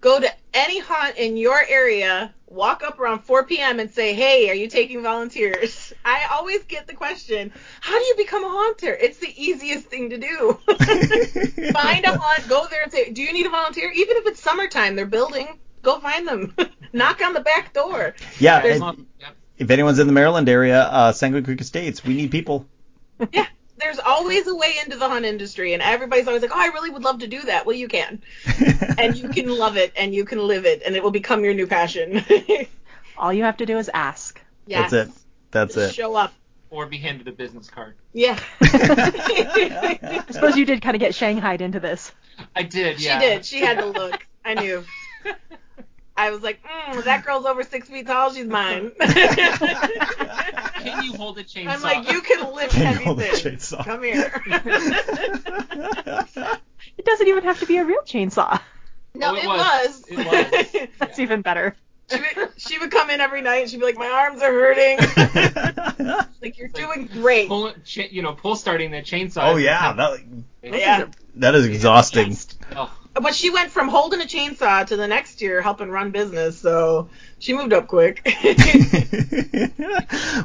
go 0.02 0.20
to 0.20 0.30
any 0.54 0.80
haunt 0.80 1.18
in 1.18 1.38
your 1.38 1.60
area. 1.68 2.34
Walk 2.48 2.82
up 2.82 2.98
around 3.00 3.20
4 3.20 3.46
p.m. 3.46 3.80
and 3.80 3.92
say, 3.92 4.14
"Hey, 4.14 4.50
are 4.50 4.56
you 4.56 4.70
taking 4.70 5.04
volunteers?" 5.04 5.92
I 6.06 6.28
always 6.32 6.64
get 6.64 6.88
the 6.88 6.94
question, 6.94 7.52
"How 7.82 7.98
do 7.98 8.06
you 8.06 8.16
become 8.16 8.44
a 8.44 8.50
haunter?" 8.50 8.94
It's 8.94 9.18
the 9.18 9.34
easiest 9.36 9.88
thing 9.88 10.12
to 10.12 10.18
do. 10.18 10.60
Find 11.74 12.06
a 12.06 12.18
haunt, 12.18 12.48
go 12.48 12.66
there 12.70 12.84
and 12.84 12.92
say, 12.92 13.12
"Do 13.12 13.22
you 13.22 13.34
need 13.34 13.46
a 13.46 13.50
volunteer?" 13.50 13.92
Even 13.92 14.18
if 14.18 14.28
it's 14.28 14.42
summertime, 14.42 14.96
they're 14.96 15.06
building. 15.06 15.60
Go 15.82 16.00
find 16.00 16.28
them. 16.28 16.56
Knock 16.94 17.22
on 17.22 17.34
the 17.34 17.42
back 17.42 17.74
door. 17.74 18.16
Yeah, 18.40 18.62
if 19.58 19.70
anyone's 19.72 20.00
in 20.00 20.08
the 20.08 20.14
Maryland 20.14 20.50
area, 20.50 20.84
uh, 20.84 21.12
Sanguine 21.12 21.44
Creek 21.44 21.62
Estates, 21.62 22.04
we 22.04 22.14
need 22.14 22.32
people. 22.32 22.66
Yeah. 23.32 23.48
There's 23.78 24.00
always 24.00 24.48
a 24.48 24.56
way 24.56 24.76
into 24.84 24.98
the 24.98 25.08
hunt 25.08 25.26
industry, 25.26 25.74
and 25.74 25.82
everybody's 25.82 26.28
always 26.28 26.42
like, 26.42 26.52
"Oh, 26.54 26.60
I 26.60 26.68
really 26.68 26.90
would 26.90 27.04
love 27.04 27.20
to 27.20 27.28
do 27.28 27.42
that." 27.44 27.66
Well, 27.66 27.76
you 27.76 27.88
can, 27.88 28.22
and 28.98 29.16
you 29.16 29.30
can 29.30 29.48
love 29.50 29.78
it, 29.78 29.94
and 29.96 30.14
you 30.14 30.26
can 30.26 30.40
live 30.48 30.66
it, 30.66 30.82
and 30.86 30.96
it 30.96 31.04
will 31.04 31.12
become 31.12 31.44
your 31.44 31.54
new 31.54 31.68
passion. 31.68 32.24
All 33.18 33.32
you 33.32 33.44
have 33.44 33.58
to 33.58 33.66
do 33.66 33.78
is 33.78 33.90
ask. 33.94 34.42
yes. 34.66 34.92
That's 34.92 35.10
it. 35.10 35.16
That's 35.52 35.76
Just 35.76 35.92
it. 35.92 35.96
Show 35.96 36.16
up. 36.16 36.34
Or 36.70 36.86
be 36.86 36.98
handed 36.98 37.28
a 37.28 37.32
business 37.32 37.70
card. 37.70 37.96
Yeah. 38.14 38.38
I 38.62 40.24
suppose 40.30 40.58
you 40.58 40.66
did 40.66 40.82
kind 40.82 40.96
of 40.96 41.00
get 41.00 41.16
shanghaied 41.16 41.62
into 41.62 41.80
this. 41.80 42.12
I 42.56 42.64
did, 42.64 43.00
yeah. 43.00 43.20
She 43.20 43.26
did. 43.26 43.46
She 43.46 43.60
had 43.62 43.78
to 43.80 43.86
look. 43.86 44.28
I 44.44 44.54
knew. 44.56 44.84
I 46.18 46.32
was 46.32 46.42
like, 46.42 46.60
mm, 46.64 47.04
that 47.04 47.26
girl's 47.26 47.46
over 47.46 47.64
six 47.64 47.88
feet 47.90 48.08
tall. 48.08 48.34
She's 48.34 48.48
mine. 48.48 48.92
Can 49.00 51.04
you 51.04 51.14
hold 51.14 51.38
a 51.38 51.44
chainsaw? 51.44 51.68
I'm 51.68 51.82
like, 51.82 52.10
you 52.12 52.22
can 52.22 52.54
lift 52.56 52.72
Can 52.74 52.82
you 52.82 52.88
heavy 52.88 53.04
hold 53.04 53.20
a 53.22 53.24
things. 53.24 53.42
chainsaw? 53.72 53.86
Come 53.86 54.04
here. 54.04 54.32
It 56.98 57.06
doesn't 57.06 57.28
even 57.28 57.44
have 57.44 57.60
to 57.60 57.66
be 57.66 57.78
a 57.78 57.86
real 57.86 58.02
chainsaw. 58.02 58.60
no, 59.14 59.32
Oh, 59.32 59.36
it 59.36 59.44
it, 59.44 59.48
was. 59.48 60.04
was. 60.10 60.76
It 60.76 60.90
That's 61.00 61.20
even 61.20 61.42
better. 61.42 61.76
she, 62.10 62.18
would, 62.20 62.50
she 62.58 62.80
would 62.80 62.92
come 62.92 63.10
in 63.10 63.20
every 63.22 63.42
night 63.42 63.62
and 63.64 63.70
she'd 63.70 63.80
be 63.80 63.86
like, 63.86 63.98
my 63.98 64.08
arms 64.08 64.42
are 64.42 64.52
hurting. 64.52 64.98
like, 66.42 66.58
you're 66.58 66.70
doing 66.70 67.08
great. 67.12 67.48
pull, 67.50 67.74
cha- 67.86 68.08
you 68.10 68.22
know, 68.22 68.34
pull 68.34 68.56
starting 68.56 68.92
the 68.92 69.02
chainsaw. 69.02 69.54
oh 69.54 69.58
yeah, 69.58 69.94
that, 69.94 70.20
Yeah. 70.64 71.06
that 71.36 71.56
is 71.56 71.66
exhausting. 71.66 72.36
Oh, 72.76 72.92
But 73.22 73.34
she 73.36 73.50
went 73.50 73.72
from 73.72 73.88
holding 73.88 74.22
a 74.22 74.26
chainsaw 74.26 74.86
to 74.88 74.96
the 74.96 75.08
next 75.08 75.42
year 75.42 75.62
helping 75.62 75.90
run 75.90 76.12
business, 76.12 76.58
so 76.58 77.10
she 77.40 77.54
moved 77.54 77.74
up 77.74 77.88
quick. 77.88 78.22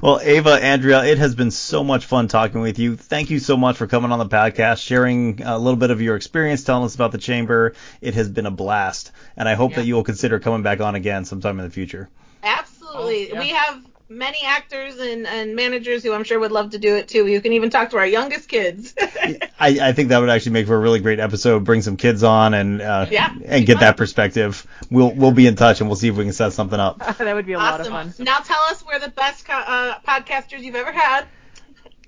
well, 0.03 0.21
Ava, 0.23 0.51
Andrea, 0.53 1.05
it 1.05 1.19
has 1.19 1.35
been 1.35 1.51
so 1.51 1.85
much 1.85 2.07
fun 2.07 2.29
talking 2.29 2.61
with 2.61 2.79
you. 2.79 2.97
Thank 2.97 3.31
you 3.31 3.39
so 3.39 3.57
much 3.57 3.77
for 3.77 3.87
coming 3.87 4.13
on 4.13 4.19
the 4.19 4.27
podcast, 4.27 4.79
sharing 4.85 5.43
a 5.43 5.59
little 5.59 5.77
bit 5.79 5.91
of 5.91 6.01
your 6.01 6.17
experience, 6.17 6.65
telling 6.65 6.85
us 6.85 6.95
about 6.95 7.13
the 7.13 7.19
chamber. 7.19 7.75
It 8.01 8.15
has 8.15 8.29
been 8.29 8.47
a 8.47 8.51
blast, 8.51 9.13
and 9.37 9.49
I 9.49 9.55
hope 9.55 9.73
Yeah. 9.73 9.77
that 9.79 9.87
you 9.87 9.95
will 9.95 10.05
consider 10.05 10.39
coming 10.41 10.63
back 10.63 10.81
on 10.81 10.95
again 10.95 11.25
sometime 11.25 11.59
in 11.59 11.65
the 11.67 11.71
future. 11.73 12.09
Absolutely. 12.43 13.31
Oh, 13.31 13.35
yeah. 13.35 13.41
We 13.41 13.49
have 13.51 13.81
many 14.17 14.39
actors 14.45 14.99
and, 14.99 15.27
and 15.27 15.57
managers 15.57 16.03
who 16.03 16.13
I'm 16.13 16.25
sure 16.25 16.39
would 16.39 16.53
love 16.53 16.71
to 16.71 16.79
do 16.79 16.97
it 16.97 17.09
too. 17.09 17.27
You 17.27 17.41
can 17.41 17.53
even 17.53 17.71
talk 17.71 17.91
to 17.91 17.99
our 17.99 18.07
youngest 18.07 18.49
kids. 18.49 18.95
I, 19.01 19.41
I 19.61 19.93
think 19.93 20.11
that 20.11 20.19
would 20.19 20.29
actually 20.31 20.53
make 20.53 20.67
for 20.67 20.75
a 20.77 20.79
really 20.79 21.01
great 21.01 21.21
episode. 21.21 21.65
Bring 21.65 21.83
some 21.83 21.97
kids 21.97 22.23
on 22.23 22.55
and 22.55 22.81
uh, 22.83 23.07
Yeah. 23.11 23.35
and 23.45 23.67
get 23.67 23.81
that 23.81 23.97
perspective. 23.97 24.67
We'll 24.91 25.13
we'll 25.13 25.33
be 25.33 25.47
in 25.47 25.57
touch 25.57 25.81
and 25.81 25.89
we'll 25.89 25.97
see 25.97 26.09
if 26.09 26.17
we 26.17 26.25
can 26.25 26.33
set 26.33 26.53
something 26.53 26.79
up. 26.79 26.99
that 27.19 27.35
would 27.35 27.47
be 27.47 27.53
a 27.55 27.59
lot 27.59 27.81
of 27.81 27.93
awesome. 27.93 28.13
fun. 28.13 28.25
Now 28.25 28.39
tell 28.39 28.61
us 28.71 28.85
we're 28.87 28.99
the 28.99 29.11
best 29.11 29.45
co- 29.45 29.53
uh, 29.55 29.99
podcasters 30.07 30.61
you've 30.63 30.77
ever 30.77 30.93
had. 30.93 31.27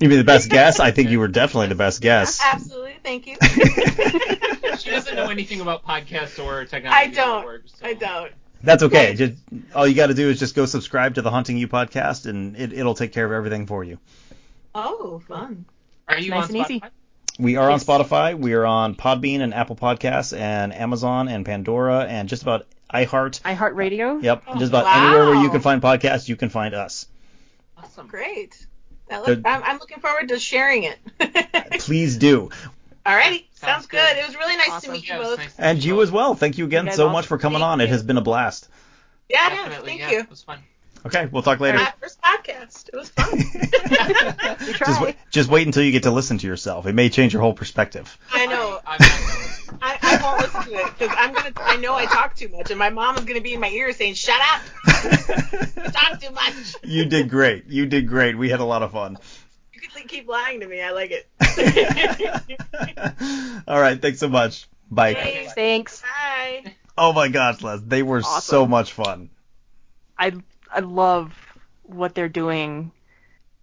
You 0.00 0.08
mean 0.08 0.18
the 0.18 0.24
best 0.24 0.50
guess? 0.50 0.80
I 0.80 0.90
think 0.90 1.10
you 1.10 1.20
were 1.20 1.28
definitely 1.28 1.68
the 1.68 1.76
best 1.76 2.00
guess. 2.00 2.40
Absolutely. 2.44 2.96
Thank 3.04 3.26
you. 3.28 3.36
she 4.78 4.90
doesn't 4.90 5.14
know 5.14 5.30
anything 5.30 5.60
about 5.60 5.84
podcasts 5.84 6.42
or 6.44 6.64
technology. 6.64 7.10
I 7.10 7.14
don't. 7.14 7.44
Or, 7.44 7.62
so. 7.66 7.86
I 7.86 7.94
don't. 7.94 8.32
That's 8.64 8.82
okay. 8.84 9.14
Just 9.14 9.34
all 9.74 9.86
you 9.86 9.94
got 9.94 10.06
to 10.08 10.14
do 10.14 10.28
is 10.30 10.38
just 10.38 10.54
go 10.54 10.66
subscribe 10.66 11.14
to 11.16 11.22
the 11.22 11.30
Haunting 11.30 11.56
You 11.56 11.68
podcast, 11.68 12.26
and 12.26 12.56
it, 12.56 12.72
it'll 12.72 12.94
take 12.94 13.12
care 13.12 13.24
of 13.26 13.32
everything 13.32 13.66
for 13.66 13.84
you. 13.84 13.98
Oh, 14.74 15.20
fun. 15.28 15.64
Are 16.08 16.18
you 16.18 16.30
Nice 16.30 16.50
on 16.50 16.56
and 16.56 16.64
easy. 16.70 16.82
We 17.38 17.56
are 17.56 17.70
Yes. 17.70 17.88
on 17.88 18.00
Spotify. 18.04 18.38
We 18.38 18.54
are 18.54 18.64
on 18.64 18.94
Podbean 18.94 19.40
and 19.40 19.52
Apple 19.54 19.76
Podcasts 19.76 20.36
and 20.36 20.72
Amazon 20.72 21.28
and 21.28 21.44
Pandora 21.44 22.04
and 22.04 22.28
just 22.28 22.42
about 22.42 22.66
iHeart. 22.92 23.40
iHeartRadio. 23.42 24.22
Yep, 24.22 24.42
Oh, 24.46 24.58
just 24.58 24.70
about 24.70 24.84
wow. 24.84 25.06
anywhere 25.08 25.26
where 25.34 25.42
you 25.42 25.50
can 25.50 25.60
find 25.60 25.82
podcasts, 25.82 26.28
you 26.28 26.36
can 26.36 26.48
find 26.48 26.74
us. 26.74 27.06
Awesome. 27.76 28.06
Great. 28.06 28.66
That 29.08 29.18
look, 29.18 29.26
Good. 29.26 29.46
I'm, 29.46 29.62
I'm 29.64 29.78
looking 29.78 29.98
forward 30.00 30.28
to 30.28 30.38
sharing 30.38 30.84
it. 30.84 30.98
Please 31.80 32.16
do. 32.16 32.50
Alrighty. 33.06 33.44
Sounds, 33.54 33.60
Sounds 33.60 33.86
good. 33.86 33.98
good. 33.98 34.18
It 34.18 34.26
was 34.26 34.36
really 34.36 34.56
nice 34.56 34.68
Awesome. 34.70 34.88
to 34.88 34.92
meet 34.92 35.08
you 35.08 35.14
it 35.16 35.22
both. 35.22 35.38
nice 35.38 35.54
And 35.58 35.84
you 35.84 36.00
as 36.02 36.10
well. 36.10 36.34
Thank 36.34 36.58
you 36.58 36.64
again 36.64 36.86
You 36.86 36.92
so 36.92 37.04
also- 37.04 37.12
much 37.12 37.26
for 37.26 37.38
coming 37.38 37.58
Thank 37.60 37.68
on. 37.72 37.80
It 37.80 37.88
has 37.90 38.02
been 38.02 38.16
a 38.16 38.22
blast. 38.22 38.68
Yeah, 39.28 39.48
Definitely, 39.50 39.88
thank 39.98 40.00
yeah. 40.00 40.10
you. 40.10 40.18
It 40.20 40.30
was 40.30 40.42
fun. 40.42 40.58
Okay, 41.06 41.26
we'll 41.30 41.42
talk 41.42 41.60
later. 41.60 41.76
My 41.78 41.92
first 42.00 42.18
podcast. 42.22 42.88
It 42.88 42.96
was 42.96 43.10
fun. 43.10 43.30
We 44.60 44.66
Just 44.72 44.78
try. 44.78 45.02
wait, 45.02 45.16
just 45.30 45.50
wait 45.50 45.66
until 45.66 45.82
you 45.82 45.92
get 45.92 46.04
to 46.04 46.10
listen 46.10 46.38
to 46.38 46.46
yourself. 46.46 46.86
It 46.86 46.94
may 46.94 47.08
change 47.10 47.32
your 47.34 47.42
whole 47.42 47.52
perspective. 47.52 48.16
I 48.32 48.46
know. 48.46 48.80
I, 48.86 48.96
I'm 48.98 49.78
not 49.78 49.82
I, 49.82 49.98
I 50.02 50.22
won't 50.22 50.40
listen 50.40 50.72
to 50.72 50.78
it 50.78 50.98
because 50.98 51.14
I'm 51.18 51.34
gonna. 51.34 51.52
I 51.56 51.76
know 51.76 51.94
I 51.94 52.06
talk 52.06 52.34
too 52.36 52.48
much, 52.48 52.70
and 52.70 52.78
my 52.78 52.88
mom 52.90 53.16
is 53.18 53.24
gonna 53.24 53.40
be 53.42 53.52
in 53.54 53.60
my 53.60 53.68
ear 53.68 53.92
saying, 53.92 54.14
"Shut 54.14 54.40
up! 54.40 54.62
Talk 55.92 56.20
too 56.20 56.30
much." 56.30 56.76
you 56.82 57.04
did 57.06 57.28
great. 57.28 57.66
You 57.66 57.86
did 57.86 58.08
great. 58.08 58.38
We 58.38 58.48
had 58.50 58.60
a 58.60 58.64
lot 58.64 58.82
of 58.82 58.92
fun. 58.92 59.18
You 59.84 59.90
can 59.90 60.08
keep 60.08 60.26
lying 60.26 60.60
to 60.60 60.66
me. 60.66 60.80
I 60.80 60.92
like 60.92 61.12
it. 61.12 61.28
All 63.68 63.78
right, 63.78 64.00
thanks 64.00 64.18
so 64.18 64.30
much. 64.30 64.66
Bye. 64.90 65.12
Hey. 65.12 65.46
Thanks. 65.54 66.00
Bye. 66.00 66.72
Oh 66.96 67.12
my 67.12 67.28
gosh, 67.28 67.60
Les, 67.60 67.82
they 67.82 68.02
were 68.02 68.22
so 68.22 68.66
much 68.66 68.94
fun. 68.94 69.28
I 70.18 70.32
I 70.72 70.80
love 70.80 71.34
what 71.82 72.14
they're 72.14 72.30
doing 72.30 72.92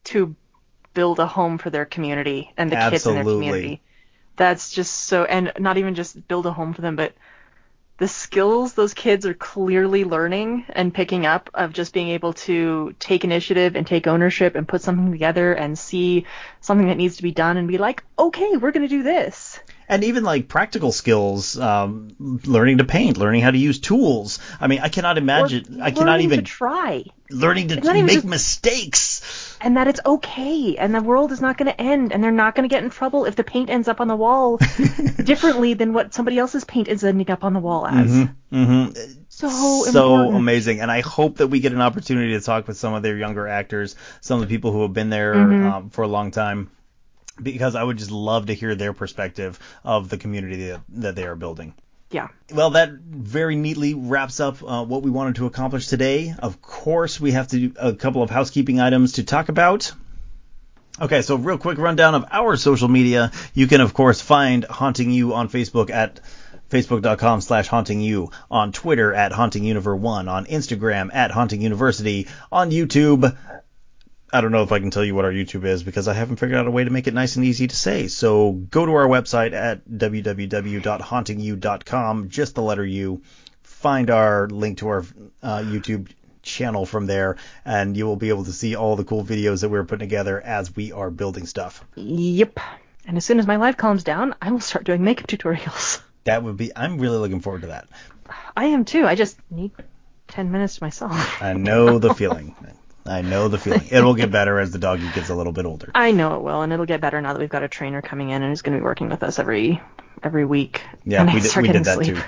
to 0.05 0.36
build 0.93 1.19
a 1.19 1.26
home 1.26 1.57
for 1.57 1.72
their 1.72 1.86
community 1.86 2.53
and 2.55 2.72
the 2.72 2.76
kids 2.76 3.07
in 3.07 3.15
their 3.15 3.24
community. 3.24 3.82
That's 4.36 4.72
just 4.72 4.93
so 4.93 5.24
and 5.24 5.51
not 5.57 5.80
even 5.80 5.95
just 5.95 6.28
build 6.28 6.45
a 6.45 6.53
home 6.53 6.76
for 6.76 6.82
them, 6.82 6.95
but 6.95 7.13
the 7.97 8.07
skills 8.07 8.73
those 8.73 8.93
kids 8.93 9.25
are 9.25 9.33
clearly 9.33 10.03
learning 10.03 10.65
and 10.69 10.93
picking 10.93 11.25
up 11.25 11.49
of 11.53 11.73
just 11.73 11.93
being 11.93 12.09
able 12.09 12.33
to 12.33 12.95
take 12.99 13.23
initiative 13.23 13.75
and 13.75 13.85
take 13.85 14.07
ownership 14.07 14.55
and 14.55 14.67
put 14.67 14.81
something 14.81 15.11
together 15.11 15.53
and 15.53 15.77
see 15.77 16.25
something 16.61 16.87
that 16.87 16.97
needs 16.97 17.17
to 17.17 17.23
be 17.23 17.31
done 17.31 17.57
and 17.57 17.67
be 17.67 17.77
like, 17.77 18.03
okay, 18.17 18.57
we're 18.57 18.71
gonna 18.71 18.87
do 18.87 19.03
this. 19.03 19.59
And 19.91 20.03
even 20.05 20.23
like 20.23 20.47
practical 20.47 20.91
skills, 20.91 21.59
um, 21.59 22.15
learning 22.45 22.79
to 22.79 22.83
paint, 22.85 23.17
learning 23.17 23.41
how 23.41 23.51
to 23.51 23.57
use 23.57 23.79
tools. 23.79 24.39
I 24.59 24.67
mean, 24.67 24.79
I 24.81 24.89
cannot 24.89 25.17
imagine. 25.17 25.79
Or 25.79 25.83
I 25.83 25.91
cannot 25.91 26.21
even 26.21 26.39
to 26.39 26.43
try. 26.45 27.03
learning 27.29 27.67
to 27.67 27.77
It's 27.77 27.85
not 27.85 27.95
even 27.95 28.05
make 28.07 28.15
just- 28.15 28.25
mistakes. 28.27 29.57
and 29.61 29.77
that 29.77 29.87
it's 29.87 29.99
okay 30.05 30.75
and 30.77 30.95
the 30.95 31.01
world 31.01 31.31
is 31.31 31.39
not 31.41 31.57
going 31.57 31.71
to 31.71 31.79
end 31.79 32.11
and 32.11 32.23
they're 32.23 32.31
not 32.31 32.55
going 32.55 32.67
to 32.67 32.73
get 32.73 32.83
in 32.83 32.89
trouble 32.89 33.25
if 33.25 33.35
the 33.35 33.43
paint 33.43 33.69
ends 33.69 33.87
up 33.87 34.01
on 34.01 34.07
the 34.07 34.15
wall 34.15 34.57
differently 35.23 35.73
than 35.75 35.93
what 35.93 36.13
somebody 36.13 36.37
else's 36.39 36.63
paint 36.63 36.87
is 36.87 37.03
ending 37.03 37.29
up 37.29 37.43
on 37.43 37.53
the 37.53 37.59
wall 37.59 37.85
as. 37.85 38.27
hmm 38.51 38.87
So, 39.29 39.49
so 39.85 40.31
amazing, 40.31 40.81
and 40.81 40.91
I 40.91 41.01
hope 41.01 41.37
that 41.37 41.47
we 41.47 41.59
get 41.61 41.73
an 41.73 41.81
opportunity 41.81 42.33
to 42.33 42.41
talk 42.41 42.67
with 42.67 42.77
some 42.77 42.93
of 42.93 43.01
their 43.03 43.17
younger 43.17 43.47
actors, 43.47 43.95
some 44.21 44.41
of 44.41 44.47
the 44.47 44.53
people 44.53 44.71
who 44.71 44.81
have 44.83 44.93
been 44.93 45.09
there 45.09 45.33
Mm-hmm. 45.35 45.65
um, 45.67 45.89
for 45.89 46.03
a 46.03 46.07
long 46.07 46.31
time, 46.31 46.69
because 47.41 47.75
I 47.75 47.84
would 47.84 47.97
just 47.97 48.11
love 48.11 48.47
to 48.47 48.53
hear 48.53 48.75
their 48.75 48.93
perspective 48.93 49.59
of 49.84 50.09
the 50.09 50.17
community 50.17 50.67
that, 50.67 50.82
that 50.89 51.15
they 51.15 51.25
are 51.25 51.36
building. 51.36 51.73
Yeah. 52.11 52.27
Well, 52.53 52.71
that 52.71 52.91
very 52.91 53.55
neatly 53.55 53.93
wraps 53.93 54.39
up 54.39 54.61
uh, 54.61 54.84
what 54.84 55.01
we 55.01 55.09
wanted 55.09 55.36
to 55.36 55.45
accomplish 55.45 55.88
today. 55.88 56.36
Of 56.38 56.61
course, 56.61 57.21
we 57.21 57.32
have 57.32 57.47
to 57.49 57.69
do 57.69 57.73
a 57.79 57.93
couple 57.93 58.21
of 58.21 58.29
housekeeping 58.29 58.82
items 58.82 59.13
to 59.13 59.23
talk 59.23 59.47
about. 59.47 59.93
Okay, 60.99 61.21
so 61.21 61.36
real 61.36 61.57
quick 61.57 61.77
rundown 61.77 62.15
of 62.15 62.25
our 62.32 62.57
social 62.57 62.89
media. 62.89 63.32
You 63.53 63.65
can, 63.67 63.79
of 63.79 63.93
course, 63.93 64.19
find 64.19 64.65
Haunting 64.65 65.09
You 65.09 65.34
on 65.34 65.47
Facebook 65.47 65.89
at 65.89 66.19
facebook.com 66.69 67.41
slash 67.41 67.67
haunting 67.67 68.01
you, 68.01 68.32
on 68.49 68.71
Twitter 68.71 69.13
at 69.13 69.32
hauntinguniver1, 69.32 70.29
on 70.29 70.45
Instagram 70.45 71.13
at 71.13 71.32
haunting 71.32 71.61
university, 71.61 72.27
on 72.51 72.71
YouTube. 72.71 73.38
I 74.34 74.41
don't 74.41 74.51
know 74.51 74.63
if 74.63 74.71
I 74.71 74.79
can 74.79 74.89
tell 74.91 75.03
you 75.03 75.13
what 75.13 75.25
our 75.25 75.32
YouTube 75.32 75.65
is 75.65 75.84
because 75.84 76.07
I 76.07 76.13
haven't 76.13 76.38
figured 76.38 76.57
out 76.57 76.67
a 76.67 76.71
way 76.71 76.86
to 76.86 76.89
make 76.89 77.07
it 77.07 77.13
nice 77.13 77.36
and 77.36 77.43
easy 77.43 77.67
to 77.67 77.75
say. 77.75 78.07
So 78.07 78.53
go 78.53 78.86
to 78.86 78.93
our 78.93 79.07
website 79.07 79.51
at 79.53 79.86
www.hauntingyou.com, 79.89 82.29
just 82.29 82.55
the 82.55 82.61
letter 82.61 82.86
U. 82.86 83.21
Find 83.63 84.09
our 84.09 84.47
link 84.47 84.77
to 84.77 84.88
our 84.88 84.99
uh, 85.43 85.59
YouTube 85.59 86.09
channel 86.43 86.86
from 86.86 87.07
there, 87.07 87.36
and 87.65 87.97
you 87.97 88.05
will 88.05 88.15
be 88.15 88.29
able 88.29 88.45
to 88.45 88.53
see 88.53 88.75
all 88.75 88.95
the 88.95 89.03
cool 89.03 89.23
videos 89.23 89.61
that 89.61 89.69
we're 89.69 89.84
putting 89.84 90.07
together 90.07 90.39
as 90.39 90.75
we 90.75 90.91
are 90.91 91.11
building 91.11 91.45
stuff. 91.45 91.84
Yep. 91.95 92.59
And 93.07 93.17
as 93.17 93.25
soon 93.25 93.39
as 93.39 93.47
my 93.47 93.55
life 93.57 93.77
calms 93.77 94.03
down, 94.03 94.36
I 94.41 94.51
will 94.51 94.59
start 94.59 94.86
doing 94.86 95.03
makeup 95.03 95.27
tutorials. 95.27 96.01
That 96.23 96.43
would 96.43 96.55
be. 96.55 96.71
I'm 96.75 96.99
really 96.99 97.17
looking 97.17 97.39
forward 97.39 97.61
to 97.61 97.69
that. 97.69 97.88
I 98.55 98.65
am 98.65 98.86
too. 98.86 99.07
I 99.07 99.15
just 99.15 99.39
need 99.49 99.71
10 100.27 100.51
minutes 100.51 100.75
to 100.75 100.84
myself. 100.84 101.41
I 101.41 101.53
know 101.53 101.97
the 101.97 102.13
feeling. 102.13 102.55
I 103.06 103.22
know 103.22 103.47
the 103.47 103.58
feeling. 103.58 103.88
It 103.89 104.04
will 104.04 104.14
get 104.14 104.32
better 104.32 104.60
as 104.60 104.72
the 104.72 104.80
doggy 104.80 105.10
gets 105.14 105.30
a 105.30 105.36
little 105.36 105.54
bit 105.54 105.66
older. 105.66 105.91
I 105.95 106.12
know 106.12 106.36
it 106.36 106.41
will, 106.41 106.62
and 106.62 106.72
it'll 106.72 106.86
get 106.86 107.02
better 107.02 107.20
now 107.22 107.34
that 107.34 107.39
we've 107.39 107.49
got 107.49 107.64
a 107.64 107.68
trainer 107.68 108.02
coming 108.02 108.30
in 108.30 108.43
and 108.43 108.54
is 108.54 108.62
going 108.62 108.78
to 108.78 108.82
be 108.82 108.84
working 108.84 109.10
with 109.10 109.24
us 109.24 109.39
every 109.39 109.82
every 110.24 110.45
week. 110.45 110.82
Yeah, 111.04 111.34
we 111.34 111.39
did, 111.39 111.56
we 111.56 111.68
did 111.68 111.84
that 111.86 111.95
sleep. 111.95 112.16
too. 112.16 112.22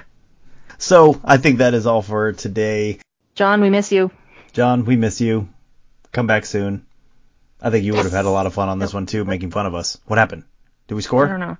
So 0.77 1.19
I 1.23 1.37
think 1.37 1.59
that 1.59 1.73
is 1.73 1.85
all 1.85 2.01
for 2.01 2.33
today. 2.33 2.99
John, 3.35 3.61
we 3.61 3.69
miss 3.69 3.91
you. 3.91 4.11
John, 4.51 4.85
we 4.85 4.95
miss 4.95 5.21
you. 5.21 5.49
Come 6.11 6.27
back 6.27 6.45
soon. 6.45 6.85
I 7.61 7.69
think 7.69 7.85
you 7.85 7.93
would 7.93 8.03
have 8.03 8.11
had 8.11 8.25
a 8.25 8.29
lot 8.29 8.45
of 8.45 8.53
fun 8.53 8.69
on 8.69 8.79
this 8.79 8.93
one 8.93 9.05
too, 9.05 9.23
making 9.23 9.51
fun 9.51 9.65
of 9.65 9.75
us. 9.75 9.99
What 10.05 10.19
happened? 10.19 10.43
Did 10.87 10.95
we 10.95 11.01
score? 11.01 11.25
I 11.25 11.29
don't 11.29 11.39
know. 11.39 11.57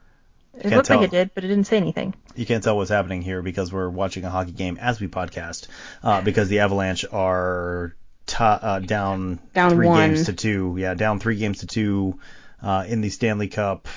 It 0.56 0.72
looked 0.72 0.88
tell. 0.88 1.00
like 1.00 1.08
it 1.08 1.12
did, 1.12 1.32
but 1.34 1.44
it 1.44 1.48
didn't 1.48 1.64
say 1.66 1.78
anything. 1.78 2.14
You 2.36 2.46
can't 2.46 2.64
tell 2.64 2.78
what's 2.78 2.92
happening 2.92 3.22
here 3.22 3.42
because 3.42 3.72
we're 3.72 3.90
watching 3.90 4.24
a 4.24 4.30
hockey 4.30 4.52
game 4.52 4.78
as 4.80 5.00
we 5.00 5.08
podcast. 5.08 5.68
Uh, 6.04 6.22
because 6.22 6.48
the 6.50 6.60
Avalanche 6.60 7.06
are 7.12 7.96
t- 8.26 8.38
uh, 8.40 8.80
down, 8.80 9.40
down 9.54 9.72
three 9.72 9.88
one. 9.88 10.10
games 10.10 10.26
to 10.26 10.34
two. 10.34 10.76
Yeah, 10.78 10.94
down 10.94 11.20
three 11.20 11.38
games 11.38 11.60
to 11.60 11.68
two 11.68 12.20
uh, 12.62 12.86
in 12.88 13.02
the 13.02 13.10
Stanley 13.10 13.48
Cup 13.48 13.88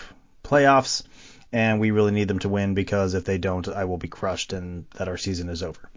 playoffs, 0.43 1.05
and 1.53 1.81
we 1.81 1.91
really 1.91 2.13
need 2.13 2.29
them 2.29 2.39
to 2.41 2.49
win 2.49 2.75
because 2.75 3.15
if 3.15 3.25
they 3.25 3.39
don't, 3.39 3.69
I 3.69 3.85
will 3.85 3.99
be 3.99 4.09
crushed 4.09 4.53
and 4.53 4.87
that 4.97 5.09
our 5.09 5.17
season 5.17 5.49
is 5.49 5.63
over. 5.63 5.91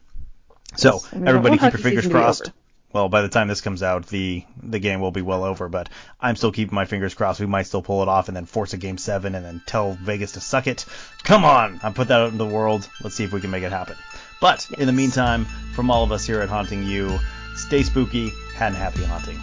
So 0.76 1.00
I 1.12 1.16
mean, 1.16 1.28
everybody 1.28 1.58
keep 1.58 1.74
your 1.74 1.82
fingers 1.82 2.08
crossed 2.08 2.52
well, 2.92 3.08
by 3.08 3.22
the 3.22 3.30
time 3.30 3.48
this 3.48 3.62
comes 3.62 3.84
out, 3.84 4.08
the 4.08 4.44
the 4.62 4.80
game 4.80 5.00
will 5.00 5.12
be 5.12 5.22
well 5.22 5.44
over. 5.44 5.70
But 5.70 5.90
I'm 6.20 6.36
still 6.36 6.52
keeping 6.52 6.74
my 6.74 6.86
fingers 6.86 7.14
crossed. 7.14 7.40
We 7.40 7.46
might 7.46 7.68
still 7.68 7.82
pull 7.82 8.02
it 8.02 8.08
off 8.08 8.28
and 8.28 8.38
then 8.38 8.46
force 8.46 8.74
a 8.74 8.78
game 8.78 8.98
seven 8.98 9.36
and 9.36 9.46
then 9.46 9.62
tell 9.66 9.94
Vegas 9.94 10.34
to 10.34 10.42
suck 10.42 10.68
it. 10.68 10.86
Come 11.24 11.46
on, 11.46 11.80
I 11.84 11.92
put 11.92 12.08
that 12.08 12.20
out 12.20 12.32
in 12.32 12.38
the 12.38 12.46
world. 12.46 12.90
Let's 13.04 13.16
see 13.16 13.24
if 13.24 13.32
we 13.32 13.42
can 13.42 13.52
make 13.52 13.64
it 13.64 13.72
happen. 13.72 13.96
But 14.42 14.66
yes. 14.72 14.80
in 14.80 14.88
the 14.88 14.94
meantime, 14.94 15.46
from 15.74 15.92
all 15.92 16.04
of 16.04 16.12
us 16.12 16.26
here 16.26 16.42
at 16.42 16.50
Haunting 16.50 16.84
You, 16.84 17.20
stay 17.60 17.84
spooky 17.84 18.34
and 18.60 18.76
happy 18.76 19.04
haunting. 19.04 19.38